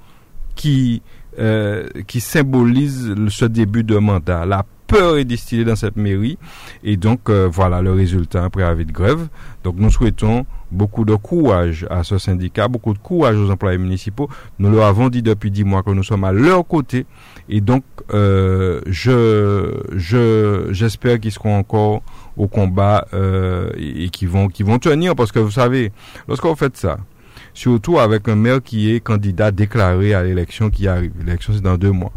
[0.56, 1.02] qui
[1.38, 4.46] euh, qui symbolise ce début de mandat.
[4.46, 6.38] La peur est distillée dans cette mairie.
[6.84, 9.28] Et donc, euh, voilà le résultat, un préavis de grève.
[9.64, 14.30] Donc, nous souhaitons beaucoup de courage à ce syndicat, beaucoup de courage aux employés municipaux.
[14.60, 17.06] Nous leur avons dit depuis dix mois que nous sommes à leur côté.
[17.50, 17.84] Et donc,
[18.14, 22.02] euh, je, je, j'espère qu'ils seront encore
[22.36, 25.16] au combat euh, et, qu'ils vont, qu'ils vont tenir.
[25.16, 25.92] Parce que vous savez,
[26.28, 26.98] lorsque vous faites ça,
[27.54, 31.12] surtout avec un maire qui est candidat déclaré à l'élection qui arrive.
[31.20, 32.12] L'élection, c'est dans deux mois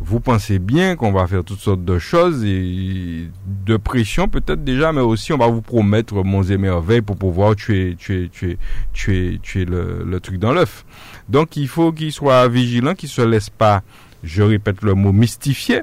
[0.00, 3.28] vous pensez bien qu'on va faire toutes sortes de choses et
[3.64, 7.56] de pression peut-être déjà, mais aussi on va vous promettre monts et merveilles pour pouvoir
[7.56, 8.58] tuer, tuer, tuer,
[8.92, 10.84] tuer, tuer le, truc dans l'œuf.
[11.28, 13.82] Donc il faut qu'il soit vigilant, qu'il se laisse pas,
[14.22, 15.82] je répète le mot, mystifier.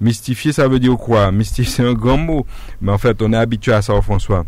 [0.00, 1.30] Mystifier, ça veut dire quoi?
[1.30, 2.44] Mystifier, c'est un grand mot,
[2.80, 4.44] mais en fait, on est habitué à ça, François.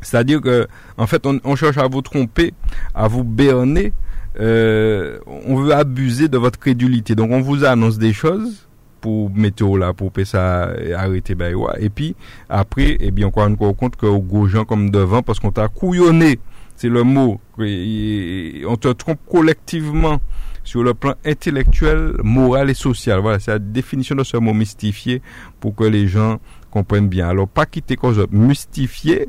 [0.00, 2.54] C'est-à-dire que, en fait, on, on cherche à vous tromper,
[2.94, 3.92] à vous berner,
[4.38, 7.14] euh, on veut abuser de votre crédulité.
[7.14, 8.66] Donc on vous annonce des choses
[9.00, 11.48] pour météo là, pour ça arrêter bah,
[11.78, 12.14] Et puis
[12.48, 16.38] après, eh bien, on compte que aux gens comme devant parce qu'on t'a couillonné.
[16.76, 17.40] c'est le mot.
[17.58, 20.20] on te trompe collectivement
[20.62, 23.20] sur le plan intellectuel, moral et social.
[23.20, 25.22] Voilà, c'est la définition de ce mot mystifié
[25.58, 26.38] pour que les gens
[26.70, 27.28] comprennent bien.
[27.28, 29.28] Alors, pas quitter cause mystifier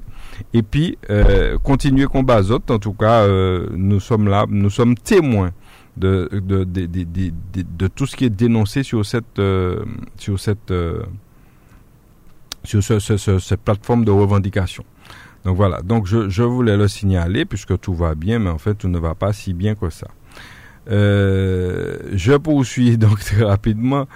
[0.54, 2.74] et puis euh, continuer combat autres.
[2.74, 5.52] En tout cas, euh, nous sommes là, nous sommes témoins
[5.98, 9.84] de de, tout ce qui est dénoncé sur cette euh,
[10.18, 10.74] sur cette
[12.64, 14.84] sur ce, ce, cette plateforme de revendication.
[15.44, 18.76] Donc voilà, donc je, je voulais le signaler puisque tout va bien, mais en fait
[18.76, 20.08] tout ne va pas si bien que ça.
[20.88, 24.08] Je poursuis donc très rapidement.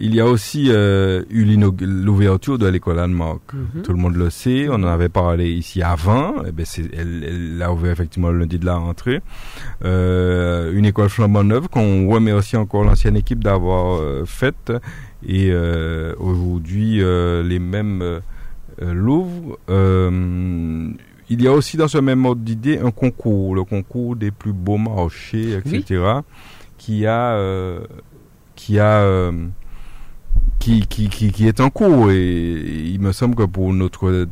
[0.00, 3.40] Il y a aussi euh, eu l'ouverture de l'école Anne-Marc.
[3.52, 3.82] Mhm.
[3.82, 4.68] Tout le monde le sait.
[4.70, 6.34] On en avait parlé ici avant.
[6.46, 6.64] Eh ben
[6.96, 9.20] elle, elle a ouvert effectivement le lundi de la rentrée.
[9.84, 14.72] Euh, une école flambant neuve qu'on remercie encore l'ancienne équipe d'avoir euh, faite.
[15.26, 15.52] Et
[16.18, 18.20] aujourd'hui, les mêmes
[18.80, 19.58] l'ouvrent
[21.30, 24.52] il y a aussi dans ce même mode d'idée un concours, le concours des plus
[24.52, 26.02] beaux marchés, etc.,
[26.76, 27.80] qui a, euh,
[28.56, 29.46] qui a, euh,
[30.58, 32.10] qui, qui, qui, est en cours.
[32.10, 32.52] Et,
[32.86, 34.26] il me semble que pour notre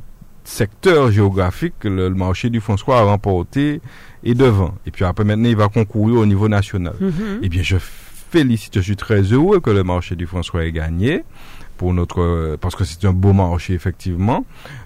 [0.45, 3.81] secteur géographique, le, marché du François a remporté
[4.25, 4.75] et devant.
[4.87, 6.95] Et puis après, maintenant, il va concourir au niveau national.
[7.01, 7.39] Mm-hmm.
[7.43, 11.25] Eh bien, je félicite, je suis très heureux que le marché du François ait gagné
[11.79, 14.45] pour notre parce que c'est un beau marché effectivement.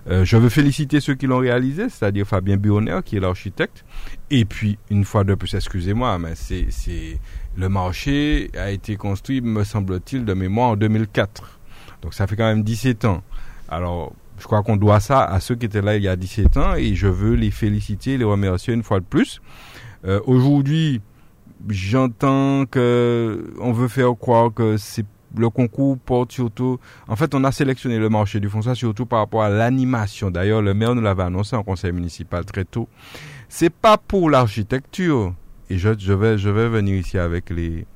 [0.09, 3.85] Euh, je veux féliciter ceux qui l'ont réalisé, c'est-à-dire Fabien Bionner qui est l'architecte.
[4.31, 7.19] Et puis une fois de plus, excusez-moi, mais c'est c'est
[7.57, 11.61] le marché a été construit, me semble-t-il, de mémoire en 2004.
[12.03, 13.23] Donc ça fait quand même 17 ans.
[13.69, 16.57] Alors je crois qu'on doit ça à ceux qui étaient là il y a 17
[16.57, 19.41] ans et je veux les féliciter, les remercier une fois de plus.
[20.05, 21.01] Euh, Aujourd'hui,
[21.69, 25.07] j'entends que on veut faire croire que c'est
[25.37, 26.79] le concours porte surtout.
[27.09, 30.31] En fait, on a sélectionné le marché du François surtout par rapport à l'animation.
[30.31, 32.89] D'ailleurs, le maire nous l'avait annoncé en conseil municipal très tôt.
[33.49, 35.35] C'est pas pour l'architecture.
[35.70, 36.36] Et je, vais,
[36.68, 37.86] venir ici avec les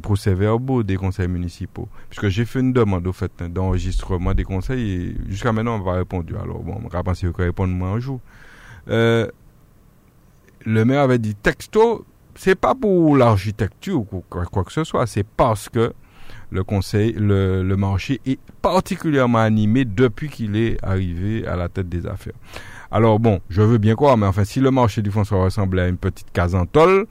[0.00, 1.88] procès-verbaux des conseils municipaux.
[2.08, 5.92] Puisque j'ai fait une demande, au fait, d'enregistrement des conseils et jusqu'à maintenant, on va
[5.92, 6.34] répondre.
[6.42, 8.20] Alors, bon, on va penser qu'on répondre moi un jour.
[8.88, 9.28] Euh,
[10.64, 12.04] le maire avait dit texto,
[12.34, 15.92] c'est pas pour l'architecture ou quoi, que ce soit, c'est parce que
[16.50, 22.06] le conseil, le, marché est particulièrement animé depuis qu'il est arrivé à la tête des
[22.06, 22.34] affaires.
[22.90, 25.88] Alors bon, je veux bien croire, mais enfin, si le marché du François ressemblait à
[25.88, 27.06] une petite casantole,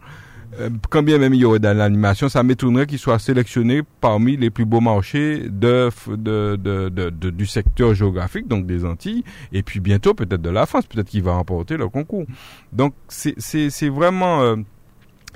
[0.59, 4.35] euh, quand bien même il y aurait de l'animation, ça m'étonnerait qu'il soit sélectionné parmi
[4.35, 9.23] les plus beaux marchés de, de, de, du secteur géographique, donc des Antilles,
[9.53, 12.25] et puis bientôt peut-être de la France, peut-être qu'il va remporter le concours.
[12.73, 14.41] Donc c'est vraiment...
[14.41, 14.55] Euh,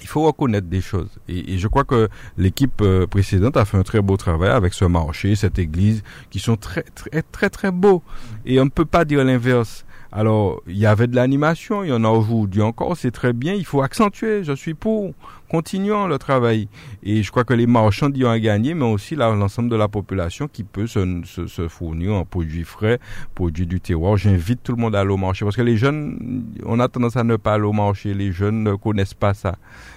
[0.01, 1.19] il faut reconnaître des choses.
[1.29, 4.85] Et, je crois que l'équipe euh, précédente a fait un très beau travail avec ce
[4.85, 8.01] marché, cette église, qui sont très, très, très, très beaux.
[8.45, 9.85] Et on ne peut pas dire l'inverse.
[10.15, 13.55] Alors, il y avait de l'animation, il y en a aujourd'hui encore, c'est très bien,
[13.55, 15.11] il faut accentuer, je suis pour.
[15.49, 16.67] Continuons le travail.
[17.03, 20.47] Et je crois que les marchands y ont gagné, mais aussi l'ensemble de la population
[20.47, 22.99] qui peut se, se, fournir en produits frais,
[23.35, 24.17] produits du terroir.
[24.17, 27.17] J'invite tout le monde à aller au marché, parce que les jeunes, on a tendance
[27.17, 29.55] à ne pas aller au marché, les jeunes ne connaissent pas ça.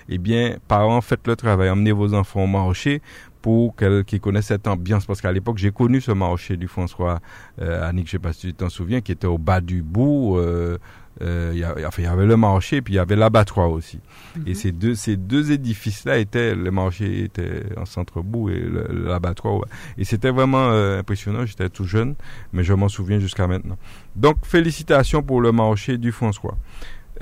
[0.09, 3.01] Eh bien, parents, faites le travail, emmenez vos enfants au marché
[3.47, 5.06] pour qui connaissent cette ambiance.
[5.06, 7.20] Parce qu'à l'époque, j'ai connu ce marché du François,
[7.62, 10.36] euh, Annick, je sais pas si tu t'en souviens, qui était au bas du bout.
[10.36, 10.78] Euh,
[11.23, 14.01] euh, il y, enfin, y avait le marché, puis il y avait l'abattoir aussi.
[14.47, 14.55] Et mhm.
[14.56, 19.60] ces deux, ces deux édifices-là étaient, le marché était en centre-bout et l'abattoir.
[19.97, 21.47] Et c'était vraiment euh, impressionnant.
[21.47, 22.16] J'étais tout jeune,
[22.52, 23.78] mais je m'en souviens jusqu'à maintenant.
[24.16, 26.59] Donc, félicitations pour le marché du François.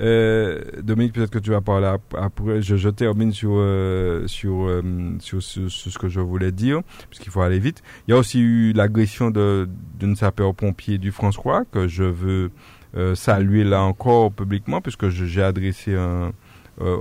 [0.01, 2.61] Euh, Dominique, peut-être que tu vas parler après.
[2.61, 4.81] Je, je termine sur, euh, sur, euh,
[5.19, 7.81] sur, ce que je voulais dire, puisqu'il faut aller vite.
[8.07, 12.51] Il y a aussi eu l'agression d'une sapeur-pompier du François, que je veux
[12.97, 16.31] euh, saluer là encore publiquement, puisque j'ai adressé un,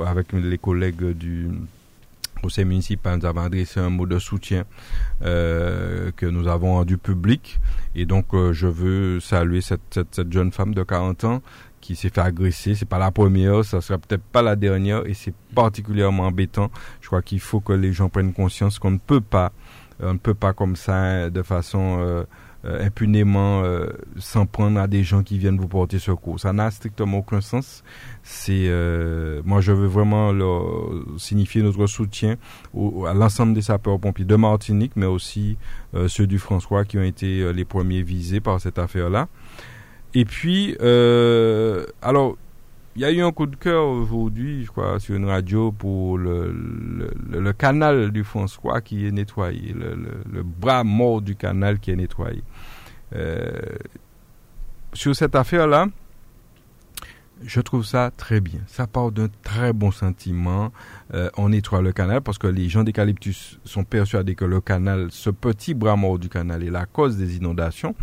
[0.06, 1.48] avec les collègues du
[2.40, 4.64] conseil municipal, nous avons adressé un mot de soutien
[5.20, 7.58] que nous avons rendu public.
[7.96, 11.42] Et donc, je veux saluer cette, cette, cette, jeune femme de 40 ans
[11.84, 12.74] qui s'est fait agresser.
[12.74, 16.70] C'est pas la première, ça sera peut-être pas la dernière, et c'est particulièrement embêtant.
[17.02, 19.52] Je crois qu'il faut que les gens prennent conscience qu'on ne peut pas,
[20.02, 22.24] euh, on ne peut pas comme ça, de façon euh,
[22.64, 23.62] euh, impunément,
[24.16, 26.40] s'en prendre à des gens qui viennent vous porter secours.
[26.40, 27.84] Ça n'a strictement aucun sens.
[28.22, 28.70] C'est,
[29.44, 30.64] moi, je veux vraiment leur
[31.18, 32.36] signifier notre soutien
[33.06, 35.58] à l'ensemble des sapeurs-pompiers de Martinique, mais aussi
[36.06, 39.28] ceux du François qui ont été les premiers visés par cette affaire-là.
[40.14, 42.36] Et puis, euh, alors,
[42.94, 46.16] il y a eu un coup de cœur aujourd'hui, je crois, sur une radio pour
[46.16, 46.54] le,
[47.32, 52.44] le, canal du François qui est nettoyé, le, bras mort du canal qui est nettoyé.
[53.16, 53.50] Euh,
[54.92, 55.88] sur cette affaire-là,
[57.42, 58.60] Je trouve ça très bien.
[58.68, 60.72] Ça part d'un très bon sentiment.
[61.12, 65.08] Euh, on nettoie le canal parce que les gens d'Eucalyptus sont persuadés que le canal,
[65.10, 67.96] ce petit bras mort du canal, est la cause des inondations.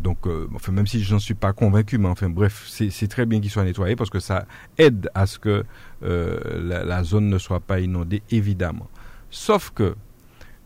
[0.00, 3.26] Donc, euh, enfin, même si je n'en suis pas convaincu, mais enfin, bref, c'est très
[3.26, 4.46] bien qu'il soit nettoyé parce que ça
[4.78, 5.64] aide à ce que
[6.02, 8.88] euh, la, zone ne soit pas inondée, évidemment.
[9.30, 9.94] Sauf que,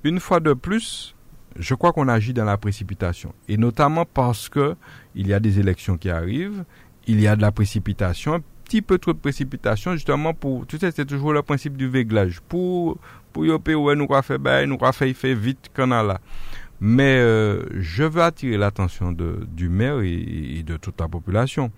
[0.04, 1.16] une fois de plus,
[1.58, 4.76] je crois qu'on agit dans la précipitation, et notamment parce que
[5.14, 6.64] il y a des élections qui arrivent
[7.06, 10.78] il y a de la précipitation, un petit peu trop de précipitation, justement pour, tu
[10.78, 12.40] sais, c'est toujours le principe du véglage.
[12.48, 12.98] Pour,
[13.32, 16.20] pour yopé, ouais, nous faire ben, nous fait, il fait vite qu'on a là.
[16.80, 21.70] Mais euh, je veux attirer l'attention du maire et, de toute la population.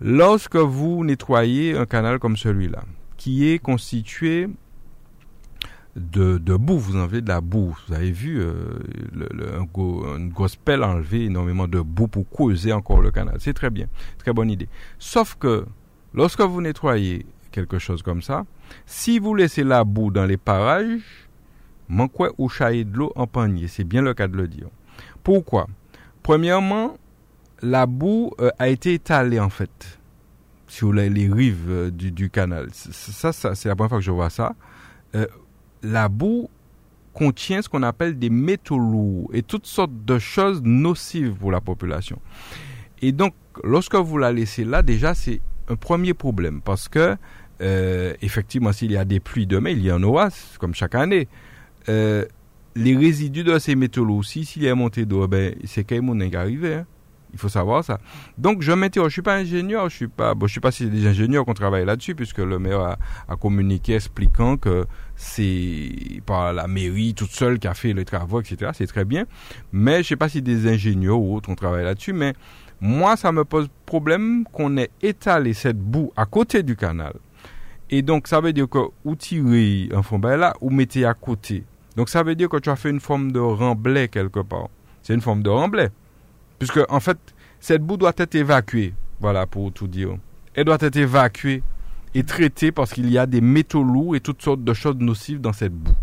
[0.00, 2.84] Lorsque vous nettoyez un canal comme celui-là,
[3.16, 4.48] qui est constitué
[5.96, 6.78] de, de, boue.
[6.78, 7.76] Vous enlevez de la boue.
[7.86, 8.78] Vous avez vu euh,
[9.12, 13.36] le, le, un une grosse pelle enlever énormément de boue pour creuser encore le canal.
[13.38, 13.86] C'est très bien.
[14.18, 14.68] Très bonne idée.
[14.98, 15.64] Sauf que
[16.12, 18.44] lorsque vous nettoyez quelque chose comme ça,
[18.86, 21.23] si vous laissez la boue dans les parages,
[21.88, 23.68] manquez ou chailler de l'eau en panier.
[23.68, 24.68] C'est bien le cas de le dire.
[25.22, 25.66] Pourquoi
[26.22, 26.96] Premièrement,
[27.62, 29.98] la boue euh, a été étalée en fait
[30.66, 32.68] sur les, rives euh, du, canal.
[32.72, 34.54] Ça, c'est la première fois que je vois ça.
[35.14, 35.26] Euh,
[35.82, 36.48] la boue
[37.12, 41.60] contient ce qu'on appelle des métaux lourds et toutes sortes de choses nocives pour la
[41.60, 42.18] population.
[43.02, 47.16] Et donc, lorsque vous la laissez là, déjà, c'est un premier problème parce que,
[48.20, 50.28] effectivement, s'il y a des pluies demain, il y en aura,
[50.58, 51.28] comme chaque année.
[51.88, 52.24] Euh,
[52.76, 56.34] les résidus de ces métaux aussi, s'il y a montée d'eau, ben, c'est quand même
[56.34, 56.74] arrivé.
[56.74, 56.86] Hein.
[57.34, 57.98] Il faut savoir ça.
[58.38, 60.84] Donc je m'interroge, je suis pas ingénieur, je suis pas, bon, je sais pas si
[60.84, 62.96] c'est des ingénieurs qu'on travaille là-dessus, puisque le maire
[63.28, 64.86] a, communiqué expliquant que
[65.16, 65.90] c'est
[66.26, 68.70] par la mairie toute seule qui a fait les travaux, etc.
[68.72, 69.24] C'est très bien.
[69.72, 72.34] Mais je sais pas si des ingénieurs ou autres ont travaillé là-dessus, mais
[72.80, 77.14] moi ça me pose problème qu'on ait étalé cette boue à côté du canal.
[77.90, 81.14] Et donc ça veut dire que ou tirer un fond ben là ou mettez à
[81.14, 81.64] côté.
[81.96, 84.68] Donc ça veut dire que tu as fait une forme de remblai quelque part.
[85.02, 85.88] C'est une forme de remblai.
[86.58, 87.18] Puisque, en fait,
[87.60, 88.94] cette boue doit être évacuée.
[89.20, 90.16] Voilà, pour tout dire.
[90.54, 91.62] Elle doit être évacuée
[92.14, 95.40] et traitée parce qu'il y a des métaux lourds et toutes sortes de choses nocives
[95.40, 95.94] dans cette boue.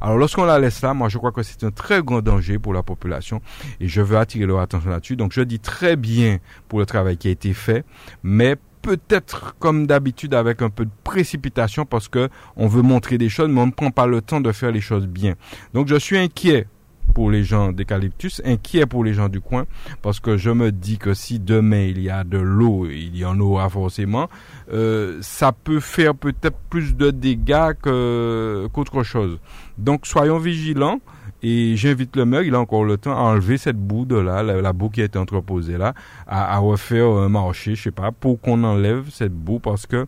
[0.00, 2.72] Alors, lorsqu'on la laisse là, moi, je crois que c'est un très grand danger pour
[2.72, 3.40] la population
[3.80, 5.16] et je veux attirer leur attention là-dessus.
[5.16, 7.84] Donc, je dis très bien pour le travail qui a été fait,
[8.22, 13.28] mais peut-être comme d'habitude avec un peu de précipitation parce que on veut montrer des
[13.28, 15.34] choses mais on ne prend pas le temps de faire les choses bien.
[15.74, 16.66] Donc je suis inquiet
[17.14, 19.64] pour les gens d'Eucalyptus, inquiet pour les gens du coin,
[20.02, 23.24] parce que je me dis que si demain il y a de l'eau, il y
[23.24, 24.28] en aura forcément,
[24.72, 29.38] euh, ça peut faire peut-être plus de dégâts qu'autre chose.
[29.78, 31.00] Donc soyons vigilants.
[31.42, 34.42] Et j'invite le maire, il a encore le temps, à enlever cette boue de là,
[34.42, 35.94] la, boue qui a été entreposée là,
[36.26, 40.06] à, refaire un marché, je sais pas, pour qu'on enlève cette boue parce que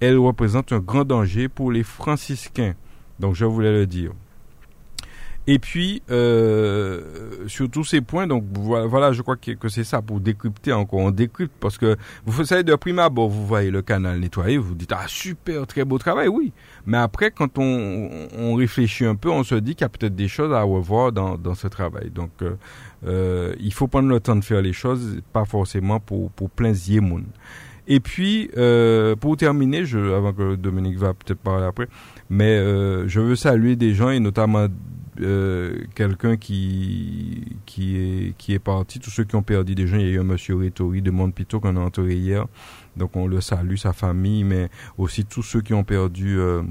[0.00, 2.74] elle représente un grand danger pour les franciscains.
[3.20, 4.12] Donc je voulais le dire.
[5.48, 10.20] Et puis, euh, sur tous ces points, donc voilà, je crois que, c'est ça, pour
[10.20, 14.20] décrypter encore, on décrypte, parce que vous savez, de prime abord, vous voyez le canal
[14.20, 16.52] nettoyé, vous dites, ah super, très beau travail, oui.
[16.86, 20.16] Mais après, quand on, on réfléchit un peu, on se dit qu'il y a peut-être
[20.16, 22.10] des choses à revoir dans, dans ce travail.
[22.10, 22.56] Donc, euh,
[23.06, 26.72] euh, il faut prendre le temps de faire les choses, pas forcément pour, pour plein
[26.72, 27.24] ziemoun.
[27.88, 31.88] Et puis, euh, pour terminer, je, avant que Dominique va peut-être parler après,
[32.30, 34.68] mais euh, je veux saluer des gens et notamment
[35.20, 39.96] euh, quelqu'un qui qui est qui est parti, tous ceux qui ont perdu des gens,
[39.96, 42.46] il y a eu un monsieur Rétori de Montpito qu'on a entouré hier,
[42.96, 46.62] donc on le salue, sa famille, mais aussi tous ceux qui ont perdu euh,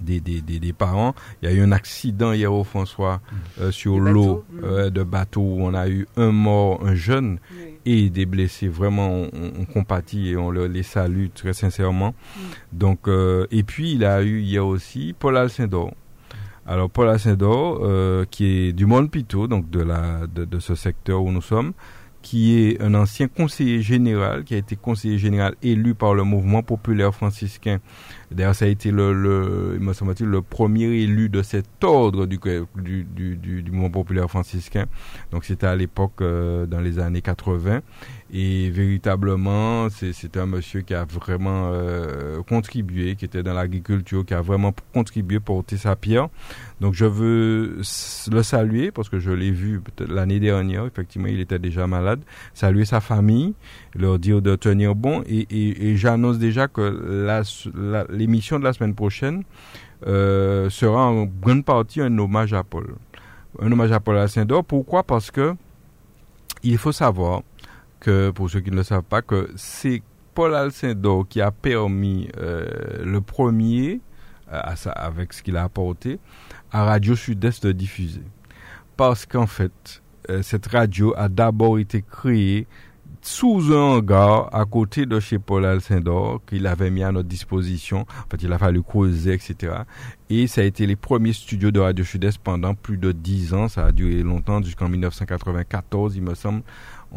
[0.00, 1.14] des, des, des, parents.
[1.40, 3.20] Il y a eu un accident hier au François
[3.60, 4.90] euh, sur l'eau mmh.
[4.90, 7.38] de bateau où on a eu un mort, un jeune
[7.84, 8.68] et des blessés.
[8.68, 12.14] Vraiment, on, on, compatit et on les salue très sincèrement.
[12.14, 12.40] Mmh.
[12.72, 13.08] Donc,
[13.50, 15.92] et puis il a eu hier aussi Paul Alcindor
[16.66, 20.74] alors Paul Ascendor, euh, qui est du Monde Pito, donc de, la, de, de, ce
[20.74, 21.72] secteur où nous sommes,
[22.26, 26.60] qui est un ancien conseiller général, qui a été conseiller général élu par le mouvement
[26.60, 27.78] populaire franciscain.
[28.32, 32.40] D'ailleurs, ça a été le, le me semble-t-il, le premier élu de cet ordre du,
[32.74, 34.86] du, du, du mouvement populaire franciscain.
[35.30, 37.82] Donc c'était à l'époque, euh, dans les années 80.
[38.32, 44.34] Et véritablement, c'est un monsieur qui a vraiment euh, contribué, qui était dans l'agriculture, qui
[44.34, 46.28] a vraiment contribué, porter sa pierre.
[46.80, 47.80] Donc je veux
[48.30, 52.20] le saluer parce que je l'ai vu l'année dernière, effectivement, il était déjà malade.
[52.52, 53.54] Saluer sa famille,
[53.94, 55.22] leur dire de tenir bon.
[55.26, 57.24] Et, et, et j'annonce déjà que
[58.10, 59.44] l'émission de la semaine prochaine
[60.08, 62.96] euh, sera en grande partie un hommage à Paul.
[63.60, 64.64] Un hommage à Paul à Saint-Dor.
[64.64, 65.04] Pourquoi?
[65.04, 65.54] Parce que
[66.62, 67.42] il faut savoir
[68.00, 70.02] que, pour ceux qui ne le savent pas, que c'est
[70.34, 74.00] Paul Alcindor qui a permis le premier,
[74.48, 76.18] avec ce qu'il a apporté,
[76.70, 78.22] à Radio Sud-Est de diffuser.
[78.96, 80.02] Parce qu'en fait,
[80.42, 82.66] cette radio a d'abord été créée
[83.22, 88.02] sous un hangar à côté de chez Paul Alcindor qu'il avait mis à notre disposition.
[88.02, 89.78] En fait, il a fallu creuser, etc.
[90.30, 93.66] Et ça a été les premiers studios de Radio Sud-Est pendant plus de dix ans.
[93.66, 96.62] Ça a duré longtemps, jusqu'en 1994, il me semble.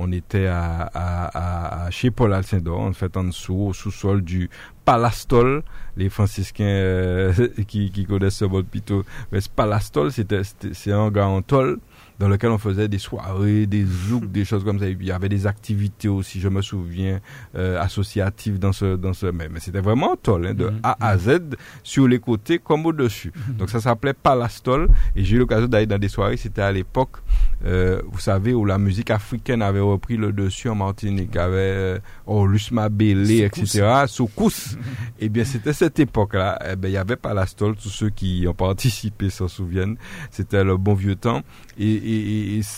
[0.01, 4.49] On était à, à, à, chez Paul Alcindor, en fait, en dessous, au sous-sol du
[4.85, 5.63] Palastol.
[5.97, 7.33] Les franciscains euh,
[7.67, 9.03] qui, connaissent ce mot plutôt.
[9.31, 11.79] Mais Palastol, c'est un hangar en tôle
[12.19, 14.87] dans lequel on faisait des soirées, des zouks, des choses comme ça.
[14.87, 17.19] il y avait des activités aussi, je me souviens,
[17.55, 20.79] euh, associatives dans ce, dans ce, mais, mais c'était vraiment toll, hein, de mhm.
[20.83, 23.31] A à Z, sur les côtés comme au-dessus.
[23.35, 23.55] Mhm.
[23.55, 27.17] Donc ça s'appelait Palastol, et j'ai eu l'occasion d'aller dans des soirées, c'était à l'époque,
[27.65, 31.99] euh, vous savez, où la musique africaine avait repris le dessus en Martinique, avait euh,
[32.27, 34.77] Orlus Mabélé, etc., Soukous.
[35.19, 36.59] eh bien, c'était cette époque-là.
[36.71, 39.97] Eh ben, il y avait Palastol, tous ceux qui ont participé s'en souviennent.
[40.31, 41.41] C'était le bon vieux temps.
[41.77, 42.08] Et, et,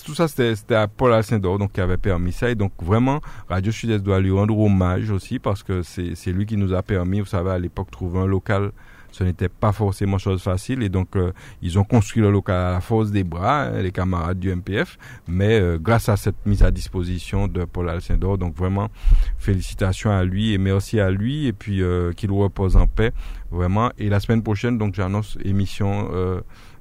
[0.06, 2.50] tout ça, c'était à Paul Alcindor donc, qui avait permis ça.
[2.50, 6.58] Et donc, vraiment, Radio Sud-Est doit lui rendre hommage aussi parce que c'est lui qui
[6.58, 8.72] nous a permis, vous savez, à l'époque, trouver un local
[9.12, 11.32] ce n'était pas forcément chose facile et donc euh,
[11.62, 14.98] ils ont construit le local à la force des bras, hein, les camarades du MPF,
[15.28, 18.90] mais euh, grâce à cette mise à disposition de Paul Alcindor, donc vraiment
[19.38, 23.12] félicitations à lui et merci à lui et puis euh, qu'il repose en paix,
[23.52, 23.92] vraiment.
[23.98, 26.10] Et la semaine prochaine, donc j'annonce émission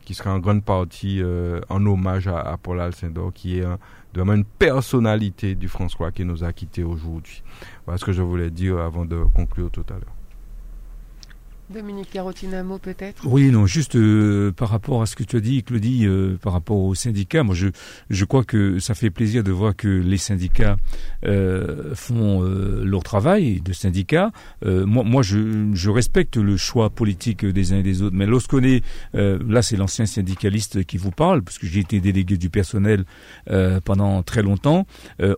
[0.04, 3.64] qui sera en grande partie euh, en hommage à, Paul Alcindor, qui est
[4.14, 7.42] vraiment une personnalité du François qui nous a quittés aujourd'hui.
[7.86, 10.19] Voilà ce que je voulais dire avant de conclure tout à l'heure.
[11.70, 13.22] Dominique Carotinamo, peut-être?
[13.24, 16.52] Oui, non, juste euh, par rapport à ce que tu as dit, Claudie, euh, par
[16.52, 17.68] rapport aux syndicats, moi je,
[18.10, 20.76] je crois que ça fait plaisir de voir que les syndicats
[21.24, 24.30] euh, font leur travail de syndicats.
[24.64, 28.62] moi, moi je, je respecte le choix politique des uns et des autres, mais lorsqu'on
[28.62, 28.82] est,
[29.14, 33.04] là c'est l'ancien syndicaliste qui vous parle, parce que j'ai été délégué du personnel
[33.84, 34.86] pendant très longtemps,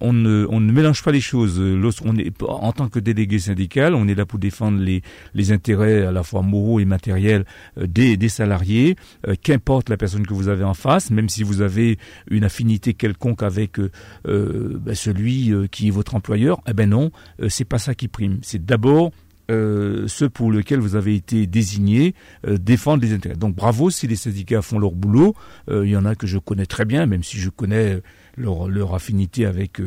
[0.00, 1.60] on, ne, on ne mélange pas les choses.
[1.60, 5.02] Lorsqu'on est, en tant que délégué syndical, on est là pour défendre les,
[5.34, 7.44] les intérêts à la fois moraux et matériels
[7.78, 8.96] euh, des, des salariés,
[9.26, 11.98] euh, qu'importe la personne que vous avez en face, même si vous avez
[12.30, 13.88] une affinité quelconque avec euh,
[14.24, 17.10] ben, celui qui est votre employeur, eh ben non,
[17.48, 18.38] c'est pas ça qui prime.
[18.42, 19.12] C'est d'abord
[19.50, 22.14] euh, ceux pour lesquels vous avez été désigné
[22.46, 23.36] euh, défendent les intérêts.
[23.36, 25.34] Donc bravo si les syndicats font leur boulot.
[25.70, 28.00] Il y en a que je connais très bien, même si je connais
[28.36, 29.80] leur, leur affinité avec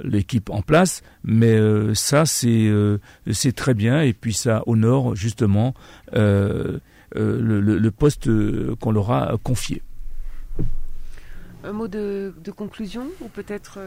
[0.00, 1.02] l'équipe en place.
[1.24, 2.98] Mais euh, ça, c'est euh,
[3.54, 5.74] très bien et puis ça honore justement
[6.14, 6.78] euh,
[7.14, 8.28] le, poste
[8.80, 9.82] qu'on leur a confié.
[11.64, 13.78] Un mot de conclusion ou peut-être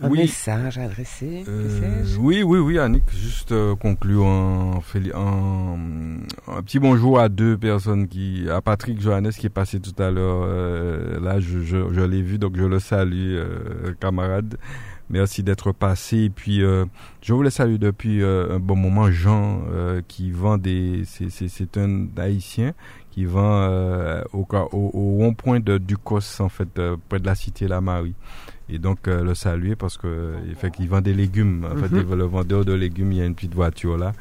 [0.00, 4.80] un message adressé euh, Oui, oui, oui, Annick, juste euh, conclure un,
[5.14, 10.10] un, petit bonjour à deux personnes qui, à Patrick Johannes qui est passé tout à
[10.10, 10.42] l'heure.
[10.44, 14.56] Euh, là, je, je, je l'ai vu, donc je le salue, euh, camarade.
[15.10, 16.18] Merci d'être passé.
[16.18, 16.86] Et puis, euh,
[17.20, 19.62] je voulais saluer depuis un bon moment Jean
[20.08, 21.02] qui vend des.
[21.04, 22.72] C'est un Haïtien
[23.10, 23.68] qui vend
[24.32, 28.14] au, au, au rond-point de Ducos, en fait, près de la cité La Marie
[28.72, 31.66] et donc euh, le saluer parce que fait qu'il vend des légumes.
[31.70, 32.14] En fait, mhm.
[32.14, 34.12] le vendeur de légumes, il y a une petite voiture là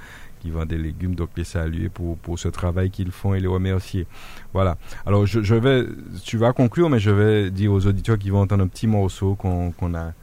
[0.41, 3.47] qui vend des légumes, donc les saluer pour, pour ce travail qu'ils font et les
[3.47, 4.07] remercier.
[4.53, 4.77] Voilà.
[5.05, 5.85] Alors je, je, vais,
[6.23, 9.35] tu vas conclure, mais je vais dire aux auditeurs qui vont entendre un petit morceau
[9.35, 10.13] qu'on a,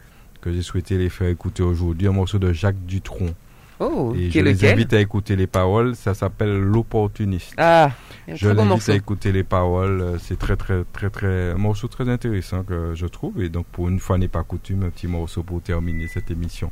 [0.41, 3.33] que j'ai souhaité les faire écouter aujourd'hui, un morceau de Jacques Dutronc.
[3.81, 5.95] Oh, et je les invite à écouter les paroles.
[5.95, 7.55] Ça s'appelle L'opportuniste.
[7.57, 7.93] Ah,
[8.27, 10.01] je les invite à écouter les paroles.
[10.01, 13.41] Euh, c'est très, très, très, très, un morceau très intéressant que je trouve.
[13.41, 16.71] Et donc, pour une fois n'est pas coutume, un petit morceau pour terminer cette émission.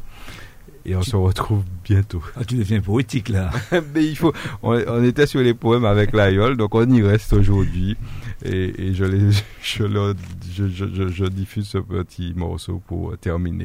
[0.84, 2.22] Et on se retrouve bientôt.
[2.36, 3.50] Ah, tu deviens poétique là.
[3.94, 4.32] Mais il faut.
[4.62, 7.96] On, était sur les poèmes avec l'Aïol, donc on y reste aujourd'hui.
[8.44, 9.30] Et, et je, les,
[9.62, 9.86] je,
[10.52, 13.64] je, je, je diffuse ce petit morceau pour terminer.